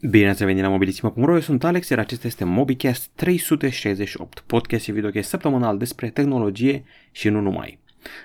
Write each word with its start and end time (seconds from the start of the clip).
Bine 0.00 0.28
ați 0.28 0.40
revenit 0.40 0.62
la 0.62 0.68
mobilisimo.ro, 0.68 1.34
eu 1.34 1.40
sunt 1.40 1.64
Alex, 1.64 1.88
iar 1.88 1.98
acesta 1.98 2.26
este 2.26 2.44
MobiCast 2.44 3.10
368, 3.14 4.42
podcast 4.46 4.84
și 4.84 4.92
videocast 4.92 5.28
săptămânal 5.28 5.78
despre 5.78 6.10
tehnologie 6.10 6.84
și 7.10 7.28
nu 7.28 7.40
numai. 7.40 7.78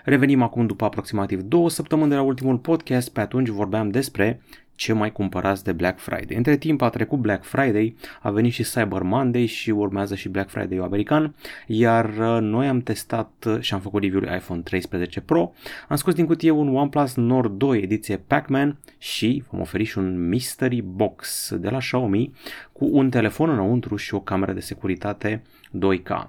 Revenim 0.04 0.42
acum 0.42 0.66
după 0.66 0.86
aproximativ 0.86 1.42
două 1.42 1.70
săptămâni 1.70 2.10
de 2.10 2.16
la 2.16 2.22
ultimul 2.22 2.58
podcast, 2.58 3.10
pe 3.10 3.20
atunci 3.20 3.48
vorbeam 3.48 3.90
despre 3.90 4.42
ce 4.76 4.94
mai 4.94 5.12
cumpărați 5.12 5.64
de 5.64 5.72
Black 5.72 6.00
Friday. 6.00 6.36
Între 6.36 6.58
timp 6.58 6.82
a 6.82 6.90
trecut 6.90 7.20
Black 7.20 7.44
Friday, 7.44 7.96
a 8.22 8.32
venit 8.32 8.54
și 8.54 8.64
Cyber 8.64 9.02
Monday 9.02 9.46
și 9.46 9.70
urmează 9.70 10.16
și 10.16 10.30
Black 10.30 10.50
Friday 10.50 10.78
american, 10.78 11.36
iar 11.68 12.06
uh, 12.06 12.38
noi 12.42 12.68
am 12.68 12.80
testat 12.80 13.48
și 13.60 13.74
am 13.74 13.80
făcut 13.80 14.02
review-ul 14.02 14.36
iPhone 14.36 14.62
13 14.62 15.22
Pro, 15.22 15.54
am 15.88 15.96
scos 15.96 16.14
din 16.14 16.26
cutie 16.26 16.52
un 16.52 16.76
OnePlus 16.76 17.16
Nord 17.16 17.58
2 17.58 17.80
ediție 17.82 18.18
Pac-Man 18.18 18.78
și 18.98 19.44
vom 19.50 19.60
oferi 19.60 19.84
și 19.84 19.98
un 19.98 20.28
Mystery 20.28 20.82
Box 20.82 21.52
de 21.56 21.70
la 21.70 21.78
Xiaomi 21.78 22.34
cu 22.72 22.90
un 22.92 23.10
telefon 23.10 23.50
înăuntru 23.50 23.96
și 23.96 24.14
o 24.14 24.20
cameră 24.20 24.54
de 24.54 24.60
securitate 24.60 25.42
2K. 25.78 26.28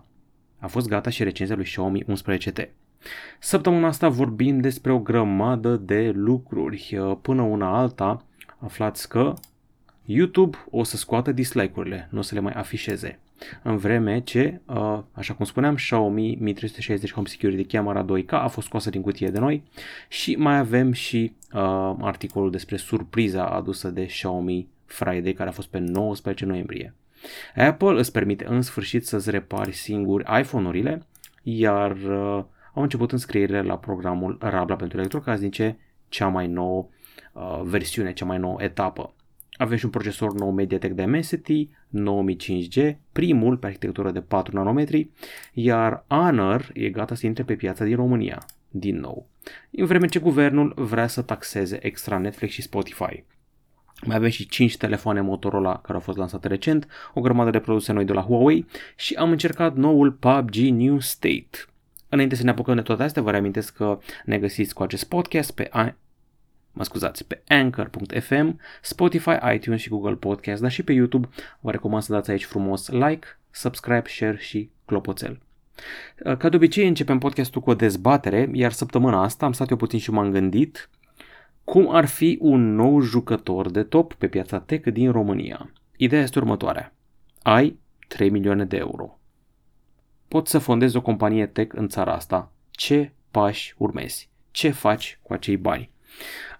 A 0.58 0.66
fost 0.66 0.88
gata 0.88 1.10
și 1.10 1.22
recenzia 1.22 1.56
lui 1.56 1.64
Xiaomi 1.64 2.04
11T. 2.04 2.68
Săptămâna 3.38 3.86
asta 3.86 4.08
vorbim 4.08 4.60
despre 4.60 4.92
o 4.92 4.98
grămadă 4.98 5.76
de 5.76 6.12
lucruri. 6.14 6.98
Uh, 7.00 7.16
până 7.22 7.42
una 7.42 7.78
alta, 7.78 8.24
aflați 8.64 9.08
că 9.08 9.34
YouTube 10.04 10.56
o 10.70 10.82
să 10.82 10.96
scoată 10.96 11.32
dislike-urile, 11.32 12.08
nu 12.10 12.18
o 12.18 12.22
să 12.22 12.34
le 12.34 12.40
mai 12.40 12.52
afișeze. 12.52 13.18
În 13.62 13.76
vreme 13.76 14.20
ce, 14.20 14.60
uh, 14.66 14.98
așa 15.12 15.34
cum 15.34 15.44
spuneam, 15.44 15.74
Xiaomi 15.74 16.36
Mi 16.40 16.52
360 16.52 17.12
Home 17.12 17.26
Security 17.26 17.64
Camera 17.64 18.04
2K 18.04 18.30
a 18.30 18.46
fost 18.46 18.66
scoasă 18.66 18.90
din 18.90 19.00
cutie 19.00 19.28
de 19.28 19.38
noi 19.38 19.62
și 20.08 20.34
mai 20.34 20.58
avem 20.58 20.92
și 20.92 21.32
uh, 21.52 21.94
articolul 22.00 22.50
despre 22.50 22.76
surpriza 22.76 23.46
adusă 23.46 23.88
de 23.88 24.04
Xiaomi 24.04 24.68
Friday 24.84 25.32
care 25.32 25.48
a 25.48 25.52
fost 25.52 25.68
pe 25.68 25.78
19 25.78 26.44
noiembrie. 26.44 26.94
Apple 27.54 27.98
îți 27.98 28.12
permite 28.12 28.46
în 28.48 28.62
sfârșit 28.62 29.06
să-ți 29.06 29.30
repari 29.30 29.72
singuri 29.72 30.40
iPhone-urile, 30.40 31.02
iar 31.42 31.90
uh, 31.90 32.44
au 32.74 32.82
început 32.82 33.12
înscrierile 33.12 33.62
la 33.62 33.78
programul 33.78 34.38
Rabla 34.40 34.76
pentru 34.76 34.98
electrocasnice, 34.98 35.78
cea 36.08 36.28
mai 36.28 36.46
nouă 36.46 36.88
uh, 37.34 37.60
versiune, 37.62 38.12
cea 38.12 38.24
mai 38.24 38.38
nouă 38.38 38.62
etapă. 38.62 39.14
Avem 39.56 39.76
și 39.76 39.84
un 39.84 39.90
procesor 39.90 40.34
nou 40.34 40.50
Mediatek 40.50 40.92
Dimensity 40.92 41.68
9005G, 41.92 42.96
primul 43.12 43.56
pe 43.56 43.66
arhitectură 43.66 44.10
de 44.10 44.20
4 44.20 44.56
nanometri, 44.56 45.10
iar 45.52 46.04
Honor 46.08 46.70
e 46.72 46.88
gata 46.88 47.14
să 47.14 47.26
intre 47.26 47.42
pe 47.42 47.54
piața 47.54 47.84
din 47.84 47.96
România, 47.96 48.46
din 48.70 49.00
nou. 49.00 49.26
În 49.70 49.86
vreme 49.86 50.06
ce 50.06 50.18
guvernul 50.18 50.72
vrea 50.76 51.06
să 51.06 51.22
taxeze 51.22 51.86
extra 51.86 52.18
Netflix 52.18 52.52
și 52.52 52.62
Spotify. 52.62 53.24
Mai 54.06 54.16
avem 54.16 54.30
și 54.30 54.46
5 54.46 54.76
telefoane 54.76 55.20
Motorola 55.20 55.80
care 55.80 55.94
au 55.94 56.00
fost 56.00 56.18
lansate 56.18 56.48
recent, 56.48 56.88
o 57.14 57.20
grămadă 57.20 57.50
de 57.50 57.58
produse 57.58 57.92
noi 57.92 58.04
de 58.04 58.12
la 58.12 58.22
Huawei 58.22 58.66
și 58.96 59.14
am 59.14 59.30
încercat 59.30 59.76
noul 59.76 60.12
PUBG 60.12 60.54
New 60.54 60.98
State. 60.98 61.50
Înainte 62.08 62.34
să 62.34 62.42
ne 62.42 62.50
apucăm 62.50 62.74
de 62.74 62.82
toate 62.82 63.02
astea, 63.02 63.22
vă 63.22 63.30
reamintesc 63.30 63.74
că 63.76 63.98
ne 64.24 64.38
găsiți 64.38 64.74
cu 64.74 64.82
acest 64.82 65.04
podcast 65.04 65.50
pe 65.50 65.68
mă 66.74 66.84
scuzați, 66.84 67.26
pe 67.26 67.42
Anchor.fm, 67.48 68.60
Spotify, 68.82 69.54
iTunes 69.54 69.80
și 69.80 69.88
Google 69.88 70.14
Podcast, 70.14 70.62
dar 70.62 70.70
și 70.70 70.82
pe 70.82 70.92
YouTube. 70.92 71.28
Vă 71.60 71.70
recomand 71.70 72.02
să 72.02 72.12
dați 72.12 72.30
aici 72.30 72.44
frumos 72.44 72.88
like, 72.88 73.26
subscribe, 73.50 74.04
share 74.06 74.36
și 74.38 74.70
clopoțel. 74.84 75.40
Ca 76.38 76.48
de 76.48 76.56
obicei 76.56 76.88
începem 76.88 77.18
podcastul 77.18 77.60
cu 77.60 77.70
o 77.70 77.74
dezbatere, 77.74 78.50
iar 78.52 78.72
săptămâna 78.72 79.22
asta 79.22 79.46
am 79.46 79.52
stat 79.52 79.70
eu 79.70 79.76
puțin 79.76 79.98
și 79.98 80.10
m-am 80.10 80.30
gândit 80.30 80.88
cum 81.64 81.94
ar 81.94 82.06
fi 82.06 82.38
un 82.40 82.74
nou 82.74 83.00
jucător 83.00 83.70
de 83.70 83.82
top 83.82 84.14
pe 84.14 84.28
piața 84.28 84.60
tech 84.60 84.92
din 84.92 85.12
România. 85.12 85.72
Ideea 85.96 86.22
este 86.22 86.38
următoarea. 86.38 86.94
Ai 87.42 87.78
3 88.08 88.30
milioane 88.30 88.64
de 88.64 88.76
euro. 88.76 89.18
Poți 90.28 90.50
să 90.50 90.58
fondezi 90.58 90.96
o 90.96 91.02
companie 91.02 91.46
tech 91.46 91.74
în 91.76 91.88
țara 91.88 92.12
asta. 92.14 92.52
Ce 92.70 93.12
pași 93.30 93.74
urmezi? 93.76 94.30
Ce 94.50 94.70
faci 94.70 95.18
cu 95.22 95.32
acei 95.32 95.56
bani? 95.56 95.90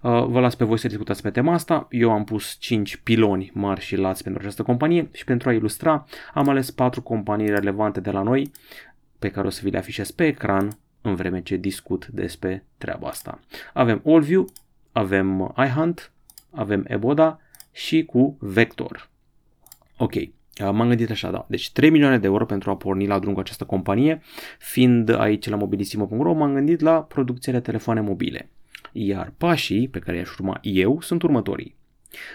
Uh, 0.01 0.25
vă 0.25 0.39
las 0.39 0.55
pe 0.55 0.65
voi 0.65 0.77
să 0.77 0.87
discutați 0.87 1.21
pe 1.21 1.29
tema 1.29 1.53
asta. 1.53 1.87
Eu 1.89 2.11
am 2.11 2.23
pus 2.23 2.57
5 2.59 2.97
piloni 2.97 3.51
mari 3.53 3.81
și 3.81 3.95
lați 3.95 4.23
pentru 4.23 4.41
această 4.41 4.63
companie 4.63 5.09
și 5.13 5.23
pentru 5.23 5.49
a 5.49 5.53
ilustra 5.53 6.05
am 6.33 6.49
ales 6.49 6.71
4 6.71 7.01
companii 7.01 7.49
relevante 7.49 7.99
de 7.99 8.11
la 8.11 8.21
noi 8.21 8.51
pe 9.19 9.29
care 9.29 9.47
o 9.47 9.49
să 9.49 9.61
vi 9.63 9.69
le 9.69 9.77
afișez 9.77 10.11
pe 10.11 10.25
ecran 10.25 10.77
în 11.01 11.15
vreme 11.15 11.41
ce 11.41 11.55
discut 11.55 12.07
despre 12.07 12.65
treaba 12.77 13.07
asta. 13.07 13.39
Avem 13.73 14.01
Allview, 14.05 14.45
avem 14.91 15.53
iHunt, 15.57 16.11
avem 16.51 16.85
Eboda 16.87 17.39
și 17.71 18.05
cu 18.05 18.37
Vector. 18.39 19.09
Ok, 19.97 20.13
M-am 20.59 20.87
gândit 20.87 21.09
așa, 21.09 21.31
da. 21.31 21.45
Deci 21.49 21.71
3 21.71 21.89
milioane 21.89 22.17
de 22.17 22.27
euro 22.27 22.45
pentru 22.45 22.69
a 22.69 22.75
porni 22.75 23.07
la 23.07 23.19
drum 23.19 23.33
cu 23.33 23.39
această 23.39 23.63
companie. 23.63 24.21
Fiind 24.59 25.09
aici 25.09 25.49
la 25.49 25.55
mobilisimo.ro, 25.55 26.33
m-am 26.33 26.53
gândit 26.53 26.79
la 26.79 27.01
producția 27.01 27.53
de 27.53 27.59
telefoane 27.59 28.01
mobile. 28.01 28.49
Iar 28.97 29.33
pașii 29.37 29.87
pe 29.87 29.99
care 29.99 30.17
i-aș 30.17 30.37
urma 30.37 30.59
eu 30.61 31.01
sunt 31.01 31.23
următorii. 31.23 31.75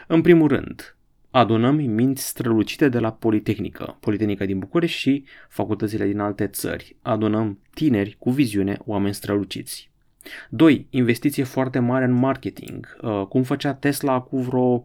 În 0.07 0.21
primul 0.21 0.49
rând, 0.49 0.97
adunăm 1.31 1.75
minți 1.75 2.27
strălucite 2.27 2.89
de 2.89 2.99
la 2.99 3.13
Politehnică, 3.13 3.97
Politehnica 4.01 4.45
din 4.45 4.59
București 4.59 4.99
și 4.99 5.25
facultățile 5.49 6.07
din 6.07 6.19
alte 6.19 6.47
țări. 6.47 6.97
Adunăm 7.03 7.59
tineri 7.75 8.17
cu 8.19 8.31
viziune, 8.31 8.79
oameni 8.85 9.15
străluciți. 9.15 9.90
2. 10.51 10.87
Investiție 10.91 11.45
foarte 11.45 11.79
mare 11.79 12.05
în 12.05 12.13
marketing. 12.13 12.97
Uh, 13.03 13.27
cum 13.29 13.43
făcea 13.43 13.75
Tesla 13.75 14.13
acum 14.13 14.41
vreo 14.41 14.85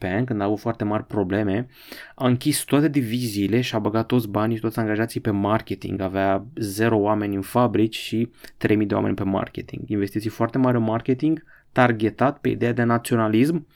ani, 0.00 0.26
când 0.26 0.40
a 0.40 0.44
avut 0.44 0.58
foarte 0.58 0.84
mari 0.84 1.06
probleme, 1.06 1.68
a 2.14 2.26
închis 2.26 2.64
toate 2.64 2.88
diviziile 2.88 3.60
și 3.60 3.74
a 3.74 3.78
băgat 3.78 4.06
toți 4.06 4.28
banii 4.28 4.56
și 4.56 4.62
toți 4.62 4.78
angajații 4.78 5.20
pe 5.20 5.30
marketing. 5.30 6.00
Avea 6.00 6.44
0 6.54 6.96
oameni 6.96 7.34
în 7.34 7.42
fabrici 7.42 7.96
și 7.96 8.30
3000 8.56 8.86
de 8.86 8.94
oameni 8.94 9.14
pe 9.14 9.24
marketing. 9.24 9.88
Investiții 9.88 10.30
foarte 10.30 10.58
mari 10.58 10.76
în 10.76 10.82
marketing, 10.82 11.44
targetat 11.72 12.38
pe 12.38 12.48
ideea 12.48 12.72
de 12.72 12.82
naționalism, 12.82 13.66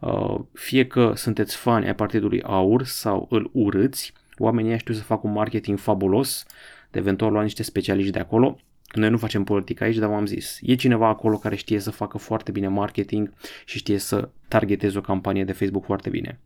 uh, 0.00 0.40
fie 0.52 0.86
că 0.86 1.12
sunteți 1.14 1.56
fani 1.56 1.86
ai 1.86 1.94
Partidului 1.94 2.42
Aur 2.42 2.84
sau 2.84 3.26
îl 3.30 3.50
urâți, 3.52 4.12
oamenii 4.38 4.78
știu 4.78 4.94
să 4.94 5.02
facă 5.02 5.26
un 5.26 5.32
marketing 5.32 5.78
fabulos, 5.78 6.46
de 6.90 6.98
eventual 6.98 7.32
lua 7.32 7.42
niște 7.42 7.62
specialiști 7.62 8.12
de 8.12 8.18
acolo, 8.18 8.58
noi 8.94 9.10
nu 9.10 9.16
facem 9.16 9.44
politică 9.44 9.84
aici, 9.84 9.96
dar 9.96 10.08
v-am 10.08 10.26
zis, 10.26 10.58
e 10.62 10.74
cineva 10.74 11.08
acolo 11.08 11.36
care 11.36 11.56
știe 11.56 11.78
să 11.78 11.90
facă 11.90 12.18
foarte 12.18 12.50
bine 12.50 12.68
marketing 12.68 13.32
și 13.64 13.78
știe 13.78 13.98
să 13.98 14.28
targeteze 14.48 14.98
o 14.98 15.00
campanie 15.00 15.44
de 15.44 15.52
Facebook 15.52 15.84
foarte 15.84 16.10
bine. 16.10 16.40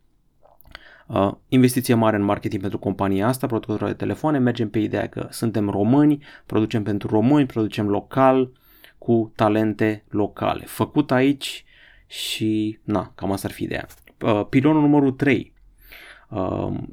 Uh, 1.07 1.33
investiție 1.47 1.93
mare 1.93 2.15
în 2.15 2.23
marketing 2.23 2.61
pentru 2.61 2.79
compania 2.79 3.27
asta, 3.27 3.47
producătoare 3.47 3.91
de 3.91 3.97
telefoane, 3.97 4.37
mergem 4.37 4.69
pe 4.69 4.79
ideea 4.79 5.09
că 5.09 5.27
suntem 5.29 5.69
români, 5.69 6.23
producem 6.45 6.83
pentru 6.83 7.07
români, 7.07 7.45
producem 7.45 7.89
local, 7.89 8.51
cu 8.97 9.31
talente 9.35 10.03
locale. 10.09 10.65
Făcut 10.65 11.11
aici 11.11 11.65
și, 12.07 12.79
na, 12.83 13.11
cam 13.15 13.31
asta 13.31 13.47
ar 13.47 13.53
fi 13.53 13.63
ideea. 13.63 13.87
Uh, 14.21 14.45
pilonul 14.49 14.81
numărul 14.81 15.11
3, 15.11 15.54
Uh, 15.54 15.54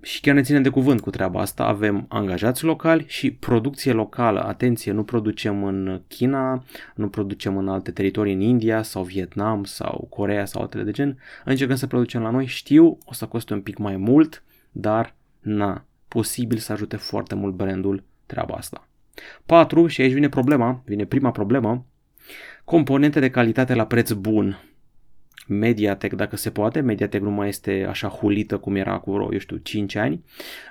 și 0.03 0.21
chiar 0.21 0.35
ne 0.35 0.43
ținem 0.43 0.63
de 0.63 0.69
cuvânt 0.69 1.01
cu 1.01 1.11
treaba 1.11 1.41
asta. 1.41 1.65
Avem 1.65 2.05
angajați 2.09 2.65
locali 2.65 3.05
și 3.09 3.31
producție 3.31 3.93
locală. 3.93 4.41
Atenție, 4.41 4.93
nu 4.93 5.05
producem 5.05 5.65
în 5.65 6.01
China, 6.09 6.65
nu 6.95 7.09
producem 7.09 7.57
în 7.57 7.69
alte 7.69 7.91
teritorii, 7.91 8.35
în 8.35 8.41
India 8.41 8.83
sau 8.83 9.03
Vietnam 9.03 9.65
sau 9.65 10.07
Corea 10.11 10.45
sau 10.45 10.63
altele 10.63 10.83
de 10.83 10.91
gen. 10.91 11.19
Încercăm 11.45 11.77
să 11.77 11.87
producem 11.87 12.23
la 12.23 12.31
noi. 12.31 12.47
Știu, 12.47 12.99
o 13.05 13.13
să 13.13 13.27
coste 13.27 13.53
un 13.53 13.61
pic 13.61 13.79
mai 13.79 13.97
mult, 13.97 14.43
dar 14.71 15.15
na, 15.41 15.85
posibil 16.09 16.59
să 16.59 16.73
ajute 16.73 16.97
foarte 16.97 17.35
mult 17.35 17.55
brandul 17.55 18.03
treaba 18.27 18.55
asta. 18.55 18.89
4. 19.47 19.87
Și 19.87 20.01
aici 20.01 20.13
vine 20.13 20.29
problema, 20.29 20.83
vine 20.85 21.05
prima 21.05 21.31
problemă, 21.31 21.87
componente 22.65 23.21
de 23.21 23.31
calitate 23.31 23.75
la 23.75 23.87
preț 23.87 24.11
bun. 24.11 24.59
Mediatek, 25.59 26.13
dacă 26.13 26.37
se 26.37 26.51
poate, 26.51 26.81
Mediatek 26.81 27.21
nu 27.21 27.31
mai 27.31 27.49
este 27.49 27.87
așa 27.89 28.09
hulită 28.09 28.59
cum 28.59 28.77
era 28.77 28.99
cu 28.99 29.13
vreo, 29.13 29.33
eu 29.33 29.39
știu, 29.39 29.57
5 29.57 29.95
ani. 29.95 30.25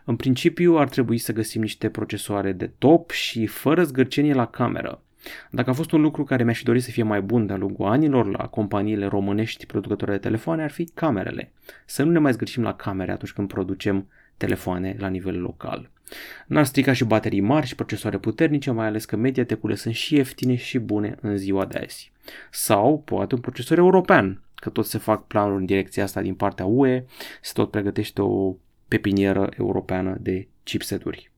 În 0.05 0.15
principiu 0.15 0.77
ar 0.77 0.89
trebui 0.89 1.17
să 1.17 1.33
găsim 1.33 1.61
niște 1.61 1.89
procesoare 1.89 2.51
de 2.51 2.71
top 2.77 3.09
și 3.09 3.45
fără 3.45 3.83
zgârcenie 3.83 4.33
la 4.33 4.45
cameră. 4.45 5.01
Dacă 5.49 5.69
a 5.69 5.73
fost 5.73 5.91
un 5.91 6.01
lucru 6.01 6.23
care 6.23 6.43
mi-aș 6.43 6.57
fi 6.57 6.63
dorit 6.63 6.83
să 6.83 6.91
fie 6.91 7.03
mai 7.03 7.21
bun 7.21 7.45
de-a 7.45 7.57
lungul 7.57 7.85
anilor 7.85 8.37
la 8.37 8.47
companiile 8.47 9.05
românești 9.05 9.65
producătoare 9.65 10.13
de 10.13 10.19
telefoane, 10.19 10.63
ar 10.63 10.71
fi 10.71 10.85
camerele. 10.93 11.51
Să 11.85 12.03
nu 12.03 12.11
ne 12.11 12.19
mai 12.19 12.31
zgârcim 12.31 12.63
la 12.63 12.73
camere 12.73 13.11
atunci 13.11 13.31
când 13.31 13.47
producem 13.47 14.07
telefoane 14.37 14.95
la 14.99 15.07
nivel 15.07 15.41
local. 15.41 15.89
N-ar 16.47 16.65
strica 16.65 16.93
și 16.93 17.03
baterii 17.03 17.39
mari 17.41 17.67
și 17.67 17.75
procesoare 17.75 18.17
puternice, 18.17 18.71
mai 18.71 18.85
ales 18.85 19.05
că 19.05 19.15
Mediatek-urile 19.15 19.77
sunt 19.77 19.93
și 19.93 20.15
ieftine 20.15 20.55
și 20.55 20.79
bune 20.79 21.17
în 21.21 21.37
ziua 21.37 21.65
de 21.65 21.79
azi. 21.83 22.11
Sau 22.49 23.01
poate 23.05 23.35
un 23.35 23.41
procesor 23.41 23.77
european, 23.77 24.41
că 24.61 24.69
tot 24.69 24.85
se 24.85 24.97
fac 24.97 25.27
planuri 25.27 25.59
în 25.59 25.65
direcția 25.65 26.03
asta 26.03 26.21
din 26.21 26.35
partea 26.35 26.65
UE, 26.65 27.03
se 27.41 27.51
tot 27.53 27.71
pregătește 27.71 28.21
o 28.21 28.55
pepinieră 28.87 29.49
europeană 29.57 30.17
de 30.19 30.47
chipseturi. 30.63 31.31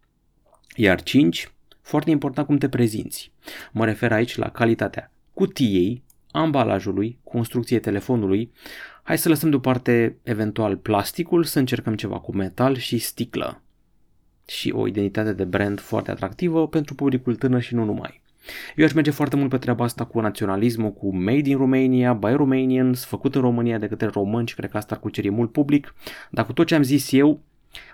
Iar 0.75 1.03
5, 1.03 1.51
foarte 1.81 2.09
important 2.09 2.47
cum 2.47 2.57
te 2.57 2.69
prezinți. 2.69 3.31
Mă 3.71 3.85
refer 3.85 4.11
aici 4.11 4.35
la 4.35 4.49
calitatea 4.49 5.11
cutiei, 5.33 6.03
ambalajului, 6.31 7.19
construcției 7.23 7.79
telefonului, 7.79 8.51
Hai 9.05 9.17
să 9.17 9.29
lăsăm 9.29 9.49
deoparte 9.49 10.17
eventual 10.23 10.77
plasticul, 10.77 11.43
să 11.43 11.59
încercăm 11.59 11.95
ceva 11.95 12.19
cu 12.19 12.35
metal 12.35 12.77
și 12.77 12.97
sticlă. 12.97 13.61
Și 14.47 14.71
o 14.71 14.87
identitate 14.87 15.33
de 15.33 15.43
brand 15.43 15.79
foarte 15.79 16.11
atractivă 16.11 16.67
pentru 16.67 16.95
publicul 16.95 17.35
tânăr 17.35 17.61
și 17.61 17.73
nu 17.73 17.83
numai. 17.83 18.21
Eu 18.75 18.85
aș 18.85 18.93
merge 18.93 19.11
foarte 19.11 19.35
mult 19.35 19.49
pe 19.49 19.57
treaba 19.57 19.83
asta 19.83 20.05
cu 20.05 20.19
naționalismul, 20.19 20.93
cu 20.93 21.15
Made 21.15 21.49
in 21.49 21.57
Romania, 21.57 22.13
by 22.13 22.31
Romanians, 22.31 23.05
făcut 23.05 23.35
în 23.35 23.41
România 23.41 23.77
de 23.77 23.87
către 23.87 24.07
români 24.07 24.47
și 24.47 24.55
cred 24.55 24.69
că 24.69 24.77
asta 24.77 24.95
ar 24.95 25.01
cuceri 25.01 25.29
mult 25.29 25.51
public, 25.51 25.93
dar 26.29 26.45
cu 26.45 26.53
tot 26.53 26.67
ce 26.67 26.75
am 26.75 26.83
zis 26.83 27.11
eu, 27.11 27.41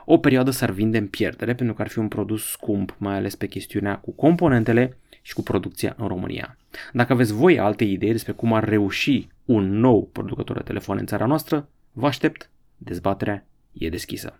o 0.06 0.18
perioadă 0.18 0.51
s-ar 0.51 0.72
vinde 0.72 0.98
în 0.98 1.07
pierdere 1.07 1.56
pentru 1.56 1.75
că 1.75 1.81
ar 1.81 1.88
fi 1.88 2.00
un 2.00 2.07
produs 2.07 2.44
scump, 2.44 2.96
mai 2.98 3.16
ales 3.16 3.36
pe 3.36 3.48
chestiunea 3.48 3.98
cu 3.98 4.12
componentele 4.12 4.98
și 5.22 5.34
cu 5.34 5.42
producția 5.42 5.96
în 5.98 6.07
România. 6.07 6.57
Dacă 6.94 7.13
aveți 7.13 7.34
voi 7.34 7.60
alte 7.60 7.84
idei 7.84 8.12
despre 8.12 8.31
cum 8.31 8.54
ar 8.54 8.63
reuși 8.63 9.28
un 9.45 9.80
nou 9.80 10.10
producător 10.12 10.57
de 10.57 10.63
telefoane 10.63 11.00
în 11.00 11.06
țara 11.06 11.25
noastră, 11.25 11.69
vă 11.92 12.06
aștept, 12.06 12.50
dezbaterea 12.78 13.45
e 13.74 13.90
deschisă. 13.90 14.40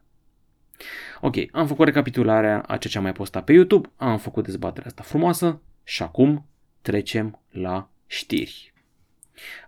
Ok, 1.22 1.36
am 1.52 1.68
făcut 1.68 1.86
recapitularea 1.86 2.60
a 2.60 2.78
ceea 2.78 2.92
ce 2.92 2.98
am 2.98 3.04
mai 3.04 3.14
postat 3.14 3.44
pe 3.44 3.54
YouTube, 3.54 3.90
am 3.96 4.18
făcut 4.18 4.46
dezbaterea 4.46 4.88
asta 4.88 5.04
frumoasă 5.04 5.62
și 5.90 6.04
acum 6.04 6.46
trecem 6.82 7.40
la 7.50 7.90
știri. 8.06 8.74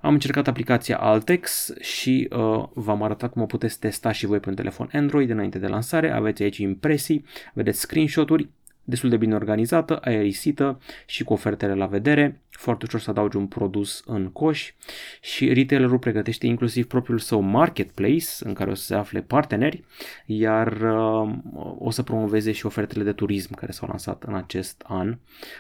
Am 0.02 0.14
încercat 0.14 0.48
aplicația 0.48 0.98
Altex 0.98 1.74
și 1.80 2.28
uh, 2.32 2.64
v-am 2.74 3.04
arătat 3.04 3.32
cum 3.32 3.42
o 3.42 3.46
puteți 3.46 3.80
testa 3.80 4.12
și 4.12 4.26
voi 4.26 4.40
pe 4.40 4.50
un 4.50 4.56
telefon 4.56 4.90
Android 4.94 5.30
înainte 5.30 5.60
de 5.60 5.68
lansare. 5.68 6.12
Aveți 6.12 6.44
aici 6.44 6.58
impresii, 6.58 7.26
vedeți 7.54 7.80
screenshot-uri, 7.80 8.50
destul 8.92 9.10
de 9.10 9.18
bine 9.18 9.36
organizată, 9.36 9.98
aerisită 9.98 10.80
și 11.06 11.24
cu 11.24 11.34
ofertele 11.34 11.74
la 11.74 11.86
vedere, 11.86 12.42
foarte 12.50 12.86
ușor 12.88 13.00
să 13.00 13.10
adaugi 13.10 13.38
un 13.38 13.48
produs 13.48 14.04
în 14.06 14.30
coș 14.32 14.74
și 15.22 15.54
retailerul 15.54 16.00
pregătește 16.00 16.48
inclusiv 16.48 16.88
propriul 16.88 17.20
său 17.20 17.42
marketplace 17.42 18.26
în 18.40 18.54
care 18.54 18.70
o 18.70 18.74
să 18.74 18.84
se 18.84 18.96
afle 18.96 19.22
parteneri, 19.22 19.84
iar 20.26 20.72
uh, 20.72 21.34
o 21.78 21.90
să 21.90 22.04
promoveze 22.04 22.52
și 22.52 22.66
ofertele 22.66 23.04
de 23.04 23.14
turism 23.14 23.54
care 23.54 23.72
s-au 23.72 23.88
lansat 23.88 24.24
în 24.24 24.36
acest 24.36 24.84
an 24.88 25.18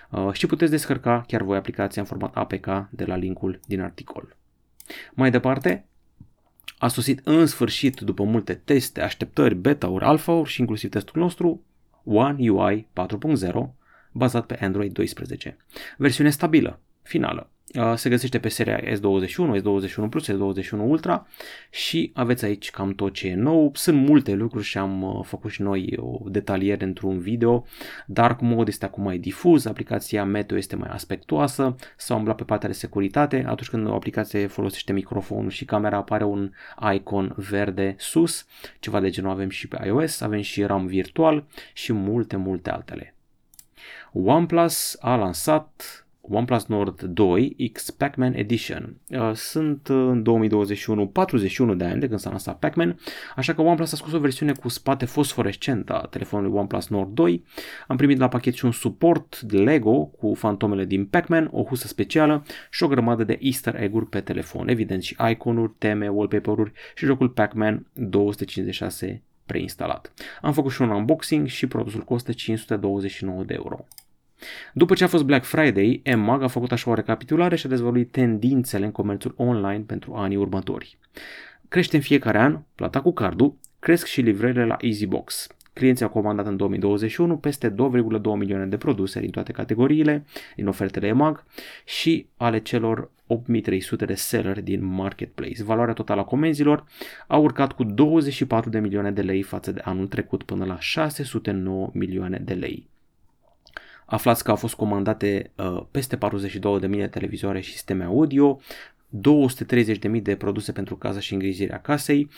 uh, 0.10 0.34
și 0.34 0.46
puteți 0.46 0.72
descărca 0.72 1.24
chiar 1.28 1.42
voi 1.42 1.58
aplicația 1.58 2.02
în 2.02 2.08
format 2.08 2.36
APK 2.36 2.88
de 2.90 3.06
la 3.06 3.16
linkul 3.16 3.60
din 3.68 3.82
articol. 3.82 4.36
Mai 5.14 5.32
departe, 5.32 5.86
a 6.78 6.88
sosit 6.88 7.22
în 7.24 7.46
sfârșit, 7.46 8.00
după 8.00 8.24
multe 8.24 8.54
teste, 8.54 9.02
așteptări, 9.02 9.56
beta-uri, 9.56 10.06
alfa-uri 10.06 10.50
și 10.50 10.60
inclusiv 10.60 10.90
testul 10.90 11.22
nostru, 11.22 11.64
One 12.04 12.50
UI 12.50 12.88
4.0 12.94 13.70
bazat 14.12 14.46
pe 14.46 14.58
Android 14.62 14.94
12. 14.94 15.58
Versiune 15.98 16.30
stabilă, 16.30 16.80
finală. 17.02 17.50
Uh, 17.76 17.94
se 17.96 18.10
găsește 18.10 18.40
pe 18.40 18.50
seria 18.50 18.80
S21, 18.80 19.62
S21 19.62 20.10
Plus, 20.10 20.32
S21 20.32 20.72
Ultra 20.72 21.28
și 21.70 22.12
aveți 22.14 22.46
aici 22.46 22.72
cam 22.72 22.94
tot 22.94 23.14
ce 23.14 23.28
e 23.28 23.36
nou. 23.36 23.72
Sunt 23.74 23.98
multe 24.08 24.34
lucruri 24.34 24.66
și 24.66 24.78
am 24.78 25.02
uh, 25.02 25.26
făcut 25.26 25.52
și 25.52 25.62
noi 25.62 25.94
o 25.98 26.30
detaliere 26.30 26.86
într-un 26.86 27.20
video. 27.20 27.66
Dark 28.06 28.42
mode 28.42 28.70
este 28.70 28.86
acum 28.86 29.04
mai 29.04 29.18
difuz, 29.18 29.66
aplicația 29.66 30.26
Meteo 30.26 30.58
este 30.58 30.76
mai 30.76 30.90
aspectuoasă, 30.92 31.76
s-a 31.98 32.16
umblat 32.16 32.36
pe 32.36 32.44
partea 32.44 32.70
de 32.70 32.76
securitate. 32.76 33.44
Atunci 33.48 33.70
când 33.70 33.88
o 33.88 33.94
aplicație 33.94 34.48
folosește 34.48 34.94
microfonul 34.94 35.50
și 35.50 35.66
camera 35.66 35.98
apare 35.98 36.24
un 36.24 36.52
icon 36.94 37.34
verde 37.36 37.96
sus, 37.98 38.46
ceva 38.80 39.00
de 39.00 39.10
genul 39.10 39.32
avem 39.32 39.50
și 39.50 39.68
pe 39.68 39.82
iOS, 39.86 40.22
avem 40.22 40.42
și 40.42 40.64
RAM 40.64 40.86
virtual 40.86 41.46
și 41.74 41.94
multe, 41.94 42.36
multe 42.36 42.70
altele. 42.70 43.16
OnePlus 44.14 44.98
a 45.00 45.16
lansat 45.16 46.06
OnePlus 46.22 46.66
Nord 46.66 47.02
2 47.02 47.72
X 47.74 47.92
Pac-Man 47.92 48.34
Edition. 48.34 48.96
Uh, 49.10 49.32
sunt 49.34 49.88
în 49.88 50.24
2021 50.24 51.08
41 51.08 51.76
de 51.76 51.84
ani 51.84 52.00
de 52.00 52.08
când 52.08 52.20
s-a 52.20 52.30
lansat 52.30 52.60
Pac-Man, 52.60 53.00
așa 53.36 53.54
că 53.54 53.62
OnePlus 53.62 53.94
a 53.94 53.96
scos 53.96 54.14
o 54.14 54.20
versiune 54.20 54.52
cu 54.52 54.70
spate 54.70 55.06
fosforescent 55.06 55.90
a 55.90 56.08
telefonului 56.10 56.58
OnePlus 56.58 56.88
Nord 56.88 57.14
2. 57.14 57.44
Am 57.88 57.98
primit 57.98 58.18
la 58.18 58.28
pachet 58.28 58.54
și 58.54 58.66
un 58.66 58.72
suport 58.72 59.42
de 59.42 59.58
Lego 59.58 60.06
cu 60.06 60.34
fantomele 60.34 60.86
din 60.86 61.06
Pac-Man, 61.06 61.50
o 61.52 61.64
husă 61.64 61.88
specială 61.88 62.44
și 62.72 62.84
o 62.84 62.88
grămadă 62.88 63.24
de 63.24 63.38
easter 63.42 63.82
egg-uri 63.82 64.06
pe 64.06 64.20
telefon, 64.20 64.68
evident 64.68 65.04
și 65.04 65.16
iconuri, 65.30 65.74
teme, 65.78 66.08
wallpaper-uri 66.08 66.72
și 66.96 67.06
jocul 67.06 67.30
Pac-Man 67.30 67.88
256 67.94 69.22
preinstalat. 69.46 70.14
Am 70.42 70.54
făcut 70.54 70.72
și 70.72 70.82
un 70.82 70.90
unboxing 70.90 71.48
și 71.48 71.68
produsul 71.68 72.02
costă 72.02 72.32
529 72.32 73.44
de 73.44 73.54
euro. 73.54 73.86
După 74.74 74.94
ce 74.94 75.04
a 75.04 75.08
fost 75.08 75.24
Black 75.24 75.46
Friday, 75.46 76.00
EMAG 76.04 76.42
a 76.42 76.48
făcut 76.48 76.72
așa 76.72 76.92
o 76.92 76.94
recapitulare 76.94 77.56
și 77.56 77.66
a 77.66 77.70
dezvăluit 77.70 78.12
tendințele 78.12 78.86
în 78.86 78.92
comerțul 78.92 79.34
online 79.38 79.84
pentru 79.88 80.14
anii 80.14 80.38
următori. 80.38 80.98
Crește 81.68 81.96
în 81.96 82.02
fiecare 82.02 82.38
an 82.38 82.60
plata 82.76 83.02
cu 83.02 83.14
cardul, 83.14 83.58
cresc 83.80 84.06
și 84.06 84.22
livrările 84.22 84.66
la 84.66 84.78
EasyBox. 84.80 85.48
Clienții 85.74 86.06
au 86.06 86.12
comandat 86.12 86.46
în 86.46 86.58
2021 86.58 87.38
peste 87.38 87.70
2,2 87.70 87.76
milioane 88.38 88.66
de 88.66 88.78
produse 88.78 89.20
din 89.20 89.30
toate 89.30 89.52
categoriile, 89.52 90.26
din 90.56 90.68
ofertele 90.68 91.08
EMAG 91.08 91.44
și 91.86 92.28
ale 92.38 92.60
celor 92.60 93.12
8300 93.28 94.06
de 94.06 94.14
seller 94.14 94.62
din 94.62 94.86
Marketplace. 94.86 95.64
Valoarea 95.64 95.94
totală 95.94 96.22
a 96.22 96.24
comenzilor 96.24 96.86
a 97.28 97.38
urcat 97.38 97.72
cu 97.72 97.84
24 97.84 98.70
de 98.70 98.80
milioane 98.80 99.12
de 99.12 99.22
lei 99.22 99.42
față 99.42 99.72
de 99.72 99.82
anul 99.84 100.08
trecut 100.08 100.44
până 100.44 100.66
la 100.66 100.80
609 100.80 101.90
milioane 101.94 102.38
de 102.38 102.54
lei. 102.54 102.91
Aflați 104.12 104.44
că 104.44 104.50
au 104.50 104.56
fost 104.56 104.76
comandate 104.76 105.52
uh, 105.56 105.84
peste 105.92 106.18
42.000 106.18 106.90
de 106.90 107.08
televizoare 107.08 107.60
și 107.60 107.72
sisteme 107.72 108.04
audio, 108.04 108.60
230.000 109.18 110.22
de 110.22 110.36
produse 110.36 110.72
pentru 110.72 110.96
casă 110.96 111.20
și 111.20 111.34
îngrijirea 111.34 111.82
casei, 111.82 112.30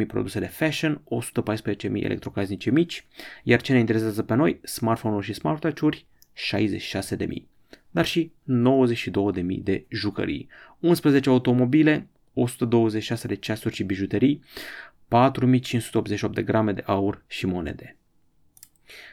110.000 0.00 0.06
produse 0.06 0.38
de 0.38 0.46
fashion, 0.46 1.00
114.000 1.80 1.80
electrocasnice 1.82 2.70
mici, 2.70 3.06
iar 3.42 3.60
ce 3.60 3.72
ne 3.72 3.78
interesează 3.78 4.22
pe 4.22 4.34
noi, 4.34 4.60
smartphone-uri 4.62 5.24
și 5.24 5.32
smartwatch-uri, 5.32 6.06
66.000, 7.16 7.26
dar 7.90 8.04
și 8.04 8.32
92.000 9.40 9.42
de 9.62 9.84
jucării, 9.88 10.48
11 10.80 11.28
automobile, 11.28 12.06
126 12.34 13.26
de 13.26 13.34
ceasuri 13.34 13.74
și 13.74 13.82
bijuterii, 13.82 14.42
4588 15.08 16.34
de 16.34 16.42
grame 16.42 16.72
de 16.72 16.82
aur 16.86 17.22
și 17.26 17.46
monede. 17.46 17.97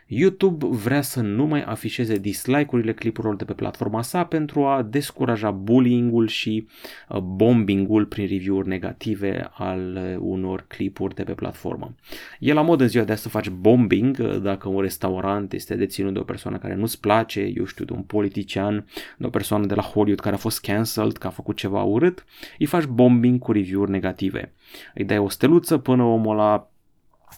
YouTube 0.07 0.65
vrea 0.69 1.01
să 1.01 1.21
nu 1.21 1.45
mai 1.45 1.63
afișeze 1.63 2.17
dislike-urile 2.17 2.93
clipurilor 2.93 3.35
de 3.35 3.45
pe 3.45 3.53
platforma 3.53 4.01
sa 4.01 4.23
pentru 4.23 4.65
a 4.65 4.81
descuraja 4.81 5.51
bullying-ul 5.51 6.27
și 6.27 6.67
uh, 7.09 7.17
bombing-ul 7.17 8.05
prin 8.05 8.27
review-uri 8.27 8.67
negative 8.67 9.49
al 9.53 9.95
uh, 9.95 10.17
unor 10.19 10.65
clipuri 10.67 11.15
de 11.15 11.23
pe 11.23 11.33
platformă. 11.33 11.95
E 12.39 12.53
la 12.53 12.61
mod 12.61 12.81
în 12.81 12.87
ziua 12.87 13.03
de 13.03 13.11
azi 13.11 13.21
să 13.21 13.29
faci 13.29 13.49
bombing 13.49 14.17
uh, 14.19 14.41
dacă 14.41 14.69
un 14.69 14.81
restaurant 14.81 15.53
este 15.53 15.75
deținut 15.75 16.13
de 16.13 16.19
o 16.19 16.23
persoană 16.23 16.57
care 16.57 16.75
nu-ți 16.75 16.99
place, 16.99 17.51
eu 17.55 17.65
știu, 17.65 17.85
de 17.85 17.93
un 17.93 18.01
politician, 18.01 18.85
de 19.17 19.25
o 19.25 19.29
persoană 19.29 19.65
de 19.65 19.75
la 19.75 19.81
Hollywood 19.81 20.19
care 20.19 20.35
a 20.35 20.39
fost 20.39 20.61
cancelled, 20.61 21.17
că 21.17 21.27
a 21.27 21.29
făcut 21.29 21.55
ceva 21.55 21.83
urât, 21.83 22.25
îi 22.59 22.65
faci 22.65 22.85
bombing 22.85 23.39
cu 23.39 23.51
review-uri 23.51 23.91
negative. 23.91 24.51
Îi 24.93 25.03
dai 25.03 25.17
o 25.17 25.29
steluță 25.29 25.77
până 25.77 26.03
omul 26.03 26.31
ăla 26.31 26.69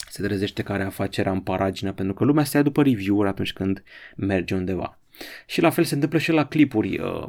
se 0.09 0.23
trezește 0.23 0.61
care 0.63 0.83
afacerea 0.83 1.31
în 1.31 1.39
paragină, 1.39 1.93
pentru 1.93 2.13
că 2.13 2.23
lumea 2.23 2.43
se 2.43 2.57
ia 2.57 2.63
după 2.63 2.83
review-uri 2.83 3.27
atunci 3.27 3.53
când 3.53 3.83
merge 4.15 4.55
undeva. 4.55 4.97
Și 5.45 5.61
la 5.61 5.69
fel 5.69 5.83
se 5.83 5.93
întâmplă 5.93 6.19
și 6.19 6.31
la 6.31 6.45
clipuri. 6.45 6.99
Uh, 6.99 7.27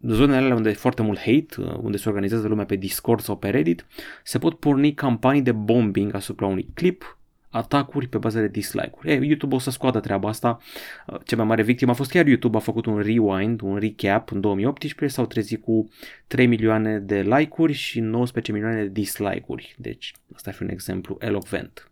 zonele 0.00 0.36
alea 0.36 0.54
unde 0.54 0.70
e 0.70 0.72
foarte 0.72 1.02
mult 1.02 1.18
hate, 1.18 1.46
uh, 1.58 1.78
unde 1.80 1.96
se 1.96 2.08
organizează 2.08 2.48
lumea 2.48 2.64
pe 2.64 2.76
Discord 2.76 3.20
sau 3.20 3.36
pe 3.36 3.48
Reddit, 3.48 3.86
se 4.24 4.38
pot 4.38 4.58
porni 4.58 4.94
campanii 4.94 5.42
de 5.42 5.52
bombing 5.52 6.14
asupra 6.14 6.46
unui 6.46 6.68
clip, 6.74 7.18
atacuri 7.50 8.06
pe 8.06 8.18
bază 8.18 8.40
de 8.40 8.48
dislike-uri. 8.48 9.10
E, 9.10 9.24
YouTube 9.24 9.54
o 9.54 9.58
să 9.58 9.70
scoată 9.70 10.00
treaba 10.00 10.28
asta. 10.28 10.58
Uh, 11.06 11.18
cea 11.24 11.36
mai 11.36 11.44
mare 11.44 11.62
victimă 11.62 11.90
a 11.90 11.94
fost 11.94 12.10
chiar 12.10 12.26
YouTube, 12.26 12.56
a 12.56 12.60
făcut 12.60 12.86
un 12.86 12.98
rewind, 12.98 13.60
un 13.60 13.76
recap 13.76 14.32
în 14.32 14.40
2018, 14.40 15.16
s-au 15.16 15.26
trezit 15.26 15.62
cu 15.62 15.88
3 16.26 16.46
milioane 16.46 16.98
de 16.98 17.22
like-uri 17.22 17.72
și 17.72 18.00
19 18.00 18.52
milioane 18.52 18.82
de 18.82 18.88
dislike-uri. 18.88 19.74
Deci, 19.78 20.12
asta 20.34 20.50
ar 20.50 20.56
fi 20.56 20.62
un 20.62 20.68
exemplu 20.68 21.16
elocvent. 21.20 21.87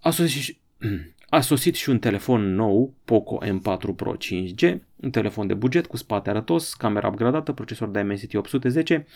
A 0.00 0.10
sosit, 0.10 0.42
și, 0.42 0.58
a 1.28 1.40
sosit 1.40 1.74
și 1.74 1.88
un 1.88 1.98
telefon 1.98 2.54
nou, 2.54 2.94
Poco 3.04 3.38
M4 3.44 3.94
Pro 3.96 4.16
5G, 4.16 4.76
un 4.96 5.10
telefon 5.10 5.46
de 5.46 5.54
buget 5.54 5.86
cu 5.86 5.96
spate 5.96 6.30
arătos, 6.30 6.74
camera 6.74 7.08
upgradată, 7.08 7.52
procesor 7.52 7.88
Dimensity 7.88 8.36
810. 8.36 9.06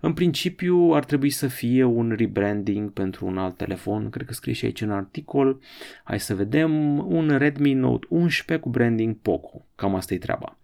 În 0.00 0.12
principiu 0.12 0.90
ar 0.92 1.04
trebui 1.04 1.30
să 1.30 1.46
fie 1.46 1.84
un 1.84 2.14
rebranding 2.16 2.90
pentru 2.90 3.26
un 3.26 3.38
alt 3.38 3.56
telefon, 3.56 4.10
cred 4.10 4.26
că 4.26 4.32
scrie 4.32 4.54
și 4.54 4.64
aici 4.64 4.80
în 4.80 4.90
articol. 4.90 5.60
Hai 6.04 6.20
să 6.20 6.34
vedem, 6.34 6.98
un 7.12 7.36
Redmi 7.38 7.72
Note 7.72 8.06
11 8.10 8.64
cu 8.64 8.70
branding 8.70 9.16
Poco, 9.16 9.66
cam 9.74 9.94
asta 9.94 10.14
e 10.14 10.18
treaba. 10.18 10.58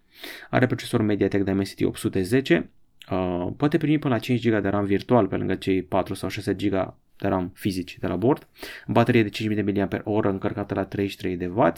Are 0.51 0.67
procesor 0.67 1.03
MediaTek 1.03 1.45
Dimensity 1.45 1.85
810, 1.85 2.71
uh, 3.11 3.49
poate 3.57 3.77
primi 3.77 3.99
până 3.99 4.15
la 4.15 4.21
5 4.21 4.49
GB 4.49 4.63
de 4.63 4.69
RAM 4.69 4.85
virtual 4.85 5.27
pe 5.27 5.37
lângă 5.37 5.55
cei 5.55 5.83
4 5.83 6.15
sau 6.15 6.29
6 6.29 6.55
GB 6.55 6.95
de 7.19 7.29
RAM 7.29 7.51
fizici 7.55 7.99
de 7.99 8.07
la 8.07 8.17
bord, 8.17 8.49
baterie 8.87 9.23
de 9.23 9.29
5000 9.29 9.87
mAh 10.05 10.25
încărcată 10.25 10.75
la 10.75 10.85
33 10.85 11.37
de 11.37 11.47
W 11.47 11.73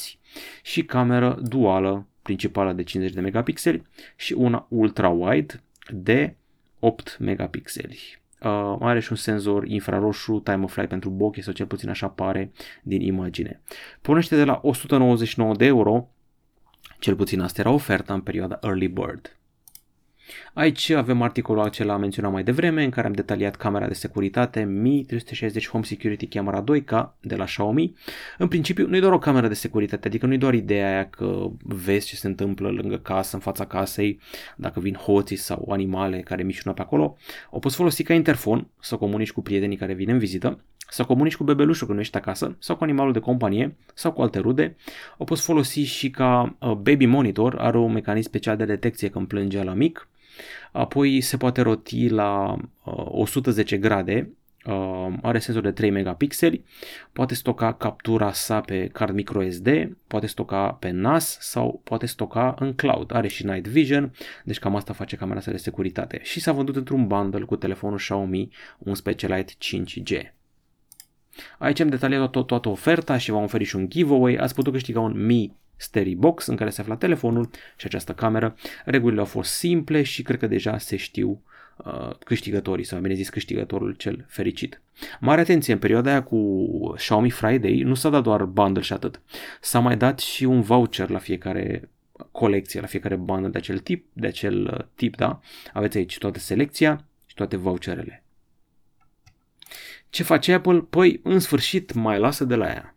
și 0.62 0.84
cameră 0.84 1.38
duală 1.42 2.06
principală 2.22 2.72
de 2.72 2.82
50 2.82 3.14
de 3.14 3.20
megapixeli 3.20 3.82
și 4.16 4.32
una 4.32 4.68
ultra-wide 4.70 5.54
de 5.90 6.36
8 6.78 7.16
megapixeli. 7.20 8.18
uh, 8.42 8.76
are 8.80 9.00
și 9.00 9.08
un 9.10 9.16
senzor 9.16 9.66
infraroșu, 9.66 10.38
time 10.38 10.64
of 10.64 10.72
flight 10.72 10.88
pentru 10.88 11.10
bokeh 11.10 11.44
sau 11.44 11.52
cel 11.52 11.66
puțin 11.66 11.88
așa 11.88 12.08
pare 12.08 12.52
din 12.82 13.00
imagine. 13.00 13.60
Pornește 14.00 14.36
de 14.36 14.44
la 14.44 14.60
199 14.62 15.54
de 15.54 15.64
euro, 15.64 16.08
cel 16.98 17.16
puțin 17.16 17.40
asta 17.40 17.60
era 17.60 17.70
oferta 17.70 18.14
în 18.14 18.20
perioada 18.20 18.58
Early 18.62 18.88
Bird. 18.88 19.37
Aici 20.52 20.90
avem 20.90 21.22
articolul 21.22 21.62
acela 21.62 21.96
menționat 21.96 22.32
mai 22.32 22.42
devreme 22.42 22.84
în 22.84 22.90
care 22.90 23.06
am 23.06 23.12
detaliat 23.12 23.56
camera 23.56 23.86
de 23.86 23.94
securitate 23.94 24.64
Mi 24.64 25.04
360 25.04 25.68
Home 25.68 25.84
Security 25.84 26.26
Camera 26.26 26.64
2K 26.64 27.10
de 27.20 27.36
la 27.36 27.44
Xiaomi. 27.44 27.94
În 28.38 28.48
principiu 28.48 28.86
nu 28.86 28.96
e 28.96 29.00
doar 29.00 29.12
o 29.12 29.18
cameră 29.18 29.48
de 29.48 29.54
securitate, 29.54 30.08
adică 30.08 30.26
nu 30.26 30.32
e 30.32 30.36
doar 30.36 30.54
ideea 30.54 30.88
aia 30.88 31.08
că 31.08 31.50
vezi 31.62 32.06
ce 32.06 32.16
se 32.16 32.26
întâmplă 32.26 32.68
lângă 32.68 32.96
casă, 32.96 33.34
în 33.34 33.40
fața 33.42 33.64
casei, 33.64 34.20
dacă 34.56 34.80
vin 34.80 34.94
hoții 34.94 35.36
sau 35.36 35.68
animale 35.70 36.20
care 36.20 36.42
mișună 36.42 36.74
pe 36.74 36.80
acolo. 36.80 37.16
O 37.50 37.58
poți 37.58 37.76
folosi 37.76 38.02
ca 38.02 38.14
interfon 38.14 38.66
să 38.80 38.96
comunici 38.96 39.32
cu 39.32 39.42
prietenii 39.42 39.76
care 39.76 39.92
vin 39.92 40.08
în 40.08 40.18
vizită 40.18 40.58
să 40.90 41.04
comunici 41.04 41.36
cu 41.36 41.44
bebelușul 41.44 41.86
când 41.86 41.98
nu 41.98 42.04
ești 42.04 42.16
acasă 42.16 42.56
sau 42.58 42.76
cu 42.76 42.84
animalul 42.84 43.12
de 43.12 43.18
companie 43.18 43.76
sau 43.94 44.12
cu 44.12 44.22
alte 44.22 44.38
rude. 44.38 44.76
O 45.16 45.24
poți 45.24 45.42
folosi 45.42 45.80
și 45.80 46.10
ca 46.10 46.56
uh, 46.58 46.72
baby 46.72 47.06
monitor, 47.06 47.56
are 47.58 47.78
un 47.78 47.92
mecanism 47.92 48.28
special 48.28 48.56
de 48.56 48.64
detecție 48.64 49.08
când 49.08 49.26
plânge 49.26 49.62
la 49.62 49.72
mic 49.72 50.08
apoi 50.72 51.20
se 51.20 51.36
poate 51.36 51.60
roti 51.60 52.08
la 52.08 52.56
uh, 52.84 53.26
110 53.26 53.76
grade, 53.76 54.30
uh, 54.64 55.12
are 55.22 55.38
senzor 55.38 55.62
de 55.62 55.72
3 55.72 55.90
megapixeli, 55.90 56.64
poate 57.12 57.34
stoca 57.34 57.72
captura 57.72 58.32
sa 58.32 58.60
pe 58.60 58.86
card 58.86 59.14
microSD, 59.14 59.68
poate 60.06 60.26
stoca 60.26 60.76
pe 60.80 60.90
NAS 60.90 61.38
sau 61.40 61.80
poate 61.84 62.06
stoca 62.06 62.54
în 62.58 62.74
cloud. 62.74 63.14
Are 63.14 63.28
și 63.28 63.46
Night 63.46 63.66
Vision, 63.66 64.12
deci 64.44 64.58
cam 64.58 64.76
asta 64.76 64.92
face 64.92 65.16
camera 65.16 65.40
sa 65.40 65.50
de 65.50 65.56
securitate. 65.56 66.20
Și 66.22 66.40
s-a 66.40 66.52
vândut 66.52 66.76
într-un 66.76 67.06
bundle 67.06 67.44
cu 67.44 67.56
telefonul 67.56 67.98
Xiaomi 67.98 68.48
11 68.78 69.26
Lite 69.26 69.52
5G. 69.52 70.32
Aici 71.58 71.80
am 71.80 71.88
detaliat 71.88 72.30
tot, 72.30 72.46
toată 72.46 72.68
oferta 72.68 73.18
și 73.18 73.30
v-am 73.30 73.42
oferit 73.42 73.66
și 73.66 73.76
un 73.76 73.88
giveaway. 73.88 74.34
Ați 74.34 74.54
putut 74.54 74.72
câștiga 74.72 75.00
un 75.00 75.26
Mi 75.26 75.56
Stereo 75.78 76.14
Box 76.16 76.46
în 76.46 76.56
care 76.56 76.70
se 76.70 76.80
afla 76.80 76.96
telefonul 76.96 77.50
și 77.76 77.86
această 77.86 78.12
cameră. 78.12 78.56
Regulile 78.84 79.20
au 79.20 79.26
fost 79.26 79.52
simple 79.52 80.02
și 80.02 80.22
cred 80.22 80.38
că 80.38 80.46
deja 80.46 80.78
se 80.78 80.96
știu 80.96 81.42
uh, 81.76 82.10
câștigătorii, 82.24 82.84
sau 82.84 83.00
bine 83.00 83.14
zis 83.14 83.28
câștigătorul 83.28 83.92
cel 83.92 84.24
fericit. 84.28 84.80
Mare 85.20 85.40
atenție, 85.40 85.72
în 85.72 85.78
perioada 85.78 86.10
aia 86.10 86.22
cu 86.22 86.68
Xiaomi 86.96 87.30
Friday 87.30 87.82
nu 87.84 87.94
s-a 87.94 88.08
dat 88.08 88.22
doar 88.22 88.44
bundle 88.44 88.82
și 88.82 88.92
atât. 88.92 89.20
S-a 89.60 89.78
mai 89.78 89.96
dat 89.96 90.18
și 90.18 90.44
un 90.44 90.60
voucher 90.60 91.08
la 91.08 91.18
fiecare 91.18 91.88
colecție, 92.30 92.80
la 92.80 92.86
fiecare 92.86 93.16
bundle 93.16 93.48
de 93.48 93.58
acel 93.58 93.78
tip, 93.78 94.06
de 94.12 94.26
acel 94.26 94.74
uh, 94.78 94.84
tip, 94.94 95.16
da? 95.16 95.40
Aveți 95.72 95.96
aici 95.96 96.18
toată 96.18 96.38
selecția 96.38 97.04
și 97.26 97.34
toate 97.34 97.56
voucherele. 97.56 98.22
Ce 100.10 100.22
face 100.22 100.52
Apple? 100.52 100.80
Păi, 100.90 101.20
în 101.22 101.38
sfârșit, 101.38 101.92
mai 101.92 102.18
lasă 102.18 102.44
de 102.44 102.54
la 102.54 102.66
ea. 102.66 102.94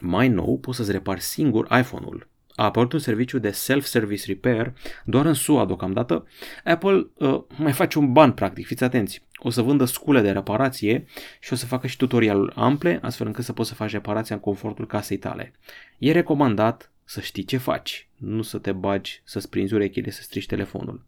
Mai 0.00 0.28
nou, 0.28 0.58
poți 0.58 0.76
să-ți 0.76 0.92
repari 0.92 1.20
singur 1.20 1.66
iPhone-ul. 1.78 2.28
A 2.56 2.64
apărut 2.64 2.92
un 2.92 2.98
serviciu 2.98 3.38
de 3.38 3.50
self-service 3.50 4.26
repair 4.26 4.72
doar 5.04 5.26
în 5.26 5.34
SUA 5.34 5.66
deocamdată. 5.66 6.26
Apple 6.64 7.06
uh, 7.14 7.42
mai 7.56 7.72
face 7.72 7.98
un 7.98 8.12
ban 8.12 8.32
practic, 8.32 8.66
fiți 8.66 8.84
atenți. 8.84 9.22
O 9.36 9.50
să 9.50 9.62
vândă 9.62 9.84
scule 9.84 10.20
de 10.20 10.30
reparație 10.30 11.06
și 11.40 11.52
o 11.52 11.56
să 11.56 11.66
facă 11.66 11.86
și 11.86 11.96
tutorialuri 11.96 12.54
ample, 12.54 12.98
astfel 13.02 13.26
încât 13.26 13.44
să 13.44 13.52
poți 13.52 13.68
să 13.68 13.74
faci 13.74 13.90
reparația 13.90 14.34
în 14.34 14.40
confortul 14.40 14.86
casei 14.86 15.16
tale. 15.16 15.52
E 15.98 16.12
recomandat 16.12 16.92
să 17.04 17.20
știi 17.20 17.44
ce 17.44 17.56
faci, 17.56 18.08
nu 18.16 18.42
să 18.42 18.58
te 18.58 18.72
bagi, 18.72 19.22
să-ți 19.24 19.48
prinzi 19.50 19.74
urechile, 19.74 20.10
să 20.10 20.22
strici 20.22 20.46
telefonul. 20.46 21.04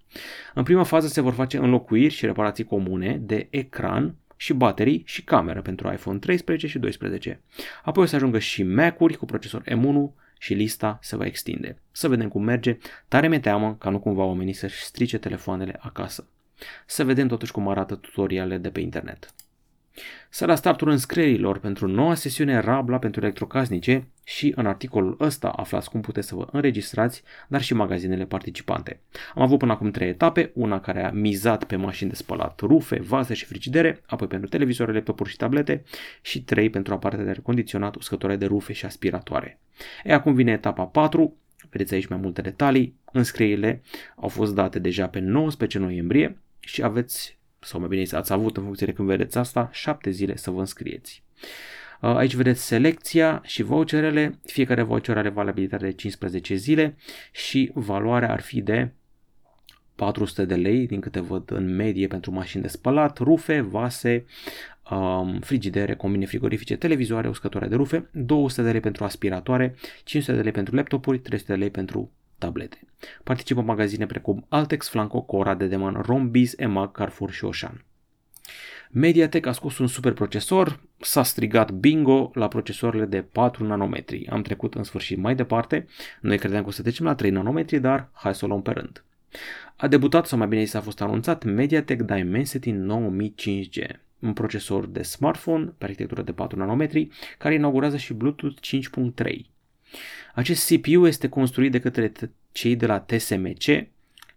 În 0.54 0.62
prima 0.62 0.82
fază 0.82 1.06
se 1.06 1.20
vor 1.20 1.32
face 1.32 1.56
înlocuiri 1.56 2.14
și 2.14 2.26
reparații 2.26 2.64
comune 2.64 3.20
de 3.22 3.46
ecran 3.50 4.14
și 4.36 4.52
baterii 4.52 5.02
și 5.06 5.24
cameră 5.24 5.62
pentru 5.62 5.92
iPhone 5.92 6.18
13 6.18 6.66
și 6.66 6.78
12. 6.78 7.40
Apoi 7.84 8.02
o 8.02 8.06
să 8.06 8.16
ajungă 8.16 8.38
și 8.38 8.62
Mac-uri 8.62 9.16
cu 9.16 9.24
procesor 9.24 9.62
M1 9.62 10.24
și 10.38 10.54
lista 10.54 10.98
se 11.02 11.16
va 11.16 11.26
extinde. 11.26 11.78
Să 11.92 12.08
vedem 12.08 12.28
cum 12.28 12.42
merge. 12.42 12.78
Tare 13.08 13.28
mi 13.28 13.40
teamă 13.40 13.76
ca 13.78 13.90
nu 13.90 13.98
cumva 13.98 14.24
oamenii 14.24 14.52
să-și 14.52 14.82
strice 14.82 15.18
telefoanele 15.18 15.76
acasă. 15.80 16.28
Să 16.86 17.04
vedem 17.04 17.28
totuși 17.28 17.52
cum 17.52 17.68
arată 17.68 17.94
tutorialele 17.94 18.58
de 18.58 18.70
pe 18.70 18.80
internet. 18.80 19.34
Să 20.28 20.46
la 20.46 20.54
startul 20.54 20.88
înscrierilor 20.88 21.58
pentru 21.58 21.86
noua 21.86 22.14
sesiune 22.14 22.58
Rabla 22.58 22.98
pentru 22.98 23.20
electrocasnice 23.20 24.06
și 24.24 24.52
în 24.56 24.66
articolul 24.66 25.16
ăsta 25.20 25.48
aflați 25.48 25.90
cum 25.90 26.00
puteți 26.00 26.28
să 26.28 26.34
vă 26.34 26.48
înregistrați, 26.52 27.22
dar 27.48 27.62
și 27.62 27.74
magazinele 27.74 28.24
participante. 28.24 29.00
Am 29.34 29.42
avut 29.42 29.58
până 29.58 29.72
acum 29.72 29.90
trei 29.90 30.08
etape, 30.08 30.50
una 30.54 30.80
care 30.80 31.04
a 31.04 31.10
mizat 31.10 31.64
pe 31.64 31.76
mașini 31.76 32.10
de 32.10 32.16
spălat, 32.16 32.60
rufe, 32.60 33.00
vase 33.00 33.34
și 33.34 33.44
frigidere, 33.44 34.02
apoi 34.06 34.26
pentru 34.26 34.48
televizoarele, 34.48 35.00
păpuri 35.00 35.30
și 35.30 35.36
tablete 35.36 35.84
și 36.22 36.42
trei 36.42 36.70
pentru 36.70 36.94
aparate 36.94 37.22
de 37.22 37.32
recondiționat, 37.32 37.94
uscătoare 37.94 38.36
de 38.36 38.46
rufe 38.46 38.72
și 38.72 38.84
aspiratoare. 38.84 39.58
E 40.04 40.12
acum 40.12 40.34
vine 40.34 40.52
etapa 40.52 40.84
4, 40.84 41.36
vedeți 41.70 41.94
aici 41.94 42.06
mai 42.06 42.18
multe 42.18 42.40
detalii, 42.40 42.94
înscrierile 43.12 43.82
au 44.16 44.28
fost 44.28 44.54
date 44.54 44.78
deja 44.78 45.06
pe 45.06 45.18
19 45.18 45.78
noiembrie 45.78 46.38
și 46.60 46.82
aveți 46.82 47.38
sau 47.66 47.80
mai 47.80 47.88
bine 47.88 48.04
ați 48.10 48.32
avut 48.32 48.56
în 48.56 48.62
funcție 48.62 48.86
de 48.86 48.92
când 48.92 49.08
vedeți 49.08 49.38
asta, 49.38 49.68
7 49.72 50.10
zile 50.10 50.36
să 50.36 50.50
vă 50.50 50.60
înscrieți. 50.60 51.22
Uh, 52.00 52.14
aici 52.14 52.34
vedeți 52.34 52.66
selecția 52.66 53.40
și 53.44 53.62
voucherele, 53.62 54.38
fiecare 54.44 54.82
voucher 54.82 55.16
are 55.16 55.28
valabilitate 55.28 55.84
de 55.84 55.92
15 55.92 56.54
zile 56.54 56.96
și 57.32 57.70
valoarea 57.74 58.32
ar 58.32 58.40
fi 58.40 58.60
de 58.60 58.92
400 59.94 60.44
de 60.44 60.54
lei, 60.54 60.86
din 60.86 61.00
câte 61.00 61.20
văd 61.20 61.50
în 61.50 61.74
medie 61.74 62.06
pentru 62.06 62.30
mașini 62.30 62.62
de 62.62 62.68
spălat, 62.68 63.18
rufe, 63.18 63.60
vase, 63.60 64.24
um, 64.90 65.40
frigidere, 65.40 65.94
combine 65.94 66.26
frigorifice, 66.26 66.76
televizoare, 66.76 67.28
uscătoare 67.28 67.66
de 67.66 67.74
rufe, 67.74 68.08
200 68.12 68.62
de 68.62 68.70
lei 68.70 68.80
pentru 68.80 69.04
aspiratoare, 69.04 69.74
500 70.04 70.36
de 70.36 70.42
lei 70.42 70.52
pentru 70.52 70.74
laptopuri, 70.74 71.18
300 71.18 71.52
de 71.52 71.58
lei 71.58 71.70
pentru 71.70 72.10
tablete. 72.38 72.80
Participă 73.24 73.60
magazine 73.60 74.06
precum 74.06 74.46
Altex, 74.48 74.88
Flanco, 74.88 75.20
Cora, 75.20 75.54
Dedeman, 75.54 76.02
Rombiz, 76.06 76.54
EMAG, 76.56 76.92
Carrefour 76.92 77.30
și 77.30 77.44
Oșan. 77.44 77.84
Mediatek 78.90 79.46
a 79.46 79.52
scos 79.52 79.78
un 79.78 79.86
super 79.86 80.12
procesor, 80.12 80.80
s-a 81.00 81.22
strigat 81.22 81.70
bingo 81.70 82.30
la 82.34 82.48
procesoarele 82.48 83.04
de 83.04 83.22
4 83.22 83.64
nanometri. 83.66 84.28
Am 84.28 84.42
trecut 84.42 84.74
în 84.74 84.82
sfârșit 84.82 85.18
mai 85.18 85.34
departe, 85.34 85.86
noi 86.20 86.38
credeam 86.38 86.62
că 86.62 86.68
o 86.68 86.72
să 86.72 86.82
trecem 86.82 87.06
la 87.06 87.14
3 87.14 87.30
nanometri, 87.30 87.78
dar 87.80 88.08
hai 88.12 88.34
să 88.34 88.44
o 88.44 88.48
luăm 88.48 88.62
pe 88.62 88.70
rând. 88.70 89.04
A 89.76 89.88
debutat, 89.88 90.26
sau 90.26 90.38
mai 90.38 90.46
bine 90.46 90.62
zis 90.62 90.74
a 90.74 90.80
fost 90.80 91.00
anunțat, 91.00 91.44
Mediatek 91.44 92.02
Dimensity 92.02 92.72
9005G, 92.72 93.96
un 94.18 94.32
procesor 94.32 94.86
de 94.86 95.02
smartphone 95.02 95.64
pe 95.78 95.84
arhitectură 95.84 96.22
de 96.22 96.32
4 96.32 96.58
nanometri, 96.58 97.08
care 97.38 97.54
inaugurează 97.54 97.96
și 97.96 98.14
Bluetooth 98.14 98.60
5.3. 99.14 99.55
Acest 100.34 100.72
CPU 100.72 101.06
este 101.06 101.28
construit 101.28 101.70
de 101.70 101.80
către 101.80 102.12
cei 102.52 102.76
de 102.76 102.86
la 102.86 103.00
TSMC 103.00 103.86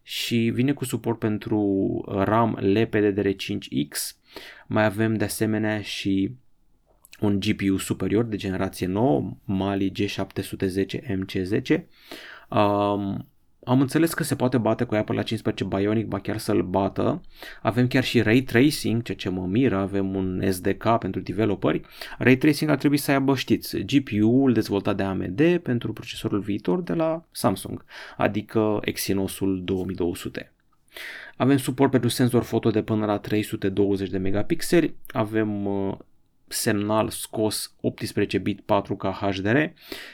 și 0.03 0.37
vine 0.53 0.73
cu 0.73 0.85
suport 0.85 1.19
pentru 1.19 2.01
RAM 2.07 2.59
LPDDR5X. 2.61 4.15
Mai 4.67 4.85
avem 4.85 5.15
de 5.15 5.23
asemenea 5.23 5.81
și 5.81 6.31
un 7.19 7.39
GPU 7.39 7.77
superior 7.77 8.23
de 8.23 8.35
generație 8.35 8.87
nouă, 8.87 9.37
Mali 9.43 9.91
G710 9.91 10.85
MC10. 11.07 11.79
Um, 12.49 13.27
am 13.69 13.81
înțeles 13.81 14.13
că 14.13 14.23
se 14.23 14.35
poate 14.35 14.57
bate 14.57 14.83
cu 14.83 14.95
Apple 14.95 15.15
la 15.15 15.21
15 15.21 15.63
Bionic, 15.63 16.07
ba 16.07 16.19
chiar 16.19 16.37
să-l 16.37 16.61
bată. 16.61 17.21
Avem 17.61 17.87
chiar 17.87 18.03
și 18.03 18.21
Ray 18.21 18.41
Tracing, 18.41 19.01
ceea 19.01 19.17
ce 19.17 19.29
mă 19.29 19.45
miră, 19.45 19.77
avem 19.77 20.15
un 20.15 20.51
SDK 20.51 20.97
pentru 20.99 21.21
developeri. 21.21 21.81
Ray 22.17 22.35
Tracing 22.35 22.69
ar 22.69 22.77
trebui 22.77 22.97
să 22.97 23.11
aibă, 23.11 23.35
știți, 23.35 23.77
GPU-ul 23.77 24.53
dezvoltat 24.53 24.95
de 24.95 25.03
AMD 25.03 25.57
pentru 25.57 25.93
procesorul 25.93 26.39
viitor 26.39 26.81
de 26.81 26.93
la 26.93 27.25
Samsung, 27.31 27.85
adică 28.17 28.79
Exynos-ul 28.81 29.61
2200. 29.63 30.51
Avem 31.37 31.57
suport 31.57 31.91
pentru 31.91 32.09
senzor 32.09 32.43
foto 32.43 32.69
de 32.69 32.81
până 32.81 33.05
la 33.05 33.17
320 33.17 34.09
de 34.09 34.17
megapixeli, 34.17 34.95
avem 35.07 35.65
uh, 35.65 35.97
semnal 36.49 37.09
scos 37.09 37.75
18 37.81 38.37
bit 38.37 38.61
4K 38.61 39.11
HDR 39.19 39.57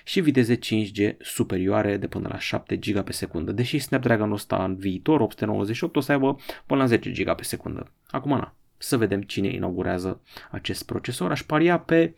și 0.03 0.21
viteze 0.21 0.57
5G 0.57 1.17
superioare 1.19 1.97
de 1.97 2.07
până 2.07 2.27
la 2.31 2.39
7 2.39 2.75
GB 2.75 2.99
pe 2.99 3.11
secundă, 3.11 3.51
deși 3.51 3.79
Snapdragon 3.79 4.31
ăsta 4.31 4.63
în 4.63 4.75
viitor 4.75 5.21
898 5.21 5.95
o 5.95 5.99
să 5.99 6.11
aibă 6.11 6.37
până 6.65 6.79
la 6.79 6.85
10 6.85 7.09
GB 7.09 7.35
pe 7.35 7.43
secundă. 7.43 7.91
Acum 8.07 8.31
na, 8.31 8.55
să 8.77 8.97
vedem 8.97 9.21
cine 9.21 9.47
inaugurează 9.47 10.21
acest 10.51 10.85
procesor. 10.85 11.31
Aș 11.31 11.43
paria 11.43 11.79
pe, 11.79 12.15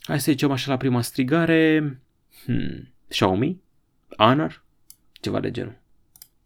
hai 0.00 0.20
să 0.20 0.30
zicem 0.30 0.50
așa 0.50 0.70
la 0.70 0.76
prima 0.76 1.02
strigare, 1.02 1.78
hmm, 2.44 2.92
Xiaomi, 3.08 3.60
Honor, 4.16 4.64
ceva 5.12 5.40
de 5.40 5.50
genul. 5.50 5.78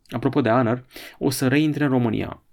Apropo 0.08 0.40
de 0.40 0.48
Honor, 0.48 0.84
o 1.18 1.30
să 1.30 1.48
reintre 1.48 1.84
în 1.84 1.90
România 1.90 2.43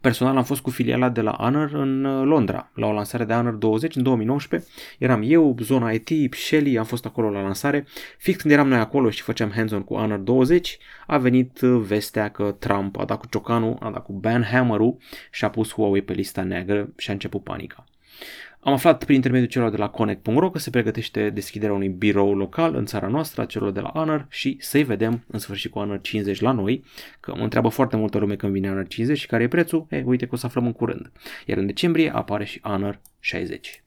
Personal 0.00 0.36
am 0.36 0.44
fost 0.44 0.60
cu 0.60 0.70
filiala 0.70 1.08
de 1.08 1.20
la 1.20 1.36
Honor 1.38 1.72
în 1.72 2.04
uh, 2.04 2.24
Londra, 2.24 2.70
la 2.74 2.86
o 2.86 2.92
lansare 2.92 3.24
de 3.24 3.32
Honor 3.32 3.52
20 3.52 3.96
în 3.96 4.02
2019. 4.02 4.68
Eram 4.98 5.22
eu, 5.24 5.56
zona 5.60 5.90
IT, 5.90 6.34
Shelly, 6.34 6.78
am 6.78 6.84
fost 6.84 7.06
acolo 7.06 7.30
la 7.30 7.40
lansare. 7.40 7.86
Fix 8.18 8.40
când 8.40 8.52
eram 8.52 8.68
noi 8.68 8.78
acolo 8.78 9.10
și 9.10 9.22
făceam 9.22 9.50
hands-on 9.50 9.82
cu 9.82 9.94
Honor 9.94 10.18
20, 10.18 10.78
a 11.06 11.18
venit 11.18 11.60
uh, 11.60 11.82
vestea 11.86 12.28
că 12.28 12.56
Trump 12.58 12.98
a 12.98 13.04
dat 13.04 13.18
cu 13.18 13.26
ciocanul, 13.26 13.76
a 13.80 13.90
dat 13.90 14.04
cu 14.04 14.12
banhammer-ul 14.12 14.96
și 15.30 15.44
a 15.44 15.50
pus 15.50 15.72
Huawei 15.72 16.02
pe 16.02 16.12
lista 16.12 16.42
neagră 16.42 16.92
și 16.96 17.10
a 17.10 17.12
început 17.12 17.42
panica. 17.42 17.84
Am 18.62 18.72
aflat 18.72 19.04
prin 19.04 19.14
intermediul 19.14 19.50
celor 19.50 19.70
de 19.70 19.76
la 19.76 19.88
Connect.ro 19.88 20.50
că 20.50 20.58
se 20.58 20.70
pregătește 20.70 21.30
deschiderea 21.30 21.74
unui 21.74 21.88
birou 21.88 22.34
local 22.34 22.74
în 22.74 22.86
țara 22.86 23.06
noastră, 23.06 23.44
celor 23.44 23.70
de 23.70 23.80
la 23.80 23.90
Honor 23.94 24.26
și 24.30 24.56
să-i 24.60 24.82
vedem 24.82 25.24
în 25.26 25.38
sfârșit 25.38 25.70
cu 25.70 25.78
Honor 25.78 26.00
50 26.00 26.40
la 26.40 26.52
noi, 26.52 26.84
că 27.20 27.34
mă 27.36 27.42
întreabă 27.42 27.68
foarte 27.68 27.96
multă 27.96 28.18
lume 28.18 28.36
când 28.36 28.52
vine 28.52 28.68
Honor 28.68 28.86
50 28.86 29.18
și 29.18 29.26
care 29.26 29.42
e 29.42 29.48
prețul, 29.48 29.86
e, 29.90 30.02
uite 30.06 30.26
că 30.26 30.34
o 30.34 30.36
să 30.36 30.46
aflăm 30.46 30.66
în 30.66 30.72
curând. 30.72 31.12
Iar 31.46 31.58
în 31.58 31.66
decembrie 31.66 32.14
apare 32.14 32.44
și 32.44 32.60
Honor 32.62 33.00
60. 33.20 33.82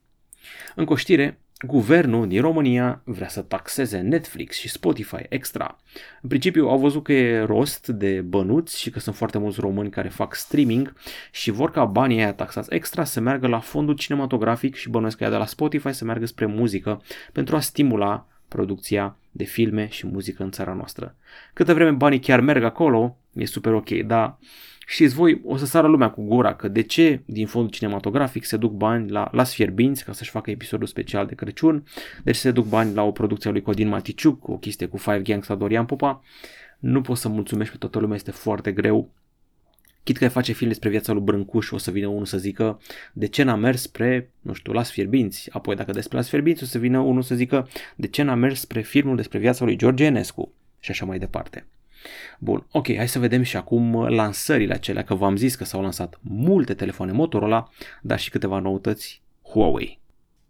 În 0.75 0.86
coștire, 0.86 1.39
Guvernul 1.65 2.27
din 2.27 2.41
România 2.41 3.01
vrea 3.03 3.27
să 3.27 3.41
taxeze 3.41 4.00
Netflix 4.00 4.58
și 4.58 4.70
Spotify 4.70 5.25
extra. 5.29 5.77
În 6.22 6.29
principiu 6.29 6.67
au 6.67 6.77
văzut 6.77 7.03
că 7.03 7.13
e 7.13 7.43
rost 7.43 7.88
de 7.88 8.22
bănuți 8.22 8.79
și 8.79 8.89
că 8.89 9.00
sunt 9.00 9.15
foarte 9.15 9.38
mulți 9.38 9.60
români 9.60 9.89
care 9.89 10.10
fac 10.10 10.36
streaming 10.36 10.93
și 11.32 11.51
vor 11.51 11.72
ca 11.72 11.86
banii 11.86 12.17
aia 12.17 12.34
taxați 12.34 12.74
extra 12.74 13.03
să 13.03 13.20
meargă 13.20 13.48
la 13.48 13.60
fondul 13.60 13.96
cinematografic 13.96 14.75
și 14.75 14.89
bănuiesc 14.89 15.17
că 15.17 15.29
de 15.29 15.36
la 15.36 15.46
Spotify 15.46 15.93
să 15.93 16.05
meargă 16.05 16.25
spre 16.25 16.46
muzică 16.46 17.01
pentru 17.32 17.55
a 17.55 17.60
stimula 17.60 18.27
producția 18.48 19.17
de 19.32 19.43
filme 19.43 19.88
și 19.89 20.08
muzică 20.08 20.43
în 20.43 20.51
țara 20.51 20.74
noastră. 20.74 21.15
Câtă 21.53 21.74
vreme 21.74 21.91
banii 21.91 22.20
chiar 22.20 22.39
merg 22.39 22.63
acolo, 22.63 23.17
e 23.34 23.46
super 23.46 23.74
ok, 23.74 23.89
dar 23.89 24.38
Știți 24.88 25.16
voi, 25.16 25.42
o 25.46 25.58
să 25.58 25.66
sară 25.66 25.88
lumea 25.88 26.10
cu 26.10 26.24
gura 26.24 26.56
că 26.56 26.68
de 26.68 26.82
ce 26.82 27.22
din 27.25 27.48
fondul 27.48 27.72
cinematografic 27.72 28.44
se 28.44 28.58
duc 28.58 28.72
bani 28.72 29.10
la 29.10 29.30
Las 29.32 29.54
Fierbinți 29.54 30.04
ca 30.04 30.12
să-și 30.12 30.30
facă 30.30 30.52
episodul 30.52 30.88
special 30.88 31.25
de 31.25 31.36
Crăciun, 31.36 31.84
deci 32.24 32.36
se 32.36 32.52
duc 32.52 32.68
bani 32.68 32.94
la 32.94 33.04
o 33.04 33.12
producție 33.12 33.50
a 33.50 33.54
lui 33.54 33.62
Codin 33.62 33.88
Maticiuc, 33.88 34.48
o 34.48 34.58
chestie 34.58 34.88
cu 34.88 34.98
Five 34.98 35.22
Gangs 35.22 35.48
la 35.48 35.56
Dorian 35.56 35.86
Popa. 35.86 36.24
Nu 36.80 37.02
poți 37.02 37.22
să 37.22 37.28
mulțumești 37.28 37.72
pe 37.72 37.78
toată 37.80 38.00
lumea, 38.00 38.16
este 38.16 38.32
foarte 38.32 38.72
greu. 38.72 39.10
Chit 40.04 40.18
că 40.18 40.24
ai 40.24 40.30
face 40.30 40.52
film 40.52 40.70
despre 40.70 40.90
viața 40.90 41.13
lui 41.13 41.22
Brâncuș, 41.22 41.72
o 41.72 41.78
să 41.78 41.92
vină 41.92 42.08
unul 42.08 42.25
să 42.25 42.38
zică 42.38 42.82
de 43.13 43.28
ce 43.28 43.44
n-a 43.44 43.56
mers 43.56 43.82
spre, 43.82 44.30
nu 44.42 44.54
știu, 44.54 44.72
Las 44.72 44.92
Fierbinți. 44.92 45.50
Apoi 45.52 45.75
dacă 45.75 45.92
despre 45.92 46.18
Las 46.18 46.30
Fierbinți 46.30 46.63
o 46.63 46.66
să 46.66 46.78
vină 46.78 47.00
unul 47.00 47.22
să 47.22 47.36
zică 47.36 47.70
de 47.96 48.08
ce 48.08 48.22
n-a 48.22 48.36
mers 48.36 48.60
spre 48.60 48.82
filmul 48.82 49.16
despre 49.16 49.40
viața 49.40 49.66
lui 49.66 49.75
George 49.75 50.04
Enescu 50.04 50.54
și 50.80 50.92
așa 50.92 51.06
mai 51.06 51.20
departe. 51.20 51.66
Bun, 52.40 52.66
ok, 52.72 52.96
hai 52.96 53.08
să 53.08 53.20
vedem 53.20 53.42
și 53.42 53.58
acum 53.58 54.08
lansările 54.08 54.74
acelea, 54.74 55.04
că 55.04 55.16
v-am 55.16 55.36
zis 55.36 55.56
că 55.56 55.64
s-au 55.64 55.82
lansat 55.82 56.20
multe 56.22 56.74
telefoane 56.74 57.12
Motorola, 57.12 57.70
dar 58.02 58.20
și 58.20 58.30
câteva 58.30 58.60
noutăți 58.60 59.22
Huawei. 59.42 60.00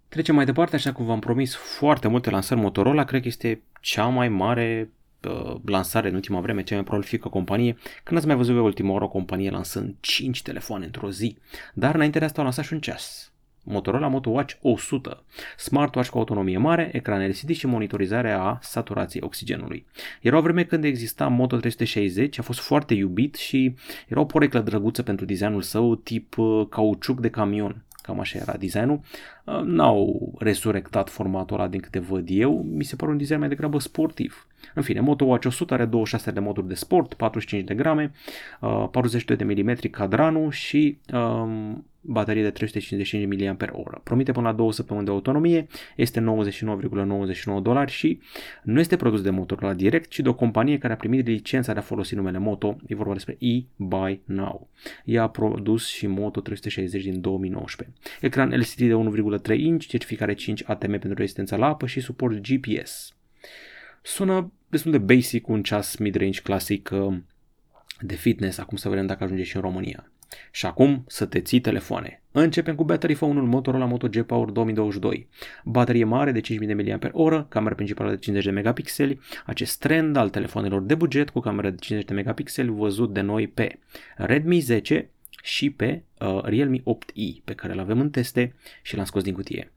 Trecem 0.09 0.35
mai 0.35 0.45
departe, 0.45 0.75
așa 0.75 0.91
cum 0.91 1.05
v-am 1.05 1.19
promis, 1.19 1.55
foarte 1.55 2.07
multe 2.07 2.29
lansări 2.29 2.59
Motorola, 2.59 3.03
cred 3.03 3.21
că 3.21 3.27
este 3.27 3.61
cea 3.81 4.05
mai 4.05 4.29
mare 4.29 4.91
uh, 5.27 5.55
lansare 5.65 6.07
în 6.07 6.15
ultima 6.15 6.39
vreme, 6.39 6.63
cea 6.63 6.75
mai 6.75 6.83
prolifică 6.83 7.29
companie. 7.29 7.77
Când 8.03 8.17
ați 8.17 8.27
mai 8.27 8.35
văzut 8.35 8.55
pe 8.55 8.61
ultima 8.61 8.91
oară 8.91 9.03
o 9.03 9.07
companie 9.07 9.49
lansând 9.49 9.95
5 9.99 10.41
telefoane 10.41 10.85
într-o 10.85 11.11
zi, 11.11 11.37
dar 11.73 11.95
înainte 11.95 12.19
de 12.19 12.25
asta 12.25 12.37
au 12.37 12.43
lansat 12.43 12.65
și 12.65 12.73
un 12.73 12.79
ceas. 12.79 13.32
Motorola 13.63 14.07
Moto 14.07 14.29
Watch 14.29 14.55
100, 14.61 15.23
smartwatch 15.57 16.09
cu 16.09 16.17
autonomie 16.17 16.57
mare, 16.57 16.89
ecran 16.93 17.27
LCD 17.27 17.49
și 17.55 17.67
monitorizare 17.67 18.31
a 18.31 18.57
saturației 18.61 19.23
oxigenului. 19.25 19.85
Era 20.21 20.37
o 20.37 20.41
vreme 20.41 20.63
când 20.63 20.83
exista 20.83 21.27
Moto 21.27 21.57
360, 21.57 22.39
a 22.39 22.41
fost 22.41 22.59
foarte 22.59 22.93
iubit 22.93 23.35
și 23.35 23.75
era 24.07 24.19
o 24.19 24.25
poreclă 24.25 24.59
drăguță 24.59 25.03
pentru 25.03 25.25
designul 25.25 25.61
său 25.61 25.95
tip 25.95 26.37
uh, 26.37 26.67
cauciuc 26.69 27.19
de 27.19 27.29
camion. 27.29 27.83
Cam 28.01 28.19
așa 28.19 28.39
era 28.39 28.53
designul. 28.53 28.99
Uh, 29.43 29.61
n-au 29.63 30.33
resurectat 30.37 31.09
formatul 31.09 31.59
ăla 31.59 31.67
din 31.67 31.79
câte 31.79 31.99
văd 31.99 32.27
eu, 32.29 32.63
mi 32.63 32.83
se 32.83 32.95
pare 32.95 33.11
un 33.11 33.17
design 33.17 33.39
mai 33.39 33.47
degrabă 33.47 33.79
sportiv. 33.79 34.47
În 34.73 34.81
fine, 34.81 34.99
Moto 34.99 35.25
Watch 35.25 35.45
100 35.45 35.73
are 35.73 35.85
26 35.85 36.31
de 36.31 36.39
moduri 36.39 36.67
de 36.67 36.73
sport, 36.73 37.13
45 37.13 37.67
de 37.67 37.73
grame, 37.73 38.11
42 38.91 39.37
uh, 39.37 39.55
de 39.55 39.63
mm 39.63 39.75
cadranul 39.91 40.51
și 40.51 40.97
um, 41.13 41.85
baterie 42.05 42.41
de 42.41 42.49
355 42.49 43.57
mAh. 43.59 43.99
Promite 44.03 44.31
până 44.31 44.47
la 44.47 44.53
2 44.53 44.73
săptămâni 44.73 45.05
de 45.05 45.11
autonomie, 45.11 45.67
este 45.95 46.23
99,99 47.55 47.61
dolari 47.61 47.91
și 47.91 48.19
nu 48.63 48.79
este 48.79 48.95
produs 48.95 49.21
de 49.21 49.29
Motorola 49.29 49.73
direct, 49.73 50.09
ci 50.09 50.19
de 50.19 50.29
o 50.29 50.33
companie 50.33 50.77
care 50.77 50.93
a 50.93 50.95
primit 50.95 51.27
licența 51.27 51.73
de 51.73 51.79
a 51.79 51.81
folosi 51.81 52.15
numele 52.15 52.37
Moto, 52.37 52.77
e 52.87 52.95
vorba 52.95 53.13
despre 53.13 53.37
e-Buy 53.39 54.21
Now. 54.25 54.69
Ea 55.05 55.23
a 55.23 55.29
produs 55.29 55.87
și 55.87 56.07
Moto 56.07 56.41
360 56.41 57.03
din 57.03 57.21
2019. 57.21 57.97
Ecran 58.21 58.49
LCD 58.49 58.77
de 58.77 58.93
1,3 59.37 59.57
inch, 59.57 59.85
certificare 59.85 60.33
5 60.33 60.63
ATM 60.65 60.89
pentru 60.89 61.13
rezistența 61.13 61.55
la 61.55 61.67
apă 61.67 61.85
și 61.85 61.99
suport 61.99 62.39
GPS. 62.47 63.13
Sună 64.01 64.51
destul 64.67 64.91
de 64.91 64.97
basic 64.97 65.47
un 65.47 65.63
ceas 65.63 65.95
mid-range 65.95 66.41
clasic 66.41 66.89
uh, 66.93 67.17
de 67.99 68.15
fitness, 68.15 68.57
acum 68.57 68.77
să 68.77 68.89
vedem 68.89 69.05
dacă 69.05 69.23
ajunge 69.23 69.43
și 69.43 69.55
în 69.55 69.61
România. 69.61 70.11
Și 70.51 70.65
acum 70.65 71.03
să 71.07 71.25
te 71.25 71.41
ții 71.41 71.59
telefoane. 71.59 72.21
Începem 72.31 72.75
cu 72.75 72.83
battery 72.83 73.13
phone-ul 73.13 73.45
Motorola 73.45 73.85
Moto 73.85 74.07
G 74.07 74.21
Power 74.21 74.49
2022. 74.49 75.27
Baterie 75.63 76.03
mare 76.03 76.31
de 76.31 76.39
5000 76.39 76.97
mAh, 77.13 77.45
camera 77.49 77.75
principală 77.75 78.09
de 78.09 78.17
50 78.17 78.45
de 78.45 78.51
megapixeli, 78.51 79.19
acest 79.45 79.79
trend 79.79 80.15
al 80.15 80.29
telefonelor 80.29 80.81
de 80.81 80.95
buget 80.95 81.29
cu 81.29 81.39
camera 81.39 81.69
de 81.69 81.75
50 81.75 82.09
de 82.09 82.13
megapixeli 82.13 82.69
văzut 82.69 83.13
de 83.13 83.21
noi 83.21 83.47
pe 83.47 83.79
Redmi 84.15 84.59
10 84.59 85.09
și 85.43 85.69
pe 85.69 86.03
uh, 86.19 86.41
Realme 86.43 86.77
8i 86.77 87.43
pe 87.43 87.53
care 87.53 87.73
îl 87.73 87.79
avem 87.79 87.99
în 87.99 88.09
teste 88.09 88.55
și 88.81 88.95
l-am 88.95 89.05
scos 89.05 89.23
din 89.23 89.33
cutie. 89.33 89.71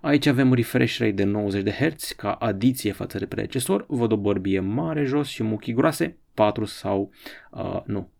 Aici 0.00 0.26
avem 0.26 0.52
refresh 0.54 0.98
rate 0.98 1.10
de 1.10 1.24
90 1.24 1.62
de 1.62 1.70
Hz 1.70 2.12
ca 2.16 2.32
adiție 2.32 2.92
față 2.92 3.18
de 3.18 3.26
predecesor, 3.26 3.84
văd 3.88 4.12
o 4.12 4.16
bărbie 4.16 4.60
mare 4.60 5.04
jos 5.04 5.28
și 5.28 5.42
muchii 5.42 5.72
groase, 5.72 6.16
4 6.34 6.64
sau, 6.64 7.10
uh, 7.50 7.80
nu, 7.84 8.10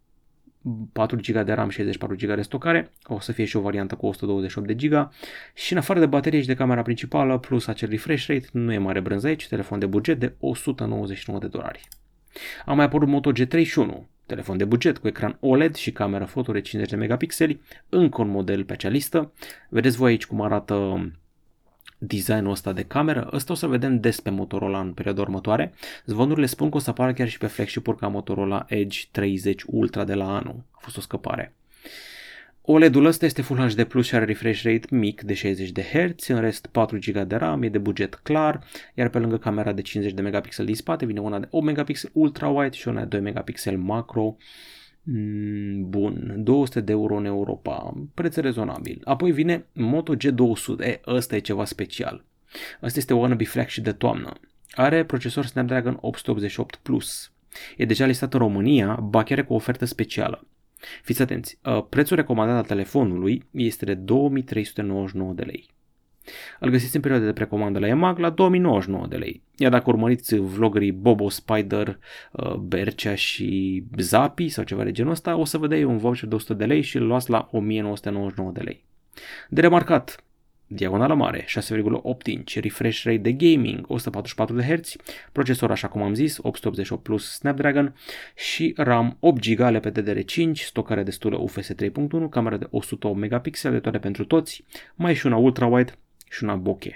4 0.92 1.16
GB 1.16 1.44
de 1.44 1.52
RAM, 1.52 1.68
64 1.68 2.16
GB 2.16 2.34
de 2.34 2.42
stocare, 2.42 2.90
o 3.04 3.20
să 3.20 3.32
fie 3.32 3.44
și 3.44 3.56
o 3.56 3.60
variantă 3.60 3.94
cu 3.94 4.06
128 4.06 4.66
de 4.66 4.86
GB 4.86 5.10
și 5.54 5.72
în 5.72 5.78
afară 5.78 5.98
de 5.98 6.06
baterie 6.06 6.40
și 6.40 6.46
de 6.46 6.54
camera 6.54 6.82
principală 6.82 7.38
plus 7.38 7.66
acel 7.66 7.88
refresh 7.88 8.26
rate, 8.26 8.46
nu 8.52 8.72
e 8.72 8.78
mare 8.78 9.00
brânză 9.00 9.26
aici, 9.26 9.48
telefon 9.48 9.78
de 9.78 9.86
buget 9.86 10.18
de 10.18 10.34
199 10.38 11.40
de 11.40 11.46
dolari. 11.46 11.88
A 12.64 12.72
mai 12.72 12.84
apărut 12.84 13.08
Moto 13.08 13.32
G31, 13.32 14.06
telefon 14.30 14.56
de 14.56 14.64
buget 14.64 14.98
cu 14.98 15.06
ecran 15.06 15.36
OLED 15.40 15.74
și 15.74 15.92
camera 15.92 16.26
foto 16.26 16.52
de 16.52 16.60
50 16.60 16.90
de 16.90 16.96
megapixeli, 16.96 17.60
încă 17.88 18.20
un 18.20 18.28
model 18.28 18.64
pe 18.64 18.72
acea 18.72 18.88
listă. 18.88 19.32
Vedeți 19.68 19.96
voi 19.96 20.10
aici 20.10 20.26
cum 20.26 20.40
arată 20.40 21.10
designul 21.98 22.50
ăsta 22.50 22.72
de 22.72 22.82
cameră. 22.82 23.28
Ăsta 23.32 23.52
o 23.52 23.56
să 23.56 23.66
vedem 23.66 24.00
des 24.00 24.20
pe 24.20 24.30
Motorola 24.30 24.80
în 24.80 24.92
perioada 24.92 25.20
următoare. 25.20 25.72
Zvonurile 26.06 26.46
spun 26.46 26.70
că 26.70 26.76
o 26.76 26.80
să 26.80 26.90
apară 26.90 27.12
chiar 27.12 27.28
și 27.28 27.38
pe 27.38 27.46
flagship-uri 27.46 27.98
ca 27.98 28.08
Motorola 28.08 28.64
Edge 28.68 29.00
30 29.10 29.62
Ultra 29.66 30.04
de 30.04 30.14
la 30.14 30.36
anul. 30.36 30.64
A 30.70 30.78
fost 30.80 30.96
o 30.96 31.00
scăpare. 31.00 31.54
OLED-ul 32.62 33.04
ăsta 33.04 33.24
este 33.24 33.42
Full 33.42 33.68
HD 33.68 33.84
Plus 33.84 34.06
și 34.06 34.14
are 34.14 34.24
refresh 34.24 34.62
rate 34.62 34.86
mic 34.90 35.22
de 35.22 35.34
60 35.34 35.70
de 35.70 35.82
Hz, 35.82 36.26
în 36.26 36.40
rest 36.40 36.66
4 36.66 36.98
GB 36.98 37.22
de 37.22 37.36
RAM, 37.36 37.62
e 37.62 37.68
de 37.68 37.78
buget 37.78 38.14
clar, 38.14 38.64
iar 38.94 39.08
pe 39.08 39.18
lângă 39.18 39.38
camera 39.38 39.72
de 39.72 39.82
50 39.82 40.14
de 40.14 40.22
megapixel 40.22 40.64
din 40.64 40.74
spate 40.74 41.06
vine 41.06 41.20
una 41.20 41.38
de 41.38 41.46
8 41.50 41.64
megapixel 41.64 42.10
ultra 42.12 42.48
wide 42.48 42.76
și 42.76 42.88
una 42.88 43.00
de 43.00 43.06
2 43.06 43.20
megapixel 43.20 43.78
macro. 43.78 44.36
Mm, 45.02 45.90
bun, 45.90 46.34
200 46.36 46.80
de 46.80 46.92
euro 46.92 47.16
în 47.16 47.24
Europa, 47.24 48.06
preț 48.14 48.36
rezonabil. 48.36 49.00
Apoi 49.04 49.32
vine 49.32 49.66
Moto 49.72 50.14
G200, 50.14 50.80
e, 50.80 51.00
ăsta 51.06 51.36
e 51.36 51.38
ceva 51.38 51.64
special. 51.64 52.24
Asta 52.80 52.98
este 52.98 53.14
wannabe 53.14 53.44
flagship 53.44 53.84
de 53.84 53.92
toamnă. 53.92 54.32
Are 54.70 55.04
procesor 55.04 55.46
Snapdragon 55.46 55.98
888 56.00 56.76
Plus. 56.76 57.32
E 57.76 57.84
deja 57.84 58.06
listat 58.06 58.32
în 58.32 58.38
România, 58.38 58.94
ba 58.94 59.22
chiar 59.22 59.44
cu 59.44 59.52
o 59.52 59.56
ofertă 59.56 59.84
specială. 59.84 60.46
Fiți 61.02 61.22
atenți, 61.22 61.58
uh, 61.64 61.84
prețul 61.88 62.16
recomandat 62.16 62.56
al 62.56 62.64
telefonului 62.64 63.42
este 63.50 63.84
de 63.84 63.94
2399 63.94 65.32
de 65.32 65.42
lei. 65.42 65.68
Îl 66.60 66.70
găsiți 66.70 66.96
în 66.96 67.02
perioada 67.02 67.26
de 67.26 67.32
precomandă 67.32 67.78
la 67.78 67.86
EMAG 67.86 68.18
la 68.18 68.30
2099 68.30 69.06
de 69.06 69.16
lei. 69.16 69.42
Iar 69.56 69.70
dacă 69.70 69.84
urmăriți 69.86 70.36
vloggerii 70.36 70.92
Bobo, 70.92 71.28
Spider, 71.28 71.98
uh, 72.32 72.54
Bercea 72.54 73.14
și 73.14 73.82
Zapi 73.96 74.48
sau 74.48 74.64
ceva 74.64 74.84
de 74.84 74.92
genul 74.92 75.12
ăsta, 75.12 75.36
o 75.36 75.44
să 75.44 75.58
vedeți 75.58 75.82
un 75.82 75.96
voucher 75.96 76.28
de 76.28 76.34
100 76.34 76.54
de 76.54 76.64
lei 76.64 76.82
și 76.82 76.96
îl 76.96 77.06
luați 77.06 77.30
la 77.30 77.48
1999 77.52 78.50
de 78.52 78.60
lei. 78.60 78.84
De 79.48 79.60
remarcat, 79.60 80.24
diagonală 80.72 81.14
mare, 81.14 81.44
6,8 81.44 82.26
inch, 82.26 82.54
refresh 82.54 83.02
rate 83.02 83.16
de 83.16 83.32
gaming, 83.32 83.84
144 83.88 84.56
de 84.56 84.62
Hz, 84.62 84.96
procesor 85.32 85.70
așa 85.70 85.88
cum 85.88 86.02
am 86.02 86.14
zis, 86.14 86.38
888 86.42 87.02
Plus 87.02 87.32
Snapdragon 87.32 87.94
și 88.36 88.72
RAM 88.76 89.16
8 89.20 89.40
GB 89.40 89.58
LPDDR5, 89.58 90.52
stocare 90.52 91.02
destulă 91.02 91.36
UFS 91.36 91.72
3.1, 91.72 92.28
camera 92.30 92.56
de 92.56 92.66
108 92.70 93.18
megapixel, 93.18 93.72
de 93.72 93.78
toate 93.78 93.98
pentru 93.98 94.24
toți, 94.24 94.64
mai 94.94 95.14
și 95.14 95.26
una 95.26 95.36
ultra-wide 95.36 95.92
și 96.30 96.44
una 96.44 96.54
bokeh. 96.54 96.94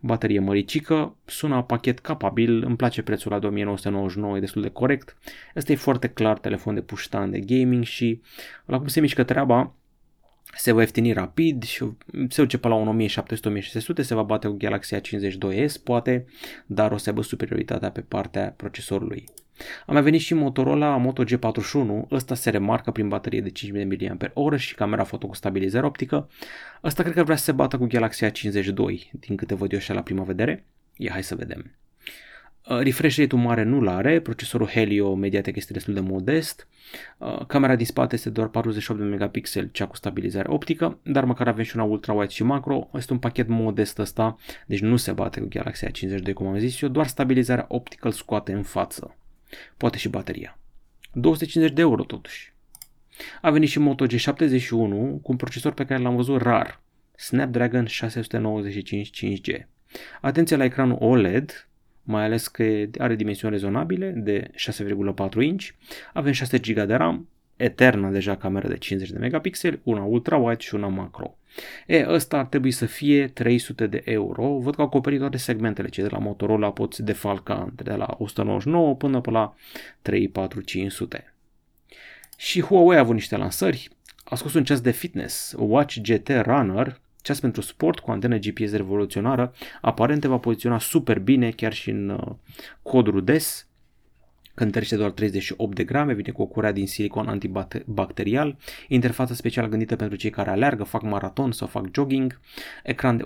baterie 0.00 0.38
măricică, 0.38 1.16
sună 1.24 1.62
pachet 1.62 1.98
capabil, 1.98 2.64
îmi 2.64 2.76
place 2.76 3.02
prețul 3.02 3.30
la 3.30 3.38
2999, 3.38 4.36
e 4.36 4.40
destul 4.40 4.62
de 4.62 4.68
corect. 4.68 5.16
Este 5.54 5.72
e 5.72 5.76
foarte 5.76 6.08
clar 6.08 6.38
telefon 6.38 6.74
de 6.74 6.80
puștan 6.80 7.30
de 7.30 7.40
gaming 7.40 7.84
și 7.84 8.20
la 8.64 8.78
cum 8.78 8.86
se 8.86 9.00
mișcă 9.00 9.22
treaba, 9.22 9.74
se 10.56 10.72
va 10.72 10.80
ieftini 10.80 11.12
rapid 11.12 11.62
și 11.62 11.84
se 12.28 12.42
duce 12.42 12.58
pe 12.58 12.68
la 12.68 12.96
1700-1600, 12.96 14.00
se 14.00 14.14
va 14.14 14.22
bate 14.22 14.48
cu 14.48 14.54
Galaxy 14.58 14.94
A52s 14.94 15.82
poate, 15.84 16.24
dar 16.66 16.92
o 16.92 16.96
să 16.96 17.08
aibă 17.08 17.22
superioritatea 17.22 17.90
pe 17.90 18.00
partea 18.00 18.54
procesorului. 18.56 19.24
A 19.86 19.92
mai 19.92 20.02
venit 20.02 20.20
și 20.20 20.34
Motorola 20.34 20.96
Moto 20.96 21.24
G41, 21.24 22.10
ăsta 22.10 22.34
se 22.34 22.50
remarcă 22.50 22.90
prin 22.90 23.08
baterie 23.08 23.40
de 23.40 23.50
5000 23.50 24.16
mAh 24.34 24.58
și 24.58 24.74
camera 24.74 25.04
foto 25.04 25.26
cu 25.26 25.34
stabilizare 25.34 25.86
optică. 25.86 26.28
Ăsta 26.84 27.02
cred 27.02 27.14
că 27.14 27.22
vrea 27.22 27.36
să 27.36 27.44
se 27.44 27.52
bată 27.52 27.78
cu 27.78 27.86
Galaxy 27.86 28.24
A52, 28.24 28.74
din 29.10 29.36
câte 29.36 29.54
văd 29.54 29.72
eu 29.72 29.78
așa 29.78 29.94
la 29.94 30.02
prima 30.02 30.22
vedere. 30.22 30.64
Ia 30.96 31.12
hai 31.12 31.22
să 31.22 31.34
vedem. 31.34 31.70
Uh, 32.68 32.78
refresh 32.78 33.16
rate-ul 33.16 33.40
mare 33.40 33.62
nu-l 33.62 33.88
are, 33.88 34.20
procesorul 34.20 34.66
Helio 34.66 35.14
Mediatek 35.14 35.56
este 35.56 35.72
destul 35.72 35.94
de 35.94 36.00
modest, 36.00 36.68
uh, 37.18 37.46
camera 37.46 37.76
din 37.76 37.86
spate 37.86 38.14
este 38.14 38.30
doar 38.30 38.48
48 38.48 39.00
de 39.00 39.06
megapixel, 39.06 39.68
cea 39.72 39.86
cu 39.86 39.96
stabilizare 39.96 40.48
optică, 40.50 40.98
dar 41.02 41.24
măcar 41.24 41.48
avem 41.48 41.64
și 41.64 41.76
una 41.76 41.84
ultra-wide 41.84 42.30
și 42.30 42.42
macro, 42.42 42.90
este 42.94 43.12
un 43.12 43.18
pachet 43.18 43.48
modest 43.48 43.98
ăsta, 43.98 44.36
deci 44.66 44.80
nu 44.80 44.96
se 44.96 45.12
bate 45.12 45.40
cu 45.40 45.46
Galaxy 45.50 45.86
A52 45.86 46.32
cum 46.34 46.46
am 46.46 46.58
zis 46.58 46.80
eu, 46.80 46.88
doar 46.88 47.06
stabilizarea 47.06 47.64
optică 47.68 48.06
îl 48.06 48.12
scoate 48.12 48.52
în 48.52 48.62
față, 48.62 49.16
poate 49.76 49.98
și 49.98 50.08
bateria. 50.08 50.58
250 51.12 51.74
de 51.74 51.80
euro 51.80 52.04
totuși. 52.04 52.52
A 53.40 53.50
venit 53.50 53.68
și 53.68 53.78
Moto 53.78 54.06
G71 54.06 54.68
cu 54.68 55.20
un 55.22 55.36
procesor 55.36 55.72
pe 55.72 55.84
care 55.84 56.02
l-am 56.02 56.16
văzut 56.16 56.42
rar, 56.42 56.80
Snapdragon 57.16 57.86
695 57.86 59.10
5G. 59.10 59.66
Atenție 60.20 60.56
la 60.56 60.64
ecranul 60.64 60.96
OLED, 61.00 61.69
mai 62.10 62.24
ales 62.24 62.48
că 62.48 62.64
are 62.98 63.14
dimensiuni 63.14 63.54
rezonabile 63.54 64.10
de 64.10 64.50
6,4 65.36 65.42
inch, 65.42 65.68
avem 66.12 66.32
6 66.32 66.58
GB 66.58 66.80
de 66.80 66.94
RAM, 66.94 67.28
eternă 67.56 68.10
deja 68.10 68.36
cameră 68.36 68.68
de 68.68 68.76
50 68.76 69.10
de 69.10 69.18
megapixeli, 69.18 69.80
una 69.82 70.04
ultra-wide 70.04 70.58
și 70.58 70.74
una 70.74 70.88
macro. 70.88 71.34
E, 71.86 72.06
ăsta 72.08 72.38
ar 72.38 72.46
trebui 72.46 72.70
să 72.70 72.86
fie 72.86 73.28
300 73.28 73.86
de 73.86 74.02
euro. 74.04 74.58
Văd 74.58 74.74
că 74.74 74.80
au 74.80 74.86
acoperit 74.86 75.18
toate 75.18 75.36
segmentele. 75.36 75.88
Cei 75.88 76.02
de 76.02 76.08
la 76.12 76.18
Motorola 76.18 76.72
poți 76.72 77.02
defalca 77.02 77.62
între 77.68 77.90
de 77.90 77.96
la 77.96 78.14
199 78.18 78.94
până 78.94 79.20
pe 79.20 79.30
la 79.30 79.54
3, 80.02 80.28
4, 80.28 80.60
500. 80.60 81.34
Și 82.36 82.60
Huawei 82.60 82.96
a 82.96 83.00
avut 83.00 83.14
niște 83.14 83.36
lansări. 83.36 83.88
A 84.24 84.34
scos 84.34 84.54
un 84.54 84.64
ceas 84.64 84.80
de 84.80 84.90
fitness, 84.90 85.54
Watch 85.58 86.00
GT 86.00 86.28
Runner, 86.28 87.00
ceas 87.22 87.40
pentru 87.40 87.60
sport 87.60 87.98
cu 87.98 88.10
antenă 88.10 88.36
GPS 88.36 88.72
revoluționară, 88.72 89.52
aparent 89.80 90.20
te 90.20 90.28
va 90.28 90.38
poziționa 90.38 90.78
super 90.78 91.18
bine 91.18 91.50
chiar 91.50 91.72
și 91.72 91.90
în 91.90 92.08
uh, 92.08 92.34
cod 92.82 93.06
rudes, 93.06 93.68
cântărește 94.60 94.96
doar 94.96 95.10
38 95.10 95.74
de 95.74 95.84
grame, 95.84 96.12
vine 96.12 96.30
cu 96.30 96.42
o 96.42 96.46
curea 96.46 96.72
din 96.72 96.86
silicon 96.86 97.28
antibacterial, 97.28 98.56
interfață 98.88 99.34
special 99.34 99.68
gândită 99.68 99.96
pentru 99.96 100.16
cei 100.16 100.30
care 100.30 100.50
alergă, 100.50 100.84
fac 100.84 101.02
maraton 101.02 101.52
sau 101.52 101.66
fac 101.66 101.88
jogging, 101.92 102.40
ecran 102.82 103.16
de 103.16 103.24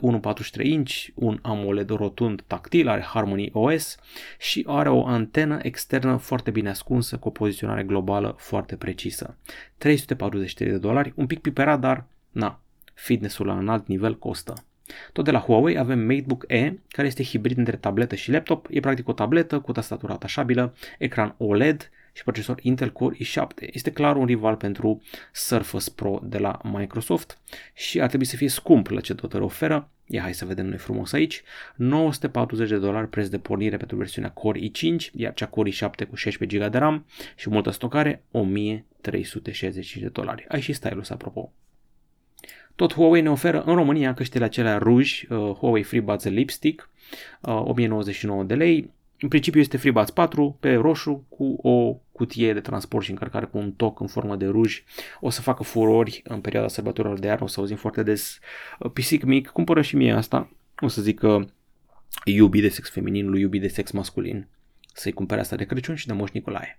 1.43 0.62 0.64
inch, 0.64 1.06
un 1.14 1.38
AMOLED 1.42 1.90
rotund 1.90 2.42
tactil, 2.46 2.88
are 2.88 3.02
Harmony 3.02 3.50
OS 3.52 3.96
și 4.38 4.64
are 4.68 4.88
o 4.88 5.06
antenă 5.06 5.58
externă 5.62 6.16
foarte 6.16 6.50
bine 6.50 6.68
ascunsă 6.68 7.16
cu 7.16 7.28
o 7.28 7.30
poziționare 7.30 7.82
globală 7.82 8.34
foarte 8.38 8.76
precisă. 8.76 9.36
343 9.78 10.72
de 10.72 10.78
dolari, 10.78 11.12
un 11.16 11.26
pic 11.26 11.40
piperat, 11.40 11.80
dar 11.80 12.06
na, 12.30 12.63
fitnessul 12.94 13.46
la 13.46 13.52
un 13.52 13.68
alt 13.68 13.86
nivel 13.86 14.18
costă. 14.18 14.54
Tot 15.12 15.24
de 15.24 15.30
la 15.30 15.38
Huawei 15.38 15.78
avem 15.78 15.98
MateBook 15.98 16.44
E, 16.48 16.72
care 16.88 17.06
este 17.06 17.22
hibrid 17.22 17.58
între 17.58 17.76
tabletă 17.76 18.14
și 18.14 18.30
laptop. 18.30 18.66
E 18.70 18.80
practic 18.80 19.08
o 19.08 19.12
tabletă 19.12 19.60
cu 19.60 19.72
tastatură 19.72 20.12
atașabilă, 20.12 20.74
ecran 20.98 21.34
OLED 21.38 21.90
și 22.12 22.22
procesor 22.22 22.58
Intel 22.62 22.92
Core 22.92 23.16
i7. 23.16 23.72
Este 23.72 23.92
clar 23.92 24.16
un 24.16 24.26
rival 24.26 24.56
pentru 24.56 25.02
Surface 25.32 25.90
Pro 25.90 26.20
de 26.22 26.38
la 26.38 26.58
Microsoft 26.62 27.38
și 27.74 28.00
ar 28.00 28.08
trebui 28.08 28.26
să 28.26 28.36
fie 28.36 28.48
scump 28.48 28.86
la 28.86 29.00
ce 29.00 29.14
tot 29.14 29.32
îl 29.32 29.42
oferă. 29.42 29.88
Ia 30.06 30.22
hai 30.22 30.34
să 30.34 30.44
vedem 30.44 30.66
noi 30.66 30.78
frumos 30.78 31.12
aici. 31.12 31.42
940 31.76 32.68
de 32.68 32.76
dolari 32.76 33.08
preț 33.08 33.26
de 33.26 33.38
pornire 33.38 33.76
pentru 33.76 33.96
versiunea 33.96 34.30
Core 34.30 34.60
i5, 34.60 35.10
iar 35.12 35.34
cea 35.34 35.46
Core 35.46 35.70
i7 35.70 36.08
cu 36.08 36.14
16 36.14 36.58
GB 36.58 36.70
de 36.70 36.78
RAM 36.78 37.06
și 37.36 37.50
multă 37.50 37.70
stocare 37.70 38.22
1365 38.30 40.02
de 40.02 40.08
dolari. 40.08 40.44
Ai 40.48 40.60
și 40.60 40.72
stylus 40.72 41.10
apropo. 41.10 41.52
Tot 42.76 42.94
Huawei 42.94 43.22
ne 43.22 43.30
oferă 43.30 43.62
în 43.62 43.74
România 43.74 44.14
căștile 44.14 44.44
acelea 44.44 44.78
ruji, 44.78 45.26
uh, 45.30 45.38
Huawei 45.38 45.82
FreeBuds 45.82 46.24
Lipstick, 46.24 46.90
uh, 47.40 47.62
1099 47.64 48.44
de 48.44 48.54
lei. 48.54 48.90
În 49.20 49.28
principiu 49.28 49.60
este 49.60 49.76
FreeBuds 49.76 50.10
4 50.10 50.56
pe 50.60 50.74
roșu 50.74 51.26
cu 51.28 51.58
o 51.62 51.96
cutie 52.12 52.52
de 52.52 52.60
transport 52.60 53.04
și 53.04 53.10
încărcare 53.10 53.46
cu 53.46 53.58
un 53.58 53.72
toc 53.72 54.00
în 54.00 54.06
formă 54.06 54.36
de 54.36 54.46
ruj. 54.46 54.82
O 55.20 55.30
să 55.30 55.40
facă 55.40 55.62
furori 55.62 56.22
în 56.24 56.40
perioada 56.40 56.68
sărbătorilor 56.68 57.18
de 57.18 57.26
iarnă, 57.26 57.44
o 57.44 57.48
să 57.48 57.60
auzim 57.60 57.76
foarte 57.76 58.02
des 58.02 58.38
uh, 58.78 58.90
pisic 58.90 59.22
mic, 59.22 59.48
cumpără 59.48 59.82
și 59.82 59.96
mie 59.96 60.12
asta. 60.12 60.50
O 60.80 60.88
să 60.88 61.02
zic 61.02 61.18
că 61.18 61.44
iubi 62.24 62.60
de 62.60 62.68
sex 62.68 62.90
feminin 62.90 63.28
lui 63.28 63.40
iubi 63.40 63.58
de 63.58 63.68
sex 63.68 63.90
masculin 63.90 64.46
să-i 64.92 65.12
cumpere 65.12 65.40
asta 65.40 65.56
de 65.56 65.64
Crăciun 65.64 65.94
și 65.94 66.06
de 66.06 66.12
Moș 66.12 66.30
Nicolae. 66.30 66.78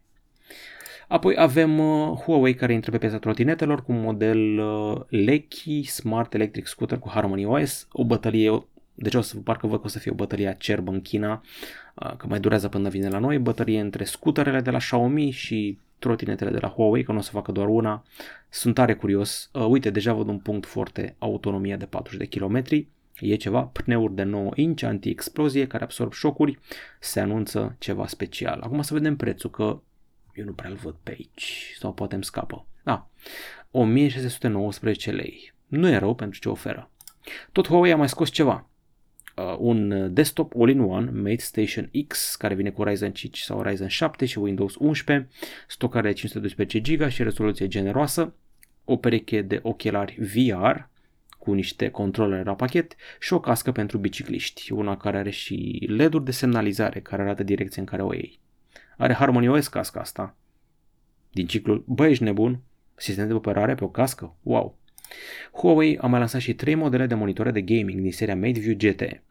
Apoi 1.08 1.36
avem 1.38 1.80
uh, 1.80 2.18
Huawei 2.18 2.54
care 2.54 2.74
intră 2.74 2.92
pe 2.92 2.98
piața 2.98 3.20
trotinetelor 3.20 3.84
cu 3.84 3.92
un 3.92 4.02
model 4.02 4.60
uh, 4.60 5.02
Lecky 5.08 5.84
Smart 5.84 6.34
Electric 6.34 6.68
Scooter 6.68 7.00
cu 7.00 7.10
Harmony 7.10 7.46
OS, 7.46 7.88
o 7.92 8.06
bătălie 8.06 8.66
deci 8.96 9.14
o 9.14 9.22
să, 9.22 9.36
parcă 9.38 9.68
văd 9.68 9.80
că 9.80 9.86
o 9.86 9.90
să 9.90 10.00
fie 10.00 10.12
o 10.12 10.16
bătălie 10.16 10.48
acerbă 10.48 10.92
în 10.92 11.02
China, 11.02 11.44
uh, 11.94 12.16
că 12.18 12.28
mai 12.28 12.40
durează 12.40 12.68
până 12.68 12.90
vine 12.90 13.08
la 13.08 13.20
noi, 13.20 13.40
bătălie 13.40 13.80
între 13.80 14.04
scuterele 14.04 14.62
de 14.62 14.70
la 14.70 14.78
Xiaomi 14.78 15.30
și 15.30 15.78
trotinetele 16.00 16.52
de 16.52 16.60
la 16.62 16.68
Huawei, 16.68 17.04
că 17.04 17.12
nu 17.12 17.18
o 17.18 17.22
să 17.22 17.32
facă 17.32 17.52
doar 17.52 17.68
una. 17.68 18.04
Sunt 18.50 18.74
tare 18.74 18.94
curios. 18.94 19.50
Uh, 19.54 19.66
uite, 19.70 19.90
deja 19.90 20.14
văd 20.14 20.28
un 20.28 20.38
punct 20.38 20.66
foarte, 20.66 21.16
autonomia 21.18 21.78
de 21.78 21.86
40 21.86 22.30
de 22.30 22.38
km. 22.38 22.64
E 23.20 23.36
ceva, 23.36 23.62
pneuri 23.62 24.16
de 24.16 24.24
9 24.24 24.52
inch, 24.56 24.84
anti-explozie, 24.84 25.68
care 25.68 25.84
absorb 25.84 26.12
șocuri, 26.14 26.60
se 27.00 27.20
anunță 27.20 27.76
ceva 27.80 28.08
special. 28.08 28.60
Acum 28.62 28.82
să 28.82 28.94
vedem 28.94 29.16
prețul, 29.16 29.50
că 29.50 29.80
eu 30.36 30.46
nu 30.46 30.54
prea 30.54 30.70
îl 30.70 30.76
văd 30.76 30.96
pe 31.04 31.12
aici. 31.12 31.76
Sau 31.80 31.94
poate 31.94 32.16
îmi 32.16 32.24
scapă. 32.24 32.68
Da. 32.84 33.10
1619 33.72 35.12
lei. 35.12 35.54
Nu 35.68 35.90
e 35.90 35.98
rău 35.98 36.16
pentru 36.16 36.40
ce 36.40 36.50
oferă. 36.50 36.92
Tot 37.52 37.68
Huawei 37.68 37.92
a 37.92 37.96
mai 37.96 38.10
scos 38.10 38.30
ceva. 38.30 38.70
Uh, 39.36 39.56
un 39.58 40.14
desktop 40.14 40.54
all-in-one 40.58 41.12
Mate 41.12 41.42
Station 41.42 41.92
X 42.08 42.36
care 42.36 42.54
vine 42.54 42.70
cu 42.70 42.84
Ryzen 42.84 43.12
5 43.12 43.40
sau 43.40 43.62
Ryzen 43.62 43.88
7 43.88 44.26
și 44.26 44.40
Windows 44.40 44.76
11, 44.76 45.30
stocare 45.68 46.08
de 46.08 46.14
512 46.14 46.80
GB 46.80 47.10
și 47.10 47.24
rezoluție 47.24 47.68
generoasă, 47.68 48.34
o 48.84 48.96
pereche 48.98 49.42
de 49.42 49.60
ochelari 49.64 50.18
VR 50.20 50.78
cu 51.38 51.54
niște 51.54 51.90
controlere 51.90 52.44
la 52.44 52.56
pachet 52.56 52.96
și 53.20 53.34
o 53.34 53.40
cască 53.40 53.72
pentru 53.72 53.98
bicicliști, 53.98 54.72
una 54.72 54.98
care 54.98 55.18
are 55.18 55.30
și 55.30 55.86
LED-uri 55.88 56.26
de 56.26 56.32
semnalizare 56.32 57.00
care 57.00 57.22
arată 57.22 57.44
direcția 57.44 57.82
în 57.82 57.88
care 57.88 58.02
o 58.02 58.14
iei. 58.14 58.40
Are 58.98 59.14
Harmony 59.14 59.48
OS 59.48 59.68
casca 59.68 60.00
asta. 60.00 60.36
Din 61.32 61.48
ciclul, 61.48 61.84
băi, 61.88 62.10
ești 62.10 62.24
nebun? 62.24 62.60
Sistem 62.96 63.28
de 63.28 63.34
operare 63.34 63.76
pe 63.76 63.84
o 63.84 63.90
cască? 63.90 64.36
Wow! 64.42 64.78
Huawei 65.52 65.98
a 65.98 66.08
mai 66.08 66.20
lansat 66.20 66.42
și 66.42 66.54
trei 66.54 66.76
modele 66.76 67.06
de 67.06 67.14
monitoare 67.14 67.52
de 67.52 67.62
gaming 67.62 68.02
din 68.02 68.12
seria 68.12 68.36
MateView 68.36 68.76
GT. 68.78 69.22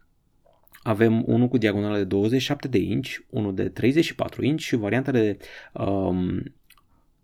Avem 0.83 1.23
unul 1.27 1.49
cu 1.49 1.59
diagonală 1.59 1.97
de 1.97 2.05
27 2.05 2.69
de 2.69 2.79
inch, 2.79 3.17
unul 3.31 3.55
de 3.55 3.69
34 3.69 4.45
inch 4.45 4.63
și 4.63 4.77
varianta 4.77 5.11
de 5.11 5.39
um, 5.73 6.55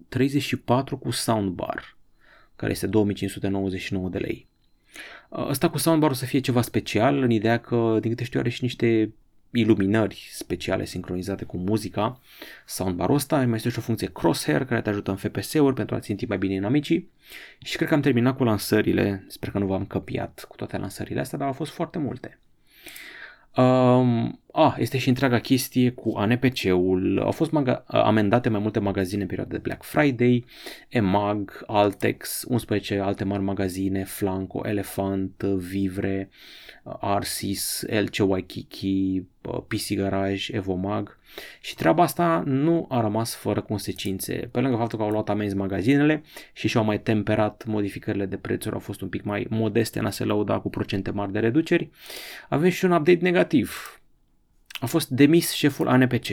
34 0.09 0.97
cu 0.97 1.11
soundbar, 1.11 1.97
care 2.57 2.73
este 2.73 2.87
2599 2.87 4.09
de 4.09 4.19
lei. 4.19 4.49
Ăsta 5.33 5.71
cu 5.71 5.79
soundbar 5.79 6.11
o 6.11 6.15
să 6.15 6.25
fie 6.25 6.39
ceva 6.39 6.63
special, 6.63 7.23
în 7.23 7.31
ideea 7.31 7.59
că, 7.59 7.99
din 8.01 8.11
câte 8.11 8.25
știu, 8.25 8.41
are 8.41 8.49
și 8.49 8.63
niște 8.63 9.13
iluminări 9.51 10.29
speciale 10.33 10.85
sincronizate 10.85 11.45
cu 11.45 11.57
muzica. 11.57 12.21
Soundbar-ul 12.67 13.15
ăsta 13.15 13.37
mai 13.37 13.57
este 13.57 13.69
și 13.69 13.79
o 13.79 13.83
funcție 13.83 14.11
crosshair 14.13 14.65
care 14.65 14.81
te 14.83 14.89
ajută 14.89 15.11
în 15.11 15.17
FPS-uri 15.17 15.75
pentru 15.75 15.95
a 15.95 16.01
ținti 16.01 16.27
mai 16.27 16.39
bine 16.39 16.55
inamicii. 16.55 17.11
Și 17.63 17.77
cred 17.77 17.89
că 17.89 17.95
am 17.95 18.01
terminat 18.01 18.37
cu 18.37 18.45
lansările, 18.45 19.25
sper 19.29 19.51
că 19.51 19.59
nu 19.59 19.67
v-am 19.67 19.87
căpiat 19.87 20.45
cu 20.49 20.57
toate 20.57 20.77
lansările 20.77 21.21
astea, 21.21 21.39
dar 21.39 21.47
au 21.47 21.53
fost 21.53 21.73
foarte 21.73 21.99
multe. 21.99 22.39
Um, 23.57 24.41
ah, 24.53 24.75
este 24.79 24.99
și 24.99 25.09
întreaga 25.09 25.39
chestie 25.39 25.91
cu 25.91 26.13
ANPC-ul. 26.17 27.21
Au 27.25 27.31
fost 27.31 27.51
maga- 27.51 27.85
amendate 27.87 28.49
mai 28.49 28.61
multe 28.61 28.79
magazine 28.79 29.23
în 29.23 29.29
perioada 29.29 29.53
de 29.53 29.59
Black 29.59 29.83
Friday, 29.83 30.45
EMAG, 30.89 31.65
Altex, 31.67 32.45
11 32.49 32.99
alte 32.99 33.25
mari 33.25 33.43
magazine, 33.43 34.05
Flanco, 34.05 34.61
Elefant, 34.69 35.43
Vivre, 35.43 36.31
Arsis, 37.01 37.85
LC 37.87 38.29
Waikiki, 38.29 39.23
PC 39.69 39.95
Garage, 39.95 40.57
Evomag. 40.57 41.19
Și 41.61 41.75
treaba 41.75 42.03
asta 42.03 42.43
nu 42.47 42.87
a 42.89 43.01
rămas 43.01 43.35
fără 43.35 43.61
consecințe. 43.61 44.49
Pe 44.53 44.61
lângă 44.61 44.77
faptul 44.77 44.99
că 44.99 45.05
au 45.05 45.11
luat 45.11 45.29
amenzi 45.29 45.57
magazinele 45.57 46.23
și 46.53 46.69
și-au 46.69 46.85
mai 46.85 47.01
temperat 47.01 47.65
modificările 47.67 48.27
de 48.27 48.37
prețuri, 48.37 48.75
au 48.75 48.81
fost 48.81 49.01
un 49.01 49.09
pic 49.09 49.23
mai 49.23 49.47
modeste 49.51 49.99
în 49.99 50.07
a 50.07 50.11
se 50.11 50.25
lăuda 50.25 50.59
cu 50.59 50.71
procente 50.71 51.11
mari 51.11 51.33
de 51.33 51.39
reduceri, 51.39 51.91
avem 52.49 52.71
și 52.71 52.85
un 52.85 52.91
update 52.91 53.19
negativ. 53.21 54.01
A 54.81 54.87
fost 54.87 55.09
demis 55.09 55.53
șeful 55.53 55.89
ANPC. 55.89 56.27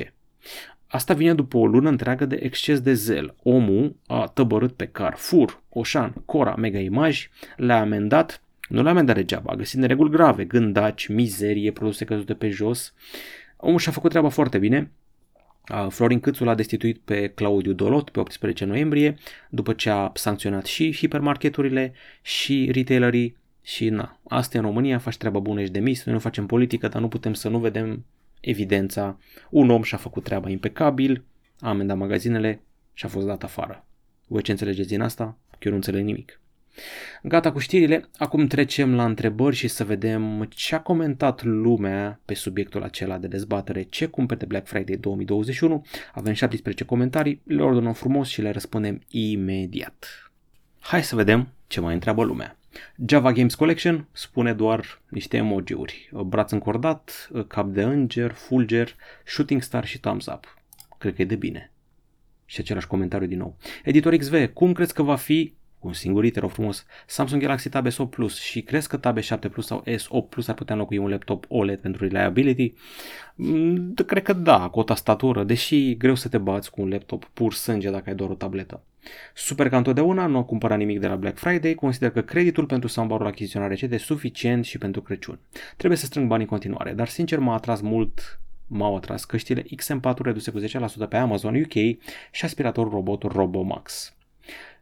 Asta 0.88 1.14
vine 1.14 1.34
după 1.34 1.58
o 1.58 1.68
lună 1.68 1.90
întreagă 1.90 2.26
de 2.26 2.40
exces 2.42 2.82
de 2.82 2.94
zel. 2.94 3.36
Omul 3.44 3.96
a 4.08 4.32
tăbărât 4.34 4.76
pe 4.76 4.88
Carrefour, 4.88 5.62
Oșan, 5.70 6.14
Cora, 6.26 6.56
Mega 6.56 6.80
Image, 6.80 7.20
le-a 7.56 7.80
amendat 7.80 8.42
nu 8.68 8.82
le-a 8.82 8.92
amendat 8.92 9.16
degeaba, 9.16 9.52
a 9.52 9.56
găsit 9.56 9.80
nereguli 9.80 10.10
grave, 10.10 10.46
gândaci, 10.46 11.08
mizerie, 11.08 11.72
produse 11.72 12.06
căzute 12.06 12.34
pe 12.34 12.50
jos. 12.50 12.94
Omul 13.58 13.80
și-a 13.80 13.92
făcut 13.92 14.10
treaba 14.10 14.30
foarte 14.30 14.58
bine. 14.58 14.92
Florin 15.90 16.20
Câțu 16.20 16.44
l-a 16.44 16.56
destituit 16.56 16.98
pe 16.98 17.28
Claudiu 17.28 17.74
Dolot 17.74 18.10
pe 18.10 18.20
18 18.20 18.66
noiembrie, 18.66 19.18
după 19.50 19.74
ce 19.74 19.90
a 19.90 20.12
sancționat 20.14 20.66
și 20.66 20.96
hipermarketurile 20.96 21.94
și 22.22 22.70
retailerii 22.72 23.38
și 23.62 23.90
na, 23.90 24.20
asta 24.28 24.58
e 24.58 24.60
în 24.60 24.66
România, 24.66 24.98
faci 24.98 25.18
treaba 25.18 25.40
bună 25.40 25.64
și 25.64 25.70
demis, 25.70 26.04
noi 26.04 26.14
nu 26.16 26.22
facem 26.22 26.46
politică, 26.46 26.88
dar 26.88 27.02
nu 27.02 27.08
putem 27.08 27.34
să 27.34 27.50
nu 27.50 27.60
vedem 27.60 28.06
evidența. 28.40 29.20
Un 29.50 29.70
om 29.70 29.84
și-a 29.84 29.98
făcut 29.98 30.24
treaba 30.24 30.50
impecabil, 30.50 31.24
a 31.60 31.70
amendat 31.70 31.98
magazinele 31.98 32.62
și 32.94 33.06
a 33.06 33.08
fost 33.08 33.26
dat 33.26 33.44
afară. 33.44 33.86
Voi 34.28 34.42
ce 34.42 34.52
înțelegeți 34.52 34.88
din 34.88 35.02
asta? 35.02 35.38
Eu 35.60 35.72
nu 35.72 35.78
înțeleg 35.78 36.04
nimic. 36.04 36.40
Gata 37.24 37.52
cu 37.52 37.60
știrile, 37.60 38.10
acum 38.18 38.48
trecem 38.48 38.96
la 38.96 39.06
întrebări 39.06 39.56
și 39.56 39.68
să 39.68 39.84
vedem 39.84 40.48
ce 40.50 40.76
a 40.76 40.82
comentat 40.82 41.44
lumea 41.44 42.20
pe 42.26 42.34
subiectul 42.34 42.84
acela 42.84 43.18
de 43.18 43.28
dezbatere, 43.28 43.84
ce 43.84 44.06
cumperi 44.06 44.40
de 44.40 44.46
Black 44.46 44.68
Friday 44.68 44.96
2021. 44.96 45.86
Avem 46.14 46.34
17 46.34 46.84
comentarii, 46.84 47.42
le 47.44 47.62
ordonăm 47.64 47.94
frumos 47.94 48.28
și 48.28 48.42
le 48.42 48.52
răspundem 48.52 49.02
imediat. 49.10 50.32
Hai 50.80 51.04
să 51.04 51.16
vedem 51.16 51.48
ce 51.68 51.80
mai 51.80 51.94
întreabă 51.94 52.24
lumea. 52.24 52.58
Java 53.08 53.32
Games 53.32 53.56
Collection 53.56 54.08
spune 54.12 54.54
doar 54.54 55.02
niște 55.10 55.38
emoji-uri. 55.38 56.10
Braț 56.26 56.52
încordat, 56.52 57.30
cap 57.48 57.68
de 57.68 57.84
înger, 57.84 58.32
fulger, 58.32 58.96
shooting 59.26 59.62
star 59.62 59.86
și 59.86 60.00
thumbs 60.00 60.26
up. 60.26 60.58
Cred 60.98 61.16
că 61.16 61.22
e 61.22 61.26
de 61.26 61.36
bine. 61.36 61.72
Și 62.46 62.60
același 62.60 62.88
comentariu 62.88 63.28
din 63.28 63.38
nou. 63.38 63.58
Editor 63.84 64.16
XV, 64.16 64.54
cum 64.54 64.74
crezi 64.74 64.94
că 64.94 65.04
va 65.04 65.16
fi 65.16 65.54
cu 65.80 65.88
un 65.88 65.94
singur 65.94 66.26
iter, 66.26 66.44
o 66.44 66.48
frumos, 66.48 66.86
Samsung 67.06 67.42
Galaxy 67.42 67.70
Tab 67.70 67.88
S8 67.88 68.10
Plus 68.10 68.40
și 68.40 68.62
crezi 68.62 68.88
că 68.88 68.98
Tab 68.98 69.20
S7 69.20 69.52
Plus 69.52 69.66
sau 69.66 69.84
S8 69.86 70.30
Plus 70.30 70.48
ar 70.48 70.56
putea 70.56 70.76
înlocui 70.76 70.98
un 70.98 71.10
laptop 71.10 71.46
OLED 71.48 71.80
pentru 71.80 72.04
reliability? 72.04 72.74
Mm, 73.36 73.94
cred 74.06 74.24
că 74.24 74.34
da, 74.34 74.70
cu 74.70 74.80
o 74.80 74.84
tastatură, 74.84 75.44
deși 75.44 75.98
greu 75.98 76.16
să 76.16 76.28
te 76.28 76.38
bați 76.38 76.72
cu 76.72 76.82
un 76.82 76.90
laptop 76.90 77.30
pur 77.34 77.54
sânge 77.54 77.90
dacă 77.90 78.04
ai 78.08 78.16
doar 78.16 78.30
o 78.30 78.34
tabletă. 78.34 78.82
Super 79.34 79.70
ca 79.70 79.78
întotdeauna, 79.78 80.26
nu 80.26 80.38
am 80.38 80.44
cumpărat 80.44 80.78
nimic 80.78 81.00
de 81.00 81.08
la 81.08 81.16
Black 81.16 81.38
Friday, 81.38 81.74
consider 81.74 82.10
că 82.10 82.22
creditul 82.22 82.66
pentru 82.66 82.88
soundbar-ul 82.88 83.28
achiziționat 83.28 83.70
recent 83.70 83.92
e 83.92 83.98
suficient 83.98 84.66
și 84.66 84.78
pentru 84.78 85.02
Crăciun. 85.02 85.40
Trebuie 85.78 86.00
să 86.00 86.06
strâng 86.06 86.28
bani 86.28 86.42
în 86.42 86.50
continuare, 86.50 86.94
dar 86.94 87.08
sincer 87.08 87.40
m-a 87.40 87.54
atras 87.54 87.82
mult 87.82 88.40
m-au 88.68 88.96
atras 88.96 89.26
căștile 89.26 89.64
XM4 89.64 90.18
reduse 90.22 90.52
cu 90.52 90.60
10% 90.60 90.64
pe 91.10 91.18
Amazon 91.18 91.56
UK 91.56 91.74
și 92.32 92.46
aspiratorul 92.46 92.92
robot 92.92 93.24
RoboMax. 93.24 94.17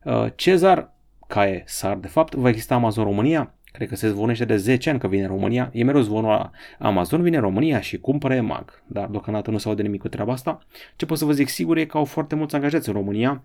Uh, 0.05 0.27
Cezar, 0.35 0.93
e 1.35 1.63
Sar 1.65 1.97
de 1.97 2.07
fapt, 2.07 2.35
va 2.35 2.49
exista 2.49 2.75
Amazon 2.75 3.03
România? 3.03 3.53
Cred 3.71 3.87
că 3.87 3.95
se 3.95 4.09
zvonește 4.09 4.45
de 4.45 4.55
10 4.57 4.89
ani 4.89 4.99
că 4.99 5.07
vine 5.07 5.21
în 5.21 5.27
România. 5.27 5.69
E 5.73 5.83
mereu 5.83 6.01
zvonul 6.01 6.29
la 6.29 6.51
Amazon 6.79 7.21
vine 7.21 7.35
în 7.35 7.41
România 7.41 7.79
și 7.79 7.99
cumpără 7.99 8.41
mag. 8.41 8.83
Dar 8.87 9.07
deocamdată 9.07 9.51
nu 9.51 9.57
se 9.57 9.67
aude 9.67 9.81
nimic 9.81 10.01
cu 10.01 10.07
treaba 10.07 10.33
asta. 10.33 10.59
Ce 10.95 11.05
pot 11.05 11.17
să 11.17 11.25
vă 11.25 11.31
zic 11.31 11.47
sigur 11.47 11.77
e 11.77 11.85
că 11.85 11.97
au 11.97 12.05
foarte 12.05 12.35
mulți 12.35 12.55
angajați 12.55 12.87
în 12.87 12.93
România 12.93 13.43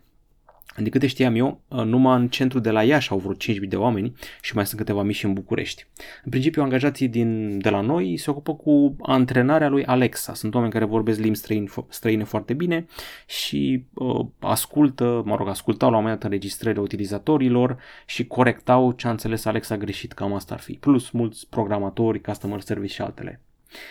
de 0.76 0.88
câte 0.88 1.06
știam 1.06 1.35
eu, 1.35 1.61
uh, 1.68 1.85
numai 1.85 2.20
în 2.20 2.28
centru 2.28 2.59
de 2.59 2.70
la 2.70 2.83
Iași 2.83 3.11
au 3.11 3.18
vreo 3.18 3.35
5.000 3.35 3.68
de 3.68 3.76
oameni 3.76 4.14
și 4.42 4.54
mai 4.54 4.66
sunt 4.66 4.80
câteva 4.80 5.02
mii 5.02 5.14
și 5.14 5.24
în 5.24 5.33
București. 5.33 5.87
În 6.24 6.30
principiu, 6.30 6.62
angajații 6.62 7.09
din, 7.09 7.59
de 7.59 7.70
la 7.70 7.80
noi 7.80 8.16
se 8.16 8.30
ocupă 8.30 8.54
cu 8.54 8.96
antrenarea 9.02 9.68
lui 9.68 9.85
Alexa. 9.85 10.35
Sunt 10.35 10.54
oameni 10.54 10.72
care 10.72 10.85
vorbesc 10.85 11.18
limbi 11.18 11.37
străine, 11.37 11.66
străine 11.88 12.24
foarte 12.24 12.52
bine 12.52 12.87
și 13.26 13.85
uh, 13.94 14.26
ascultă, 14.38 15.22
mă 15.24 15.37
rog, 15.37 15.48
ascultau 15.48 15.90
la 15.90 15.96
un 15.96 16.02
moment 16.02 16.20
dat 16.20 16.30
înregistrările 16.30 16.83
utilizatorilor 16.83 17.78
și 18.06 18.26
corectau 18.26 18.92
ce 18.92 19.06
a 19.06 19.11
înțeles 19.11 19.44
Alexa 19.44 19.76
greșit, 19.76 20.12
cam 20.12 20.35
asta 20.35 20.54
ar 20.54 20.61
fi. 20.61 20.72
Plus 20.72 21.11
mulți 21.11 21.46
programatori, 21.48 22.20
customer 22.20 22.61
service 22.61 22.92
și 22.92 23.00
altele. 23.00 23.40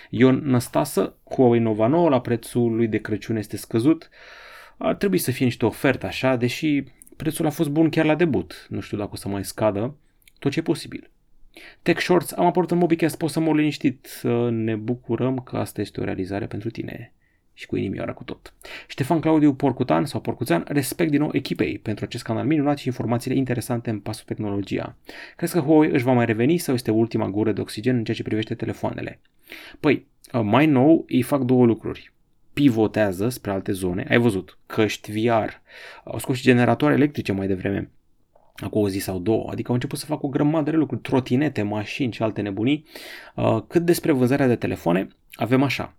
Ion 0.09 0.41
Năstasă, 0.43 1.15
Huawei 1.29 1.59
Nova 1.59 1.87
9 1.87 2.09
la 2.09 2.21
prețul 2.21 2.75
lui 2.75 2.87
de 2.87 2.97
Crăciun 2.97 3.35
este 3.35 3.57
scăzut, 3.57 4.09
ar 4.81 4.95
trebui 4.95 5.17
să 5.17 5.31
fie 5.31 5.45
niște 5.45 5.65
oferte 5.65 6.05
așa, 6.05 6.35
deși 6.35 6.83
prețul 7.15 7.45
a 7.45 7.49
fost 7.49 7.69
bun 7.69 7.89
chiar 7.89 8.05
la 8.05 8.15
debut. 8.15 8.65
Nu 8.69 8.79
știu 8.79 8.97
dacă 8.97 9.09
o 9.13 9.15
să 9.15 9.27
mai 9.27 9.45
scadă. 9.45 9.95
Tot 10.39 10.51
ce 10.51 10.59
e 10.59 10.61
posibil. 10.61 11.09
Tech 11.81 12.01
Shorts, 12.01 12.31
am 12.31 12.45
apărut 12.45 12.71
în 12.71 12.77
Mobicast, 12.77 13.17
poți 13.17 13.33
să 13.33 13.39
mă 13.39 13.53
liniștit. 13.53 14.21
Ne 14.49 14.75
bucurăm 14.75 15.39
că 15.39 15.57
asta 15.57 15.81
este 15.81 16.01
o 16.01 16.03
realizare 16.03 16.45
pentru 16.45 16.69
tine 16.69 17.13
și 17.53 17.65
cu 17.65 17.75
inimioara 17.75 18.13
cu 18.13 18.23
tot. 18.23 18.53
Ștefan 18.87 19.19
Claudiu 19.19 19.53
Porcutan 19.53 20.05
sau 20.05 20.21
Porcuțan, 20.21 20.63
respect 20.67 21.11
din 21.11 21.19
nou 21.19 21.29
echipei 21.33 21.77
pentru 21.77 22.05
acest 22.05 22.23
canal 22.23 22.45
minunat 22.45 22.77
și 22.77 22.87
informațiile 22.87 23.37
interesante 23.37 23.89
în 23.89 23.99
pasul 23.99 24.25
tehnologia. 24.25 24.95
Crezi 25.35 25.53
că 25.53 25.59
Huawei 25.59 25.89
își 25.89 26.03
va 26.03 26.13
mai 26.13 26.25
reveni 26.25 26.57
sau 26.57 26.73
este 26.73 26.91
ultima 26.91 27.29
gură 27.29 27.51
de 27.51 27.61
oxigen 27.61 27.95
în 27.95 28.03
ceea 28.03 28.17
ce 28.17 28.23
privește 28.23 28.55
telefoanele? 28.55 29.19
Păi, 29.79 30.05
mai 30.43 30.65
nou 30.65 31.05
îi 31.07 31.21
fac 31.21 31.41
două 31.41 31.65
lucruri 31.65 32.11
pivotează 32.59 33.29
spre 33.29 33.51
alte 33.51 33.71
zone. 33.71 34.05
Ai 34.09 34.17
văzut, 34.17 34.57
căști 34.65 35.11
VR, 35.11 35.49
au 36.03 36.19
scos 36.19 36.37
și 36.37 36.43
generatoare 36.43 36.93
electrice 36.93 37.31
mai 37.31 37.47
devreme, 37.47 37.89
acum 38.55 38.81
o 38.81 38.89
zi 38.89 38.99
sau 38.99 39.19
două, 39.19 39.47
adică 39.51 39.67
au 39.67 39.73
început 39.73 39.99
să 39.99 40.05
facă 40.05 40.25
o 40.25 40.29
grămadă 40.29 40.71
de 40.71 40.77
lucruri, 40.77 41.01
trotinete, 41.01 41.61
mașini 41.61 42.11
și 42.11 42.23
alte 42.23 42.41
nebunii. 42.41 42.85
Uh, 43.35 43.57
cât 43.67 43.85
despre 43.85 44.11
vânzarea 44.11 44.47
de 44.47 44.55
telefoane, 44.55 45.07
avem 45.33 45.63
așa. 45.63 45.95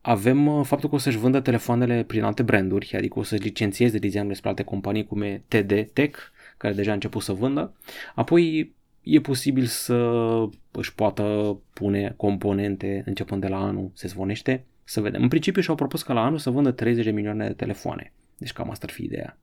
Avem 0.00 0.46
uh, 0.46 0.64
faptul 0.66 0.88
că 0.88 0.94
o 0.94 0.98
să-și 0.98 1.16
vândă 1.16 1.40
telefoanele 1.40 2.02
prin 2.02 2.22
alte 2.22 2.42
branduri, 2.42 2.94
adică 2.96 3.18
o 3.18 3.22
să-și 3.22 3.42
licențieze 3.42 3.98
designul 3.98 4.34
spre 4.34 4.48
alte 4.48 4.62
companii 4.62 5.06
cum 5.06 5.22
e 5.22 5.42
TD 5.48 5.90
Tech, 5.92 6.18
care 6.56 6.74
deja 6.74 6.90
a 6.90 6.94
început 6.94 7.22
să 7.22 7.32
vândă. 7.32 7.74
Apoi 8.14 8.74
e 9.02 9.20
posibil 9.20 9.64
să 9.64 9.94
își 10.70 10.94
poată 10.94 11.56
pune 11.72 12.14
componente 12.16 13.02
începând 13.06 13.40
de 13.40 13.48
la 13.48 13.58
anul, 13.58 13.90
se 13.94 14.08
zvonește, 14.08 14.64
să 14.84 15.00
vedem. 15.00 15.22
În 15.22 15.28
principiu 15.28 15.62
și-au 15.62 15.76
propus 15.76 16.02
ca 16.02 16.12
la 16.12 16.24
anul 16.24 16.38
să 16.38 16.50
vândă 16.50 16.70
30 16.70 17.04
de 17.04 17.10
milioane 17.10 17.46
de 17.46 17.52
telefoane. 17.52 18.12
Deci 18.36 18.52
cam 18.52 18.70
asta 18.70 18.86
ar 18.86 18.92
fi 18.92 19.02
ideea. 19.02 19.38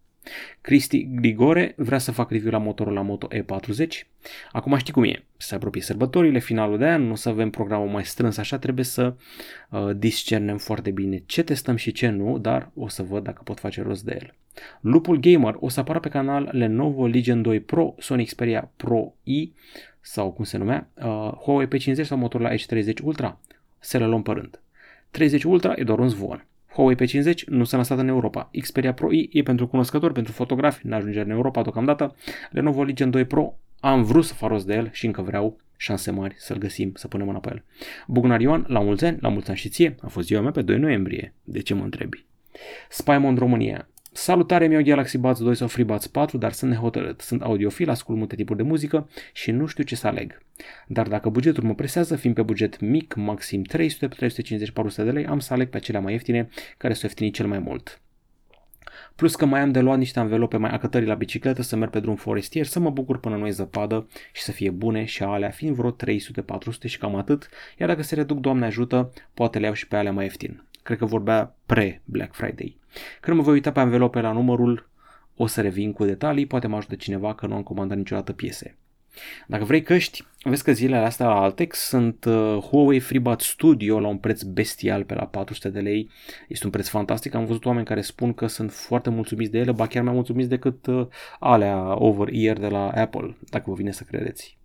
Cristi 0.62 1.08
Grigore 1.12 1.74
vrea 1.78 1.98
să 1.98 2.12
fac 2.12 2.32
review 2.32 2.52
la 2.52 2.58
motorul 2.58 2.94
la 2.94 3.02
Moto 3.02 3.28
E40. 3.36 3.88
Acum 4.52 4.78
știi 4.78 4.94
cum 4.94 5.04
e. 5.04 5.24
Se 5.38 5.56
apropie 5.56 5.82
sărbătorile, 5.82 6.40
finalul 6.40 6.78
de 6.78 6.86
an, 6.86 7.08
nu 7.08 7.16
să 7.16 7.30
avem 7.30 7.50
programul 7.50 7.90
mai 7.90 8.06
strâns, 8.06 8.38
așa 8.38 8.58
trebuie 8.58 8.86
să 8.86 9.16
uh, 9.70 9.90
discernem 9.96 10.58
foarte 10.58 10.92
bine 10.92 11.24
ce 11.26 11.44
testăm 11.44 11.76
și 11.76 11.92
ce 11.92 12.10
nu, 12.10 12.38
dar 12.38 12.72
o 12.76 12.88
să 12.88 13.04
văd 13.04 13.24
dacă 13.24 13.42
pot 13.44 13.60
face 13.60 13.82
rost 13.82 14.04
de 14.04 14.18
el. 14.22 14.34
Lupul 14.82 15.20
Gamer 15.20 15.56
o 15.60 15.70
să 15.70 15.80
apară 15.80 16.00
pe 16.00 16.10
canal 16.10 16.50
Lenovo 16.52 17.08
Legion 17.08 17.42
2 17.42 17.60
Pro, 17.60 17.96
Sony 17.98 18.26
Xperia 18.26 18.72
Pro 18.76 19.14
i 19.24 19.54
sau 20.02 20.32
cum 20.32 20.46
se 20.46 20.58
numea, 20.58 20.90
uh, 20.96 21.32
Huawei 21.44 21.68
P50 21.68 22.02
sau 22.02 22.18
motorul 22.18 22.46
la 22.46 22.56
H30 22.56 22.94
Ultra. 23.04 23.40
Să 23.80 23.98
le 23.98 24.06
luăm 24.06 24.22
pe 24.22 24.32
rând. 24.32 24.62
30 25.12 25.44
Ultra 25.44 25.74
e 25.76 25.84
doar 25.84 26.00
un 26.00 26.08
zvon. 26.08 26.48
Huawei 26.74 26.96
P50 26.96 27.34
nu 27.46 27.64
s-a 27.64 27.76
lansat 27.76 27.98
în 27.98 28.08
Europa. 28.08 28.50
Xperia 28.60 28.94
Pro 28.94 29.12
I 29.12 29.30
e 29.34 29.42
pentru 29.42 29.68
cunoscători, 29.68 30.14
pentru 30.14 30.32
fotografi, 30.32 30.88
nu 30.88 30.96
ajunge 30.96 31.22
în 31.22 31.30
Europa 31.30 31.62
deocamdată. 31.62 32.16
Lenovo 32.52 32.84
Legion 32.84 33.10
2 33.10 33.26
Pro 33.26 33.54
am 33.80 34.04
vrut 34.04 34.26
să 34.26 34.34
fac 34.34 34.50
rost 34.50 34.66
de 34.66 34.74
el 34.74 34.90
și 34.92 35.06
încă 35.06 35.22
vreau 35.22 35.60
șanse 35.78 36.12
mari 36.12 36.36
să-l 36.38 36.58
găsim, 36.58 36.92
să 36.96 37.08
punem 37.08 37.26
mâna 37.26 37.40
pe 37.40 37.50
el. 37.52 37.64
Bugnar 38.08 38.40
Ioan, 38.40 38.66
la 38.68 38.80
mulți 38.80 39.06
ani, 39.06 39.18
la 39.22 39.30
mulți 39.30 39.50
ani 39.50 39.58
și 39.58 39.70
ție, 39.70 39.96
a 40.02 40.08
fost 40.08 40.28
ziua 40.28 40.42
mea 40.42 40.52
pe 40.52 40.62
2 40.62 40.78
noiembrie. 40.78 41.34
De 41.44 41.60
ce 41.60 41.74
mă 41.74 41.84
întrebi? 41.84 42.26
Spymond 42.90 43.38
România. 43.38 43.90
Salutare, 44.12 44.68
mi-au 44.68 44.82
Galaxy 44.84 45.18
Buds 45.18 45.40
2 45.40 45.56
sau 45.56 45.68
FreeBuds 45.68 46.08
4, 46.08 46.38
dar 46.38 46.52
sunt 46.52 46.72
nehotărât. 46.72 47.22
Sunt 47.22 47.42
audiofil, 47.42 47.90
ascult 47.90 48.18
multe 48.18 48.36
tipuri 48.36 48.58
de 48.58 48.64
muzică 48.64 49.10
și 49.34 49.52
nu 49.52 49.66
știu 49.66 49.84
ce 49.84 49.96
să 49.96 50.08
aleg. 50.08 50.42
Dar 50.88 51.08
dacă 51.08 51.30
bugetul 51.30 51.64
mă 51.64 51.76
presează, 51.76 52.16
fiind 52.16 52.36
pe 52.36 52.42
buget 52.42 52.80
mic, 52.80 53.16
maxim 53.16 53.64
300, 53.64 54.08
350, 54.08 54.72
400 54.72 55.04
de 55.04 55.12
lei, 55.12 55.26
am 55.26 55.40
să 55.40 55.54
aleg 55.54 55.70
pe 55.70 55.78
acelea 55.78 56.02
mai 56.02 56.12
ieftine, 56.12 56.50
care 56.78 56.94
s-o 56.94 57.06
ieftini 57.06 57.32
cel 57.32 57.48
mai 57.48 57.60
mult. 57.60 58.02
Plus 59.16 59.36
că 59.36 59.46
mai 59.46 59.62
am 59.62 59.72
de 59.72 59.80
luat 59.80 59.98
niște 59.98 60.20
anvelope 60.20 60.58
mai 60.58 60.72
acătări 60.72 61.06
la 61.06 61.14
bicicletă 61.14 61.62
să 61.62 61.76
merg 61.76 61.92
pe 61.92 62.00
drum 62.00 62.16
forestier, 62.16 62.66
să 62.66 62.80
mă 62.80 62.90
bucur 62.90 63.20
până 63.20 63.36
nu 63.36 63.50
zăpadă 63.50 64.08
și 64.34 64.42
să 64.42 64.52
fie 64.52 64.70
bune 64.70 65.06
și 65.06 65.24
alea 65.24 65.50
fiind 65.50 65.76
vreo 65.76 65.92
300-400 65.92 65.96
și 66.86 66.98
cam 66.98 67.16
atât, 67.16 67.50
iar 67.78 67.90
dacă 67.90 68.04
se 68.04 68.16
reduc, 68.16 68.40
Doamne 68.40 68.66
ajută, 68.66 69.14
poate 69.34 69.60
le 69.60 69.66
iau 69.66 69.74
și 69.74 69.88
pe 69.88 69.96
alea 69.96 70.12
mai 70.12 70.24
ieftin. 70.24 70.64
Cred 70.90 71.02
că 71.02 71.08
vorbea 71.08 71.56
pre-Black 71.66 72.34
Friday. 72.34 72.78
Când 73.20 73.38
mă 73.38 73.44
voi 73.44 73.54
uita 73.54 73.72
pe 73.72 73.80
învelope 73.80 74.22
la 74.22 74.32
numărul, 74.32 74.90
o 75.36 75.48
să 75.48 75.62
revin 75.62 75.92
cu 75.94 76.06
detalii, 76.06 76.46
poate 76.46 76.68
mă 76.68 76.76
ajută 76.76 76.96
cineva 76.96 77.36
că 77.36 77.48
nu 77.48 77.56
am 77.56 77.64
comandat 77.64 77.98
niciodată 77.98 78.34
piese. 78.34 78.78
Dacă 79.48 79.64
vrei 79.64 79.82
căști, 79.82 80.26
vezi 80.44 80.64
că 80.64 80.72
zilele 80.72 81.06
astea 81.06 81.26
la 81.26 81.42
Altex 81.42 81.80
sunt 81.80 82.26
uh, 82.26 82.58
Huawei 82.58 83.00
FreeBuds 83.00 83.46
Studio 83.46 84.00
la 84.00 84.08
un 84.08 84.18
preț 84.18 84.42
bestial 84.42 85.04
pe 85.04 85.14
la 85.14 85.26
400 85.26 85.70
de 85.70 85.80
lei. 85.80 86.10
Este 86.48 86.66
un 86.66 86.72
preț 86.72 86.88
fantastic. 86.88 87.34
Am 87.34 87.46
văzut 87.46 87.66
oameni 87.66 87.86
care 87.86 88.02
spun 88.02 88.34
că 88.34 88.48
sunt 88.48 88.72
foarte 88.72 89.10
mulțumiți 89.10 89.52
de 89.52 89.58
ele, 89.58 89.72
ba 89.72 89.88
chiar 89.88 90.04
mai 90.04 90.14
mulțumiți 90.14 90.50
decât 90.50 90.86
uh, 90.86 91.08
alea 91.40 92.04
over-ear 92.04 92.58
de 92.58 92.68
la 92.68 92.90
Apple, 92.90 93.38
dacă 93.50 93.64
vă 93.68 93.76
vine 93.76 93.92
să 93.92 94.04
credeți. 94.04 94.58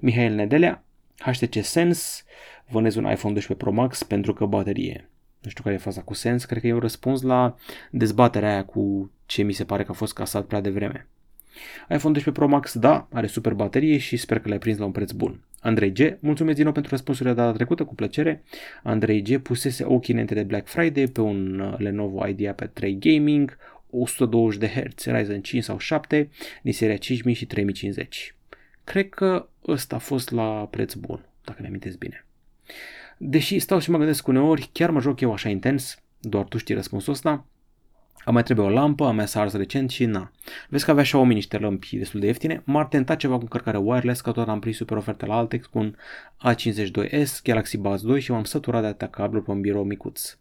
Mihail 0.00 0.34
Nedelea, 0.34 0.84
HTC 1.18 1.54
Sense, 1.62 2.22
vânez 2.68 2.94
un 2.94 3.10
iPhone 3.10 3.32
12 3.32 3.54
Pro 3.54 3.72
Max 3.72 4.02
pentru 4.02 4.32
că 4.32 4.44
baterie. 4.44 5.09
Nu 5.40 5.50
știu 5.50 5.62
care 5.62 5.74
e 5.74 5.78
faza 5.78 6.00
cu 6.00 6.14
Sense, 6.14 6.46
cred 6.46 6.60
că 6.60 6.66
e 6.66 6.72
un 6.72 6.78
răspuns 6.78 7.22
la 7.22 7.56
dezbaterea 7.90 8.50
aia 8.50 8.64
cu 8.64 9.10
ce 9.26 9.42
mi 9.42 9.52
se 9.52 9.64
pare 9.64 9.84
că 9.84 9.90
a 9.90 9.94
fost 9.94 10.12
casat 10.12 10.46
prea 10.46 10.60
devreme 10.60 11.08
iPhone 11.88 12.12
12 12.12 12.30
Pro 12.30 12.46
Max, 12.46 12.78
da, 12.78 13.08
are 13.12 13.26
super 13.26 13.54
baterie 13.54 13.98
și 13.98 14.16
sper 14.16 14.38
că 14.38 14.48
l-ai 14.48 14.58
prins 14.58 14.78
la 14.78 14.84
un 14.84 14.92
preț 14.92 15.10
bun. 15.10 15.40
Andrei 15.60 15.92
G, 15.92 15.98
mulțumesc 16.20 16.54
din 16.54 16.64
nou 16.64 16.72
pentru 16.72 16.90
răspunsurile 16.90 17.34
data 17.34 17.52
trecută, 17.52 17.84
cu 17.84 17.94
plăcere. 17.94 18.42
Andrei 18.82 19.22
G 19.22 19.38
pusese 19.38 19.84
ochii 19.84 20.12
înainte 20.12 20.34
de 20.34 20.42
Black 20.42 20.68
Friday 20.68 21.06
pe 21.06 21.20
un 21.20 21.60
uh, 21.60 21.78
Lenovo 21.78 22.26
IdeaPad 22.26 22.70
3 22.72 22.98
Gaming, 22.98 23.56
120 23.90 24.58
de 24.58 24.66
Hz, 24.66 25.04
Ryzen 25.04 25.40
5 25.40 25.62
sau 25.62 25.78
7, 25.78 26.30
din 26.62 26.72
seria 26.72 26.96
5000 26.96 27.34
și 27.34 27.46
3050. 27.46 28.34
Cred 28.84 29.08
că 29.08 29.48
ăsta 29.66 29.96
a 29.96 29.98
fost 29.98 30.30
la 30.30 30.68
preț 30.70 30.94
bun, 30.94 31.24
dacă 31.44 31.58
ne 31.60 31.66
amintesc 31.66 31.98
bine. 31.98 32.24
Deși 33.22 33.58
stau 33.58 33.78
și 33.78 33.90
mă 33.90 33.96
gândesc 33.96 34.26
uneori, 34.26 34.70
chiar 34.72 34.90
mă 34.90 35.00
joc 35.00 35.20
eu 35.20 35.32
așa 35.32 35.48
intens, 35.48 35.98
doar 36.20 36.44
tu 36.44 36.58
știi 36.58 36.74
răspunsul 36.74 37.12
ăsta, 37.12 37.44
a 38.24 38.30
mai 38.30 38.42
trebuie 38.42 38.66
o 38.66 38.70
lampă, 38.70 39.04
a 39.04 39.10
mea 39.10 39.26
s-a 39.26 39.40
ars 39.40 39.52
recent 39.52 39.90
și 39.90 40.04
na. 40.04 40.30
Vezi 40.68 40.84
că 40.84 40.90
avea 40.90 41.02
și 41.02 41.16
o 41.16 41.24
niște 41.24 41.58
lămpi 41.58 41.96
destul 41.96 42.20
de 42.20 42.26
ieftine. 42.26 42.62
M-ar 42.64 42.86
tenta 42.86 43.14
ceva 43.14 43.34
cu 43.34 43.40
încărcare 43.40 43.78
wireless, 43.78 44.20
că 44.20 44.32
tot 44.32 44.48
am 44.48 44.58
prins 44.60 44.76
super 44.76 44.96
oferte 44.96 45.26
la 45.26 45.36
Altex 45.36 45.66
cu 45.66 45.78
un 45.78 45.94
A52s, 46.50 47.42
Galaxy 47.42 47.78
Buds 47.78 48.02
2 48.02 48.20
și 48.20 48.30
m-am 48.30 48.44
săturat 48.44 48.80
de 48.80 48.86
atâtea 48.86 49.08
cabluri 49.08 49.44
pe 49.44 49.50
un 49.50 49.60
birou 49.60 49.84
micuț. 49.84 50.36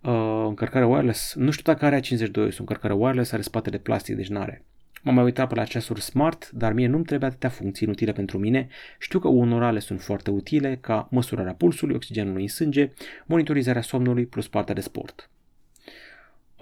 Uh, 0.00 0.44
încărcare 0.46 0.86
wireless, 0.86 1.34
nu 1.34 1.50
știu 1.50 1.72
dacă 1.72 1.84
are 1.84 2.00
A52s, 2.00 2.56
încărcare 2.58 2.94
wireless 2.94 3.32
are 3.32 3.42
spate 3.42 3.70
de 3.70 3.78
plastic, 3.78 4.16
deci 4.16 4.28
n-are. 4.28 4.64
M-am 5.02 5.14
mai 5.14 5.24
uitat 5.24 5.48
pe 5.48 5.54
la 5.54 5.64
ceasuri 5.64 6.00
smart, 6.00 6.50
dar 6.50 6.72
mie 6.72 6.86
nu-mi 6.86 7.04
trebuie 7.04 7.28
atâtea 7.28 7.48
funcții 7.48 7.86
inutile 7.86 8.12
pentru 8.12 8.38
mine. 8.38 8.68
Știu 8.98 9.18
că 9.18 9.28
unorale 9.28 9.78
sunt 9.78 10.00
foarte 10.00 10.30
utile, 10.30 10.78
ca 10.80 11.08
măsurarea 11.10 11.54
pulsului, 11.54 11.94
oxigenului 11.94 12.42
în 12.42 12.48
sânge, 12.48 12.92
monitorizarea 13.26 13.82
somnului 13.82 14.26
plus 14.26 14.48
partea 14.48 14.74
de 14.74 14.80
sport 14.80 15.30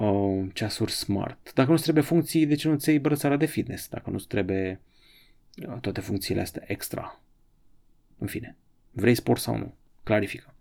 uh, 0.01 0.49
ceasuri 0.53 0.93
smart. 0.93 1.53
Dacă 1.55 1.71
nu-ți 1.71 1.83
trebuie 1.83 2.05
funcții, 2.05 2.47
de 2.47 2.55
ce 2.55 2.69
nu 2.69 2.77
ți 2.77 2.89
iei 2.89 2.99
brățara 2.99 3.37
de 3.37 3.47
fitness? 3.47 3.89
Dacă 3.89 4.11
nu-ți 4.11 4.27
trebuie 4.27 4.81
uh, 5.69 5.81
toate 5.81 6.01
funcțiile 6.01 6.41
astea 6.41 6.63
extra. 6.67 7.21
În 8.19 8.27
fine, 8.27 8.57
vrei 8.91 9.15
sport 9.15 9.41
sau 9.41 9.57
nu? 9.57 9.75
Clarifică. 10.03 10.55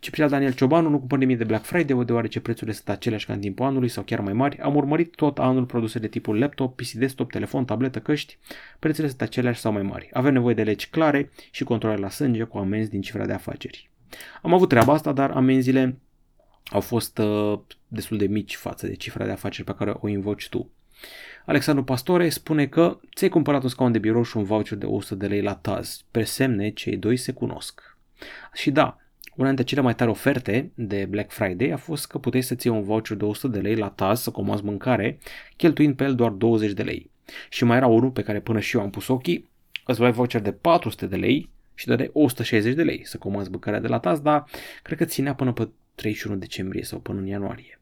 Ciprian 0.00 0.28
Daniel 0.28 0.52
Ciobanu 0.52 0.88
nu 0.88 0.98
cumpăr 0.98 1.18
nimic 1.18 1.38
de 1.38 1.44
Black 1.44 1.64
Friday 1.64 2.04
deoarece 2.04 2.40
prețurile 2.40 2.72
sunt 2.72 2.88
aceleași 2.88 3.26
ca 3.26 3.32
în 3.32 3.40
timpul 3.40 3.66
anului 3.66 3.88
sau 3.88 4.02
chiar 4.02 4.20
mai 4.20 4.32
mari. 4.32 4.58
Am 4.58 4.76
urmărit 4.76 5.14
tot 5.14 5.38
anul 5.38 5.64
produse 5.64 5.98
de 5.98 6.08
tipul 6.08 6.38
laptop, 6.38 6.76
PC 6.76 6.90
desktop, 6.90 7.30
telefon, 7.30 7.64
tabletă, 7.64 7.98
căști. 7.98 8.38
Prețurile 8.78 9.08
sunt 9.08 9.22
aceleași 9.22 9.60
sau 9.60 9.72
mai 9.72 9.82
mari. 9.82 10.08
Avem 10.12 10.32
nevoie 10.32 10.54
de 10.54 10.62
legi 10.62 10.88
clare 10.88 11.30
și 11.50 11.64
controle 11.64 11.96
la 11.96 12.08
sânge 12.08 12.42
cu 12.42 12.58
amenzi 12.58 12.90
din 12.90 13.00
cifra 13.00 13.26
de 13.26 13.32
afaceri. 13.32 13.90
Am 14.42 14.54
avut 14.54 14.68
treaba 14.68 14.92
asta, 14.92 15.12
dar 15.12 15.30
amenziile 15.30 15.98
au 16.70 16.80
fost 16.80 17.18
uh, 17.18 17.58
destul 17.88 18.16
de 18.16 18.26
mici 18.26 18.56
față 18.56 18.86
de 18.86 18.94
cifra 18.94 19.24
de 19.24 19.30
afaceri 19.30 19.66
pe 19.66 19.74
care 19.74 19.94
o 20.00 20.08
invoci 20.08 20.48
tu. 20.48 20.70
Alexandru 21.46 21.84
Pastore 21.84 22.28
spune 22.28 22.66
că 22.66 23.00
ți-ai 23.14 23.30
cumpărat 23.30 23.62
un 23.62 23.68
scaun 23.68 23.92
de 23.92 23.98
birou 23.98 24.22
și 24.22 24.36
un 24.36 24.44
voucher 24.44 24.78
de 24.78 24.86
100 24.86 25.14
de 25.14 25.26
lei 25.26 25.42
la 25.42 25.54
Taz. 25.54 26.04
Pe 26.10 26.22
semne, 26.22 26.70
cei 26.70 26.96
doi 26.96 27.16
se 27.16 27.32
cunosc. 27.32 27.98
Și 28.52 28.70
da, 28.70 28.98
una 29.36 29.46
dintre 29.46 29.64
cele 29.64 29.80
mai 29.80 29.94
tari 29.94 30.10
oferte 30.10 30.70
de 30.74 31.06
Black 31.10 31.32
Friday 31.32 31.70
a 31.70 31.76
fost 31.76 32.06
că 32.06 32.18
puteai 32.18 32.42
să-ți 32.42 32.66
iei 32.66 32.76
un 32.76 32.82
voucher 32.82 33.16
de 33.16 33.24
100 33.24 33.48
de 33.48 33.58
lei 33.58 33.76
la 33.76 33.88
Taz 33.88 34.20
să 34.20 34.30
comanzi 34.30 34.64
mâncare, 34.64 35.18
cheltuind 35.56 35.94
pe 35.96 36.04
el 36.04 36.14
doar 36.14 36.30
20 36.30 36.72
de 36.72 36.82
lei. 36.82 37.10
Și 37.48 37.64
mai 37.64 37.76
era 37.76 37.86
unul 37.86 38.10
pe 38.10 38.22
care 38.22 38.40
până 38.40 38.60
și 38.60 38.76
eu 38.76 38.82
am 38.82 38.90
pus 38.90 39.08
ochii, 39.08 39.48
îți 39.86 39.98
luai 39.98 40.12
voucher 40.12 40.40
de 40.40 40.52
400 40.52 41.06
de 41.06 41.16
lei 41.16 41.50
și 41.74 41.86
de 41.86 42.10
160 42.12 42.74
de 42.74 42.82
lei 42.82 43.00
să 43.04 43.18
comanzi 43.18 43.50
mâncarea 43.50 43.80
de 43.80 43.88
la 43.88 43.98
Taz, 43.98 44.20
dar 44.20 44.44
cred 44.82 44.98
că 44.98 45.04
ținea 45.04 45.34
până 45.34 45.52
pe 45.52 45.68
31 45.94 46.36
decembrie 46.36 46.82
sau 46.82 46.98
până 46.98 47.18
în 47.18 47.26
ianuarie. 47.26 47.80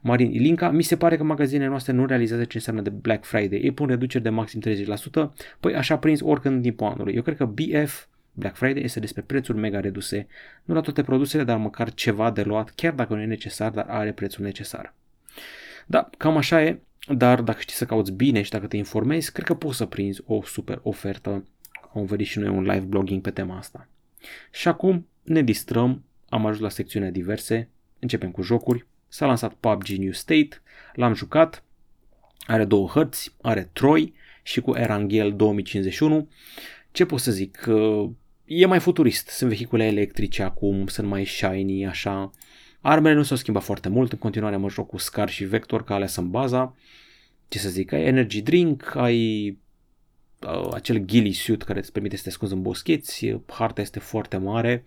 Marin 0.00 0.32
Ilinca, 0.32 0.70
mi 0.70 0.82
se 0.82 0.96
pare 0.96 1.16
că 1.16 1.22
magazinele 1.22 1.68
noastre 1.68 1.92
nu 1.92 2.06
realizează 2.06 2.44
ce 2.44 2.56
înseamnă 2.56 2.82
de 2.82 2.90
Black 2.90 3.24
Friday. 3.24 3.60
Ei 3.62 3.72
pun 3.72 3.86
reduceri 3.86 4.22
de 4.22 4.28
maxim 4.28 4.60
30%, 4.60 5.32
păi 5.60 5.74
așa 5.74 5.98
prins 5.98 6.20
oricând 6.20 6.54
în 6.54 6.62
timpul 6.62 6.86
anului. 6.86 7.14
Eu 7.14 7.22
cred 7.22 7.36
că 7.36 7.44
BF, 7.44 8.06
Black 8.38 8.56
Friday, 8.56 8.82
este 8.82 9.00
despre 9.00 9.22
prețuri 9.22 9.58
mega 9.58 9.80
reduse. 9.80 10.26
Nu 10.64 10.74
la 10.74 10.80
toate 10.80 11.02
produsele, 11.02 11.44
dar 11.44 11.56
măcar 11.56 11.94
ceva 11.94 12.30
de 12.30 12.42
luat, 12.42 12.70
chiar 12.70 12.92
dacă 12.92 13.14
nu 13.14 13.20
e 13.20 13.24
necesar, 13.24 13.70
dar 13.70 13.86
are 13.88 14.12
prețul 14.12 14.44
necesar. 14.44 14.94
Da, 15.86 16.10
cam 16.16 16.36
așa 16.36 16.62
e, 16.62 16.80
dar 17.08 17.42
dacă 17.42 17.60
știi 17.60 17.76
să 17.76 17.84
cauți 17.84 18.12
bine 18.12 18.42
și 18.42 18.50
dacă 18.50 18.66
te 18.66 18.76
informezi, 18.76 19.32
cred 19.32 19.46
că 19.46 19.54
poți 19.54 19.76
să 19.76 19.86
prinzi 19.86 20.22
o 20.26 20.42
super 20.42 20.80
ofertă. 20.82 21.46
Am 21.94 22.04
văzut 22.04 22.24
și 22.24 22.38
noi 22.38 22.48
un 22.48 22.62
live 22.62 22.84
blogging 22.84 23.20
pe 23.20 23.30
tema 23.30 23.56
asta. 23.56 23.88
Și 24.50 24.68
acum 24.68 25.06
ne 25.22 25.42
distrăm 25.42 26.02
am 26.28 26.46
ajuns 26.46 26.62
la 26.62 26.68
secțiunea 26.68 27.10
diverse, 27.10 27.68
începem 27.98 28.30
cu 28.30 28.42
jocuri, 28.42 28.86
s-a 29.08 29.26
lansat 29.26 29.54
PUBG 29.54 29.86
New 29.86 30.12
State, 30.12 30.48
l-am 30.94 31.14
jucat, 31.14 31.62
are 32.46 32.64
două 32.64 32.86
hărți, 32.86 33.34
are 33.40 33.70
Troy 33.72 34.14
și 34.42 34.60
cu 34.60 34.76
Erangel 34.76 35.36
2051. 35.36 36.28
Ce 36.90 37.04
pot 37.04 37.20
să 37.20 37.30
zic? 37.30 37.68
E 38.50 38.66
mai 38.66 38.80
futurist, 38.80 39.28
sunt 39.28 39.50
vehicule 39.50 39.84
electrice 39.84 40.42
acum, 40.42 40.86
sunt 40.86 41.06
mai 41.06 41.24
shiny, 41.24 41.86
așa. 41.86 42.30
Armele 42.80 43.14
nu 43.14 43.22
s-au 43.22 43.36
schimbat 43.36 43.62
foarte 43.62 43.88
mult, 43.88 44.12
în 44.12 44.18
continuare 44.18 44.56
mă 44.56 44.68
joc 44.68 44.88
cu 44.88 44.96
Scar 44.98 45.28
și 45.28 45.44
Vector, 45.44 45.84
ca 45.84 45.94
alea 45.94 46.06
sunt 46.06 46.26
baza. 46.26 46.76
Ce 47.48 47.58
să 47.58 47.68
zic, 47.68 47.92
ai 47.92 48.04
energy 48.04 48.42
drink, 48.42 48.94
ai 48.96 49.48
uh, 50.40 50.68
acel 50.72 50.98
ghillie 50.98 51.32
suit 51.32 51.62
care 51.62 51.78
îți 51.78 51.92
permite 51.92 52.16
să 52.16 52.22
te 52.22 52.30
scoți 52.30 52.52
în 52.52 52.62
boscheți, 52.62 53.36
harta 53.46 53.80
este 53.80 53.98
foarte 53.98 54.36
mare, 54.36 54.84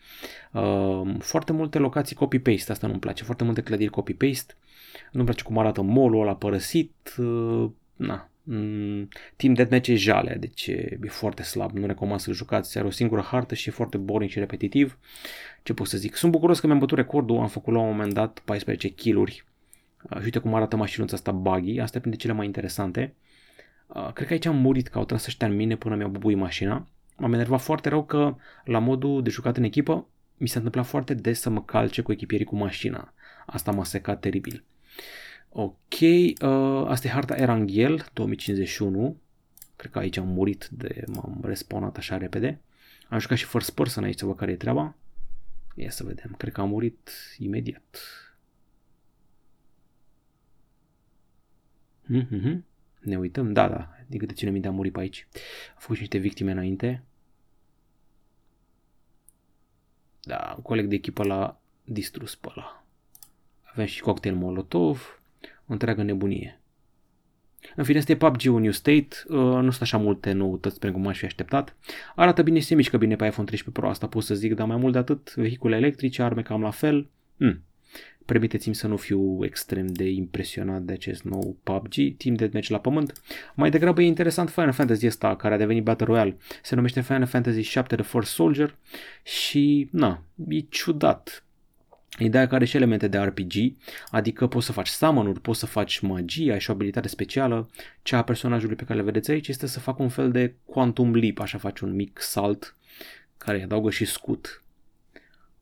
uh, 0.52 1.16
foarte 1.20 1.52
multe 1.52 1.78
locații 1.78 2.16
copy-paste, 2.16 2.72
asta 2.72 2.88
nu-mi 2.88 3.00
place, 3.00 3.24
foarte 3.24 3.44
multe 3.44 3.62
clădiri 3.62 3.92
copy-paste, 3.92 4.54
nu-mi 5.12 5.26
place 5.26 5.44
cum 5.44 5.58
arată 5.58 5.82
mall-ul 5.82 6.22
ăla 6.22 6.36
părăsit, 6.36 7.16
uh, 7.18 7.70
na, 7.96 8.31
Mm, 8.31 8.31
Team 9.36 9.54
Deathmatch 9.54 9.88
e 9.88 9.96
jale, 9.96 10.38
deci 10.40 10.68
e, 10.68 10.98
e 11.04 11.08
foarte 11.08 11.44
slab, 11.44 11.78
nu 11.78 11.86
recomand 11.86 12.20
să-l 12.20 12.34
jucați, 12.34 12.78
are 12.78 12.88
o 12.88 12.92
singură 12.92 13.22
hartă 13.22 13.56
și 13.56 13.70
e 13.70 13.72
foarte 13.72 13.98
boring 13.98 14.32
și 14.32 14.40
repetitiv. 14.40 14.98
Ce 15.64 15.74
pot 15.74 15.88
să 15.88 15.98
zic? 15.98 16.16
Sunt 16.16 16.32
bucuros 16.32 16.60
că 16.60 16.68
mi-am 16.68 16.80
bătut 16.80 16.98
recordul, 16.98 17.38
am 17.38 17.48
făcut 17.48 17.74
la 17.74 17.80
un 17.80 17.88
moment 17.88 18.14
dat 18.14 18.42
14 18.46 18.88
kill-uri. 18.88 19.46
Uh, 20.10 20.18
și 20.18 20.24
uite 20.24 20.40
cum 20.40 20.54
arată 20.54 20.76
mașinuța 20.76 21.16
asta 21.16 21.32
buggy, 21.32 21.80
asta 21.80 21.98
e 21.98 22.00
printre 22.00 22.22
cele 22.22 22.34
mai 22.34 22.46
interesante. 22.46 23.14
Uh, 23.14 23.30
Uh, 23.96 24.12
cred 24.14 24.28
că 24.28 24.34
aici 24.34 24.46
am 24.46 24.56
murit 24.56 24.88
că 24.88 24.98
au 24.98 25.06
tras 25.06 25.26
ăștia 25.26 25.48
în 25.48 25.56
mine 25.56 25.76
până 25.76 25.96
mi-au 25.96 26.10
bubuit 26.10 26.38
mașina. 26.38 26.88
M-am 27.18 27.34
enervat 27.34 27.62
foarte 27.62 27.90
rău 27.90 28.04
că 28.04 28.36
la 28.66 28.80
modul 28.80 29.24
de 29.24 29.30
jucat 29.30 29.58
în 29.58 29.64
echipă 29.64 30.08
mi 30.38 30.48
s-a 30.48 30.58
întâmplat 30.58 30.86
foarte 30.86 31.14
des 31.14 31.40
să 31.40 31.50
mă 31.50 31.64
calce 31.64 32.02
cu 32.02 32.12
echipierii 32.12 32.46
cu 32.46 32.56
mașina. 32.56 33.14
Asta 33.46 33.72
m-a 33.72 33.84
secat 33.84 34.20
teribil. 34.20 34.64
Ok, 35.54 36.00
uh, 36.02 36.88
asta 36.88 37.08
e 37.08 37.10
harta 37.10 37.36
Erangel 37.36 38.06
2051. 38.14 39.18
Cred 39.76 39.92
că 39.92 40.00
aici 40.00 40.18
am 40.18 40.28
murit 40.28 40.68
de 40.72 41.04
m-am 41.08 41.40
respawnat 41.44 41.98
așa 41.98 42.18
repede. 42.18 42.62
Am 43.10 43.20
jucat 43.20 43.38
și 43.38 43.46
First 43.46 43.72
Person 43.72 44.04
aici 44.04 44.18
să 44.18 44.26
văd 44.26 44.36
care 44.36 44.52
e 44.52 44.56
treaba. 44.56 44.96
Ia 45.76 45.90
să 45.90 46.04
vedem, 46.04 46.36
cred 46.38 46.54
că 46.54 46.62
am 46.62 46.70
murit 46.70 47.12
imediat. 47.38 47.98
Mm-hmm. 52.14 52.62
Ne 53.00 53.18
uităm, 53.18 53.54
da, 53.54 53.70
da, 53.70 53.90
din 54.08 54.20
câte 54.20 54.34
ține 54.34 54.50
minte 54.50 54.68
a 54.68 54.72
murit 54.72 54.94
pe 54.94 55.00
aici. 55.00 55.28
A 55.76 55.80
făcut 55.80 55.96
și 55.96 56.02
niște 56.02 56.18
victime 56.18 56.52
înainte. 56.52 57.04
Da, 60.22 60.54
un 60.56 60.62
coleg 60.62 60.88
de 60.88 60.96
echipă 60.96 61.24
l-a 61.24 61.62
distrus 61.84 62.36
pe 62.36 62.48
ăla. 62.50 62.86
Avem 63.64 63.86
și 63.86 64.02
cocktail 64.02 64.36
Molotov, 64.36 65.21
o 65.72 65.74
întreagă 65.74 66.04
nebunie. 66.04 66.62
În 67.76 67.84
fine, 67.84 67.98
este 67.98 68.16
PUBG 68.16 68.42
un 68.54 68.62
New 68.62 68.72
State, 68.72 69.08
uh, 69.28 69.36
nu 69.38 69.70
sunt 69.70 69.82
așa 69.82 69.98
multe 69.98 70.32
noutăți 70.32 70.80
pentru 70.80 71.00
cum 71.00 71.08
aș 71.08 71.18
fi 71.18 71.26
așteptat. 71.26 71.76
Arată 72.16 72.42
bine 72.42 72.60
și 72.60 72.66
se 72.66 72.76
mișcă 72.76 72.98
bine 72.98 73.16
pe 73.16 73.26
iPhone 73.26 73.48
13 73.48 73.80
Pro, 73.80 73.90
asta 73.90 74.08
pot 74.08 74.24
să 74.24 74.36
zic, 74.36 74.56
dar 74.56 74.68
mai 74.68 74.78
mult 74.78 74.94
de 74.94 75.00
atât, 75.00 75.34
vehicule 75.36 75.76
electrice, 75.76 76.22
arme 76.22 76.42
cam 76.42 76.62
la 76.62 76.70
fel. 76.70 77.10
Hmm. 77.38 77.64
Permiteți-mi 78.26 78.76
să 78.76 78.88
nu 78.88 78.98
fiu 78.98 79.46
extrem 79.46 79.88
de 79.88 80.10
impresionat 80.10 80.82
de 80.82 80.94
acest 80.94 81.24
nou 81.24 81.58
PUBG, 81.64 81.94
Team 82.18 82.36
Deathmatch 82.36 82.70
la 82.70 82.80
pământ. 82.80 83.22
Mai 83.56 83.70
degrabă 83.70 84.02
e 84.02 84.06
interesant 84.06 84.50
Final 84.50 84.72
Fantasy 84.72 85.08
ăsta 85.08 85.36
care 85.36 85.54
a 85.54 85.58
devenit 85.58 85.84
Battle 85.84 86.06
Royale. 86.06 86.38
Se 86.64 86.76
numește 86.76 87.02
Final 87.02 87.26
Fantasy 87.26 87.62
7 87.62 87.96
The 87.96 88.06
First 88.06 88.32
Soldier 88.32 88.76
și, 89.24 89.90
na, 89.92 90.24
e 90.48 90.60
ciudat. 90.60 91.44
Ideea 92.20 92.44
care 92.44 92.56
are 92.56 92.66
și 92.66 92.76
elemente 92.76 93.08
de 93.08 93.18
RPG, 93.18 93.54
adică 94.10 94.48
poți 94.48 94.66
să 94.66 94.72
faci 94.72 94.88
summon 94.88 95.34
poți 95.34 95.60
să 95.60 95.66
faci 95.66 96.00
magie, 96.00 96.52
ai 96.52 96.60
și 96.60 96.70
o 96.70 96.74
abilitate 96.74 97.08
specială. 97.08 97.70
Cea 98.02 98.18
a 98.18 98.24
personajului 98.24 98.76
pe 98.76 98.84
care 98.84 99.00
le 99.00 99.06
vedeți 99.06 99.32
aici 99.32 99.48
este 99.48 99.68
să 99.68 99.80
facă 99.80 100.02
un 100.02 100.10
fel 100.10 100.32
de 100.32 100.54
quantum 100.66 101.16
leap, 101.16 101.40
așa 101.40 101.58
faci 101.58 101.80
un 101.80 101.96
mic 101.96 102.20
salt 102.20 102.76
care 103.38 103.58
îi 103.58 103.64
adaugă 103.64 103.90
și 103.90 104.06
scut. 104.06 104.64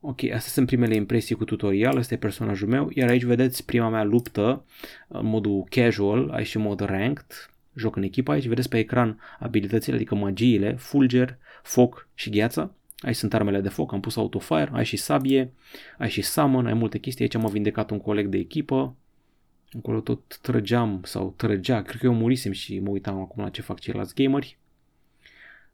Ok, 0.00 0.22
astea 0.22 0.52
sunt 0.52 0.66
primele 0.66 0.94
impresii 0.94 1.34
cu 1.34 1.44
tutorial, 1.44 1.96
ăsta 1.96 2.14
e 2.14 2.16
personajul 2.16 2.68
meu, 2.68 2.90
iar 2.94 3.08
aici 3.08 3.22
vedeți 3.22 3.64
prima 3.64 3.88
mea 3.88 4.04
luptă 4.04 4.64
în 5.08 5.26
modul 5.26 5.64
casual, 5.68 6.30
ai 6.30 6.44
și 6.44 6.58
mod 6.58 6.80
ranked, 6.80 7.50
joc 7.74 7.96
în 7.96 8.02
echipă 8.02 8.32
aici, 8.32 8.46
vedeți 8.46 8.68
pe 8.68 8.78
ecran 8.78 9.20
abilitățile, 9.38 9.94
adică 9.94 10.14
magiile, 10.14 10.74
fulger, 10.74 11.38
foc 11.62 12.08
și 12.14 12.30
gheață. 12.30 12.74
Aici 13.00 13.16
sunt 13.16 13.34
armele 13.34 13.60
de 13.60 13.68
foc, 13.68 13.92
am 13.92 14.00
pus 14.00 14.16
autofire, 14.16 14.70
ai 14.72 14.84
și 14.84 14.96
sabie, 14.96 15.52
ai 15.98 16.10
și 16.10 16.22
summon, 16.22 16.66
ai 16.66 16.74
multe 16.74 16.98
chestii. 16.98 17.24
Aici 17.24 17.42
m-a 17.42 17.48
vindecat 17.48 17.90
un 17.90 18.00
coleg 18.00 18.26
de 18.26 18.38
echipă. 18.38 18.96
Acolo 19.78 20.00
tot 20.00 20.38
trăgeam 20.38 21.00
sau 21.04 21.34
trăgea, 21.36 21.82
cred 21.82 22.00
că 22.00 22.06
eu 22.06 22.14
murisem 22.14 22.52
și 22.52 22.78
mă 22.78 22.90
uitam 22.90 23.20
acum 23.20 23.42
la 23.42 23.48
ce 23.48 23.62
fac 23.62 23.78
ceilalți 23.78 24.14
gameri. 24.14 24.58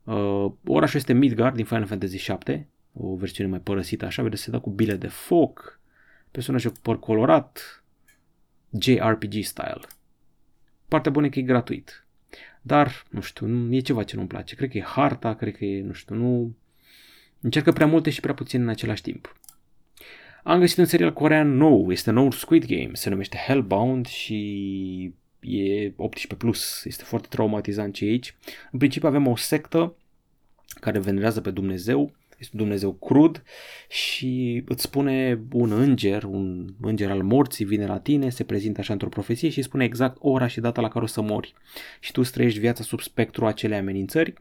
Uh, 0.04 0.52
orașul 0.66 0.98
este 0.98 1.12
Midgard 1.12 1.54
din 1.54 1.64
Final 1.64 1.86
Fantasy 1.86 2.16
7, 2.16 2.68
o 2.92 3.16
versiune 3.16 3.50
mai 3.50 3.58
părăsită 3.58 4.04
așa, 4.04 4.22
vedeți, 4.22 4.42
se 4.42 4.50
dă 4.50 4.58
cu 4.58 4.70
bile 4.70 4.96
de 4.96 5.06
foc, 5.06 5.80
personajul 6.30 6.70
cu 6.70 6.78
păr 6.82 6.98
colorat, 6.98 7.84
JRPG 8.80 9.32
style. 9.42 9.80
Partea 10.88 11.10
bună 11.10 11.26
e 11.26 11.28
că 11.28 11.38
e 11.38 11.42
gratuit. 11.42 12.06
Dar, 12.62 13.04
nu 13.10 13.20
știu, 13.20 13.74
e 13.74 13.80
ceva 13.80 14.02
ce 14.02 14.16
nu-mi 14.16 14.28
place. 14.28 14.54
Cred 14.54 14.70
că 14.70 14.78
e 14.78 14.82
harta, 14.82 15.34
cred 15.34 15.56
că 15.56 15.64
e, 15.64 15.82
nu 15.82 15.92
știu, 15.92 16.14
nu... 16.14 16.56
Încercă 17.46 17.72
prea 17.72 17.86
multe 17.86 18.10
și 18.10 18.20
prea 18.20 18.34
puțin 18.34 18.62
în 18.62 18.68
același 18.68 19.02
timp. 19.02 19.36
Am 20.42 20.58
găsit 20.58 20.78
un 20.78 20.84
serial 20.84 21.12
corean 21.12 21.56
nou, 21.56 21.90
este 21.90 22.10
nou 22.10 22.30
Squid 22.30 22.64
Game, 22.64 22.90
se 22.92 23.10
numește 23.10 23.36
Hellbound 23.46 24.06
și 24.06 25.14
e 25.40 25.90
18+, 25.90 25.92
plus, 26.38 26.84
este 26.84 27.04
foarte 27.04 27.26
traumatizant 27.30 27.94
ce 27.94 28.04
aici. 28.04 28.34
În 28.72 28.78
principiu 28.78 29.08
avem 29.08 29.26
o 29.26 29.36
sectă 29.36 29.96
care 30.80 30.98
venerează 30.98 31.40
pe 31.40 31.50
Dumnezeu 31.50 32.14
este 32.38 32.56
un 32.56 32.62
Dumnezeu 32.62 32.92
crud 32.92 33.42
și 33.88 34.62
îți 34.66 34.82
spune 34.82 35.40
un 35.52 35.72
înger, 35.72 36.22
un 36.22 36.66
înger 36.80 37.10
al 37.10 37.22
morții 37.22 37.64
vine 37.64 37.86
la 37.86 37.98
tine, 37.98 38.28
se 38.28 38.44
prezintă 38.44 38.80
așa 38.80 38.92
într-o 38.92 39.08
profeție 39.08 39.48
și 39.48 39.62
spune 39.62 39.84
exact 39.84 40.16
ora 40.20 40.46
și 40.46 40.60
data 40.60 40.80
la 40.80 40.88
care 40.88 41.04
o 41.04 41.08
să 41.08 41.20
mori. 41.20 41.54
Și 42.00 42.12
tu 42.12 42.22
trăiești 42.22 42.58
viața 42.58 42.82
sub 42.82 43.00
spectrul 43.00 43.46
acelei 43.46 43.78
amenințări 43.78 44.34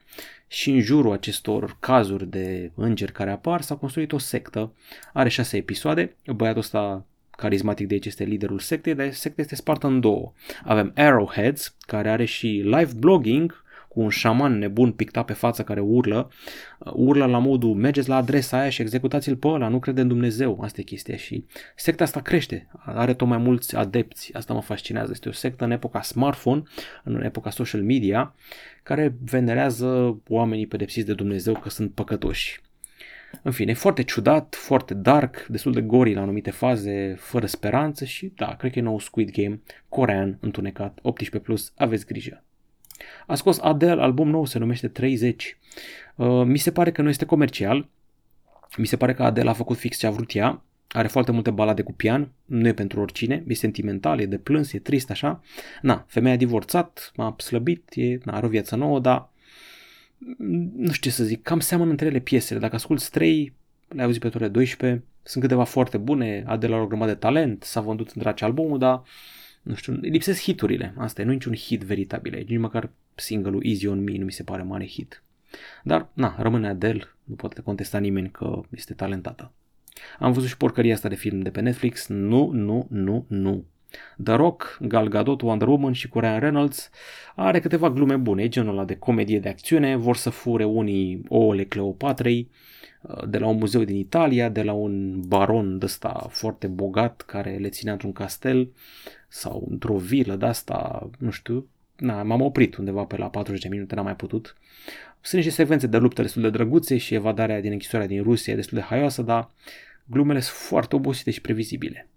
și 0.47 0.69
în 0.69 0.79
jurul 0.79 1.11
acestor 1.11 1.77
cazuri 1.79 2.29
de 2.29 2.71
îngeri 2.75 3.11
care 3.11 3.31
apar 3.31 3.61
s-a 3.61 3.75
construit 3.75 4.11
o 4.11 4.17
sectă. 4.17 4.73
Are 5.13 5.29
șase 5.29 5.57
episoade, 5.57 6.15
băiatul 6.35 6.59
ăsta 6.59 7.05
carismatic 7.35 7.87
de 7.87 7.93
aici 7.93 8.05
este 8.05 8.23
liderul 8.23 8.59
sectei, 8.59 8.95
dar 8.95 9.11
secta 9.11 9.41
este 9.41 9.55
spartă 9.55 9.87
în 9.87 9.99
două. 9.99 10.33
Avem 10.63 10.91
Arrowheads, 10.95 11.75
care 11.79 12.09
are 12.09 12.25
și 12.25 12.47
live 12.47 12.91
blogging 12.97 13.63
cu 13.95 14.01
un 14.01 14.09
șaman 14.09 14.57
nebun 14.57 14.91
pictat 14.91 15.25
pe 15.25 15.33
față 15.33 15.63
care 15.63 15.79
urlă, 15.79 16.29
uh, 16.79 16.91
urlă 16.95 17.25
la 17.25 17.37
modul 17.37 17.73
mergeți 17.73 18.09
la 18.09 18.15
adresa 18.15 18.59
aia 18.59 18.69
și 18.69 18.81
executați-l 18.81 19.35
pe 19.35 19.47
ăla, 19.47 19.67
nu 19.67 19.79
crede 19.79 20.01
în 20.01 20.07
Dumnezeu, 20.07 20.61
asta 20.61 20.79
e 20.79 20.83
chestia 20.83 21.15
și 21.15 21.45
secta 21.75 22.03
asta 22.03 22.21
crește, 22.21 22.67
are 22.85 23.13
tot 23.13 23.27
mai 23.27 23.37
mulți 23.37 23.75
adepți, 23.75 24.33
asta 24.33 24.53
mă 24.53 24.61
fascinează, 24.61 25.11
este 25.13 25.29
o 25.29 25.31
sectă 25.31 25.63
în 25.63 25.71
epoca 25.71 26.01
smartphone, 26.01 26.63
în 27.03 27.23
epoca 27.23 27.49
social 27.49 27.81
media, 27.81 28.35
care 28.83 29.15
venerează 29.23 30.21
oamenii 30.27 30.67
pedepsiți 30.67 31.05
de 31.05 31.13
Dumnezeu 31.13 31.53
că 31.53 31.69
sunt 31.69 31.91
păcătoși. 31.91 32.61
În 33.41 33.51
fine, 33.51 33.73
foarte 33.73 34.03
ciudat, 34.03 34.55
foarte 34.55 34.93
dark, 34.93 35.45
destul 35.45 35.71
de 35.71 35.81
gori 35.81 36.13
la 36.13 36.21
anumite 36.21 36.51
faze, 36.51 37.15
fără 37.19 37.45
speranță 37.45 38.05
și 38.05 38.31
da, 38.35 38.55
cred 38.55 38.71
că 38.71 38.79
e 38.79 38.81
nou 38.81 38.99
Squid 38.99 39.31
Game, 39.31 39.61
corean, 39.89 40.37
întunecat, 40.39 40.99
18+, 41.39 41.41
plus, 41.41 41.73
aveți 41.75 42.05
grijă. 42.05 42.44
A 43.27 43.35
scos 43.35 43.59
Adele, 43.59 44.01
album 44.01 44.29
nou, 44.29 44.45
se 44.45 44.59
numește 44.59 44.87
30. 44.87 45.57
Uh, 46.15 46.43
mi 46.45 46.57
se 46.57 46.71
pare 46.71 46.91
că 46.91 47.01
nu 47.01 47.09
este 47.09 47.25
comercial. 47.25 47.87
Mi 48.77 48.85
se 48.85 48.97
pare 48.97 49.13
că 49.13 49.23
Adele 49.23 49.49
a 49.49 49.53
făcut 49.53 49.77
fix 49.77 49.97
ce 49.97 50.07
a 50.07 50.11
vrut 50.11 50.33
ea. 50.33 50.61
Are 50.87 51.07
foarte 51.07 51.31
multe 51.31 51.51
balade 51.51 51.81
cu 51.81 51.93
pian, 51.93 52.31
nu 52.45 52.67
e 52.67 52.73
pentru 52.73 53.01
oricine, 53.01 53.43
e 53.47 53.53
sentimental, 53.53 54.19
e 54.19 54.25
de 54.25 54.37
plâns, 54.37 54.73
e 54.73 54.79
trist 54.79 55.09
așa. 55.09 55.41
Na, 55.81 56.05
femeia 56.07 56.33
a 56.33 56.37
divorțat, 56.37 57.11
m-a 57.15 57.35
slăbit, 57.37 57.91
e, 57.93 58.17
na, 58.23 58.33
are 58.35 58.45
o 58.45 58.49
viață 58.49 58.75
nouă, 58.75 58.99
dar 58.99 59.29
nu 60.75 60.91
știu 60.91 61.09
ce 61.09 61.15
să 61.15 61.23
zic, 61.23 61.43
cam 61.43 61.59
seamănă 61.59 61.89
între 61.89 62.05
ele 62.05 62.19
piesele. 62.19 62.59
Dacă 62.59 62.75
asculti 62.75 63.09
3, 63.09 63.53
le-ai 63.87 64.05
auzit 64.05 64.21
pe 64.21 64.29
toate 64.29 64.47
12, 64.47 65.03
sunt 65.23 65.43
câteva 65.43 65.63
foarte 65.63 65.97
bune, 65.97 66.43
Adele 66.47 66.73
are 66.73 66.83
o 66.83 66.87
grămadă 66.87 67.11
de 67.11 67.17
talent, 67.17 67.63
s-a 67.63 67.81
vândut 67.81 68.09
îndrace 68.09 68.43
albumul, 68.43 68.77
dar 68.77 69.03
nu 69.65 69.75
știu, 69.75 69.93
lipsesc 69.93 70.41
hiturile, 70.41 70.93
asta 70.97 71.21
e, 71.21 71.25
nu 71.25 71.31
e 71.31 71.33
niciun 71.33 71.55
hit 71.55 71.81
veritabil 71.81 72.33
aici, 72.33 72.49
nici 72.49 72.59
măcar 72.59 72.89
single-ul 73.15 73.65
Easy 73.65 73.87
On 73.87 74.03
Me 74.03 74.17
nu 74.17 74.25
mi 74.25 74.31
se 74.31 74.43
pare 74.43 74.61
mare 74.61 74.87
hit. 74.87 75.23
Dar, 75.83 76.09
na, 76.13 76.35
rămâne 76.39 76.67
Adele, 76.67 77.03
nu 77.23 77.35
poate 77.35 77.61
contesta 77.61 77.97
nimeni 77.97 78.29
că 78.31 78.61
este 78.69 78.93
talentată. 78.93 79.51
Am 80.19 80.31
văzut 80.31 80.49
și 80.49 80.57
porcăria 80.57 80.93
asta 80.93 81.09
de 81.09 81.15
film 81.15 81.39
de 81.39 81.49
pe 81.49 81.61
Netflix, 81.61 82.07
nu, 82.07 82.49
nu, 82.51 82.87
nu, 82.89 83.25
nu. 83.27 83.65
The 84.23 84.33
Rock, 84.33 84.77
Gal 84.81 85.07
Gadot, 85.07 85.41
Wonder 85.41 85.67
Woman 85.67 85.93
și 85.93 86.09
cu 86.09 86.19
Ryan 86.19 86.39
Reynolds 86.39 86.89
are 87.35 87.59
câteva 87.59 87.89
glume 87.89 88.15
bune, 88.15 88.47
genul 88.47 88.73
ăla 88.73 88.85
de 88.85 88.95
comedie 88.95 89.39
de 89.39 89.49
acțiune, 89.49 89.95
vor 89.95 90.15
să 90.15 90.29
fure 90.29 90.63
unii 90.63 91.23
ouăle 91.27 91.63
Cleopatrei, 91.63 92.49
de 93.27 93.37
la 93.37 93.47
un 93.47 93.57
muzeu 93.57 93.83
din 93.83 93.95
Italia, 93.95 94.49
de 94.49 94.63
la 94.63 94.73
un 94.73 95.21
baron 95.27 95.77
de 95.77 95.85
ăsta 95.85 96.27
foarte 96.29 96.67
bogat 96.67 97.21
care 97.21 97.57
le 97.57 97.69
ținea 97.69 97.93
într-un 97.93 98.11
castel 98.11 98.71
sau 99.27 99.67
într-o 99.69 99.97
vilă 99.97 100.35
de 100.35 100.45
asta, 100.45 101.09
nu 101.19 101.29
știu, 101.29 101.67
na, 101.95 102.23
m-am 102.23 102.41
oprit 102.41 102.75
undeva 102.75 103.03
pe 103.03 103.17
la 103.17 103.29
40 103.29 103.61
de 103.61 103.69
minute, 103.69 103.95
n-am 103.95 104.03
mai 104.03 104.15
putut. 104.15 104.55
Sunt 105.21 105.41
niște 105.41 105.55
secvențe 105.55 105.87
de 105.87 105.97
luptă 105.97 106.21
destul 106.21 106.41
de 106.41 106.49
drăguțe 106.49 106.97
și 106.97 107.13
evadarea 107.13 107.61
din 107.61 107.71
închisoarea 107.71 108.07
din 108.07 108.23
Rusia 108.23 108.53
e 108.53 108.55
destul 108.55 108.77
de 108.77 108.83
haioasă, 108.83 109.21
dar 109.21 109.49
glumele 110.05 110.39
sunt 110.39 110.57
foarte 110.57 110.95
obosite 110.95 111.31
și 111.31 111.41
previzibile. 111.41 112.09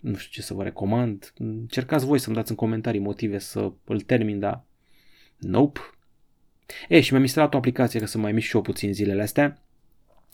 Nu 0.00 0.14
știu 0.14 0.30
ce 0.32 0.42
să 0.42 0.54
vă 0.54 0.62
recomand. 0.62 1.32
Încercați 1.38 2.06
voi 2.06 2.18
să-mi 2.18 2.36
dați 2.36 2.50
în 2.50 2.56
comentarii 2.56 3.00
motive 3.00 3.38
să 3.38 3.72
îl 3.84 4.00
termin, 4.00 4.38
dar 4.38 4.64
nope. 5.36 5.80
E, 6.88 7.00
și 7.00 7.10
mi-am 7.10 7.22
instalat 7.22 7.54
o 7.54 7.56
aplicație 7.56 8.00
ca 8.00 8.06
să 8.06 8.18
mai 8.18 8.32
mișc 8.32 8.48
și 8.48 8.56
eu 8.56 8.62
puțin 8.62 8.92
zilele 8.92 9.22
astea 9.22 9.65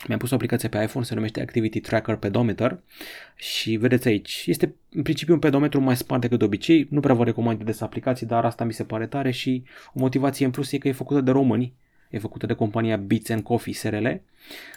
mi-am 0.07 0.19
pus 0.19 0.31
o 0.31 0.35
aplicație 0.35 0.69
pe 0.69 0.83
iPhone, 0.83 1.05
se 1.05 1.13
numește 1.13 1.41
Activity 1.41 1.79
Tracker 1.79 2.15
Pedometer 2.15 2.79
și 3.35 3.75
vedeți 3.75 4.07
aici, 4.07 4.43
este 4.47 4.75
în 4.91 5.01
principiu 5.01 5.33
un 5.33 5.39
pedometru 5.39 5.81
mai 5.81 5.97
spart 5.97 6.21
decât 6.21 6.39
de 6.39 6.45
obicei, 6.45 6.87
nu 6.89 6.99
prea 6.99 7.13
vă 7.13 7.23
recomand 7.23 7.63
de 7.63 7.77
aplicații, 7.79 8.25
dar 8.25 8.45
asta 8.45 8.63
mi 8.63 8.73
se 8.73 8.83
pare 8.83 9.07
tare 9.07 9.31
și 9.31 9.63
o 9.93 9.99
motivație 9.99 10.45
în 10.45 10.51
plus 10.51 10.71
e 10.71 10.77
că 10.77 10.87
e 10.87 10.91
făcută 10.91 11.21
de 11.21 11.31
români, 11.31 11.73
e 12.09 12.19
făcută 12.19 12.45
de 12.45 12.53
compania 12.53 12.97
Beats 12.97 13.29
and 13.29 13.43
Coffee 13.43 13.73
SRL. 13.73 14.05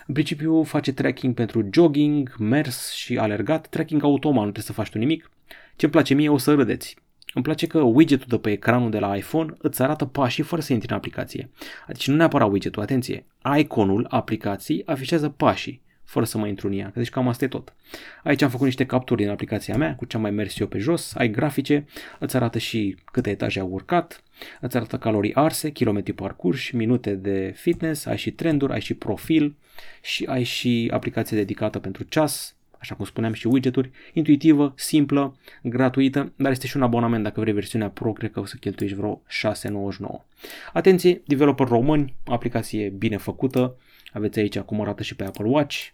În 0.06 0.14
principiu 0.14 0.62
face 0.62 0.92
tracking 0.92 1.34
pentru 1.34 1.68
jogging, 1.72 2.36
mers 2.38 2.92
și 2.92 3.18
alergat, 3.18 3.66
tracking 3.68 4.02
automat, 4.02 4.44
nu 4.44 4.50
trebuie 4.50 4.64
să 4.64 4.72
faci 4.72 4.90
tu 4.90 4.98
nimic. 4.98 5.30
Ce-mi 5.76 5.92
place 5.92 6.14
mie 6.14 6.28
o 6.28 6.38
să 6.38 6.54
râdeți. 6.54 6.96
Îmi 7.36 7.44
place 7.44 7.66
că 7.66 7.80
widgetul 7.80 8.26
de 8.28 8.38
pe 8.38 8.50
ecranul 8.50 8.90
de 8.90 8.98
la 8.98 9.16
iPhone 9.16 9.52
îți 9.58 9.82
arată 9.82 10.04
pașii 10.04 10.42
fără 10.42 10.62
să 10.62 10.72
intri 10.72 10.90
în 10.90 10.96
aplicație. 10.96 11.50
Deci 11.86 12.08
nu 12.08 12.14
neapărat 12.16 12.50
widgetul, 12.50 12.82
atenție, 12.82 13.24
iconul 13.58 14.06
aplicației 14.10 14.82
afișează 14.86 15.28
pașii 15.28 15.82
fără 16.04 16.24
să 16.24 16.38
mai 16.38 16.48
intru 16.48 16.66
în 16.66 16.78
ea. 16.78 16.92
Deci 16.94 17.10
cam 17.10 17.28
asta 17.28 17.44
e 17.44 17.48
tot. 17.48 17.74
Aici 18.22 18.42
am 18.42 18.50
făcut 18.50 18.64
niște 18.64 18.86
capturi 18.86 19.22
din 19.22 19.30
aplicația 19.30 19.76
mea, 19.76 19.94
cu 19.94 20.04
ce 20.04 20.16
am 20.16 20.22
mai 20.22 20.30
mers 20.30 20.58
eu 20.58 20.66
pe 20.66 20.78
jos, 20.78 21.14
ai 21.14 21.30
grafice, 21.30 21.86
îți 22.18 22.36
arată 22.36 22.58
și 22.58 22.96
câte 23.04 23.30
etaje 23.30 23.60
au 23.60 23.68
urcat, 23.68 24.22
îți 24.60 24.76
arată 24.76 24.98
calorii 24.98 25.34
arse, 25.34 25.70
kilometri 25.70 26.12
parcurși, 26.12 26.76
minute 26.76 27.14
de 27.14 27.52
fitness, 27.56 28.06
ai 28.06 28.16
și 28.16 28.30
trenduri, 28.30 28.72
ai 28.72 28.80
și 28.80 28.94
profil 28.94 29.56
și 30.02 30.24
ai 30.24 30.42
și 30.42 30.90
aplicație 30.92 31.36
dedicată 31.36 31.78
pentru 31.78 32.02
ceas, 32.02 32.55
așa 32.78 32.94
cum 32.94 33.04
spuneam 33.04 33.32
și 33.32 33.46
widgeturi, 33.46 33.90
intuitivă, 34.12 34.72
simplă, 34.76 35.36
gratuită, 35.62 36.32
dar 36.36 36.50
este 36.50 36.66
și 36.66 36.76
un 36.76 36.82
abonament 36.82 37.22
dacă 37.22 37.40
vrei 37.40 37.52
versiunea 37.52 37.90
Pro, 37.90 38.12
cred 38.12 38.30
că 38.30 38.40
o 38.40 38.44
să 38.44 38.56
cheltuiești 38.60 38.96
vreo 38.96 39.22
6,99. 39.28 40.26
Atenție, 40.72 41.22
developer 41.26 41.68
români, 41.68 42.14
aplicație 42.24 42.88
bine 42.88 43.16
făcută, 43.16 43.76
aveți 44.12 44.38
aici 44.38 44.58
cum 44.58 44.80
arată 44.80 45.02
și 45.02 45.16
pe 45.16 45.24
Apple 45.24 45.48
Watch 45.48 45.88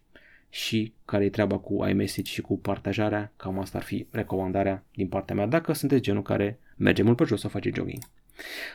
și 0.49 0.93
care 1.05 1.25
e 1.25 1.31
treaba 1.31 1.59
cu 1.59 1.87
iMessage 1.89 2.31
și 2.31 2.41
cu 2.41 2.59
partajarea, 2.59 3.33
cam 3.37 3.59
asta 3.59 3.79
ar 3.79 3.85
fi 3.85 4.07
recomandarea 4.11 4.85
din 4.95 5.09
partea 5.09 5.35
mea 5.35 5.47
dacă 5.47 5.73
sunteți 5.73 6.03
genul 6.03 6.23
care 6.23 6.59
merge 6.77 7.03
mult 7.03 7.17
pe 7.17 7.25
jos 7.25 7.41
să 7.41 7.49
face 7.49 7.71
jogging. 7.75 8.03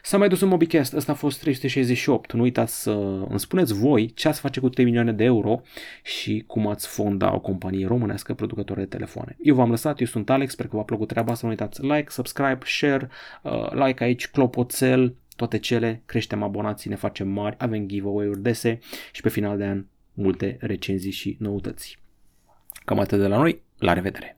S-a 0.01 0.17
mai 0.17 0.29
dus 0.29 0.41
un 0.41 0.47
MobiCast, 0.47 0.93
ăsta 0.93 1.11
a 1.11 1.15
fost 1.15 1.39
368. 1.39 2.33
Nu 2.33 2.41
uitați 2.41 2.81
să 2.81 2.91
îmi 3.29 3.39
spuneți 3.39 3.73
voi 3.73 4.11
ce 4.13 4.27
ați 4.27 4.39
face 4.39 4.59
cu 4.59 4.69
3 4.69 4.85
milioane 4.85 5.11
de 5.11 5.23
euro 5.23 5.61
și 6.03 6.43
cum 6.47 6.67
ați 6.67 6.87
fonda 6.87 7.33
o 7.33 7.39
companie 7.39 7.87
românească 7.87 8.33
producătoare 8.33 8.81
de 8.81 8.87
telefoane. 8.87 9.35
Eu 9.41 9.55
v-am 9.55 9.69
lăsat, 9.69 9.99
eu 9.99 10.05
sunt 10.05 10.29
Alex, 10.29 10.51
sper 10.51 10.67
că 10.67 10.75
v-a 10.75 10.83
plăcut 10.83 11.07
treaba 11.07 11.31
asta. 11.31 11.45
Nu 11.45 11.51
uitați 11.51 11.81
like, 11.81 12.09
subscribe, 12.09 12.59
share, 12.65 13.09
uh, 13.43 13.71
like 13.71 14.03
aici, 14.03 14.27
clopoțel, 14.27 15.15
toate 15.35 15.59
cele, 15.59 16.01
creștem 16.05 16.43
abonații, 16.43 16.89
ne 16.89 16.95
facem 16.95 17.27
mari, 17.27 17.55
avem 17.59 17.87
giveaway-uri 17.87 18.41
dese 18.41 18.79
și 19.11 19.21
pe 19.21 19.29
final 19.29 19.57
de 19.57 19.65
an 19.65 19.85
multe 20.13 20.57
recenzii 20.59 21.11
și 21.11 21.37
noutăți. 21.39 21.99
Cam 22.85 22.99
atât 22.99 23.19
de 23.19 23.27
la 23.27 23.37
noi, 23.37 23.61
La 23.77 23.93
revedere! 23.93 24.36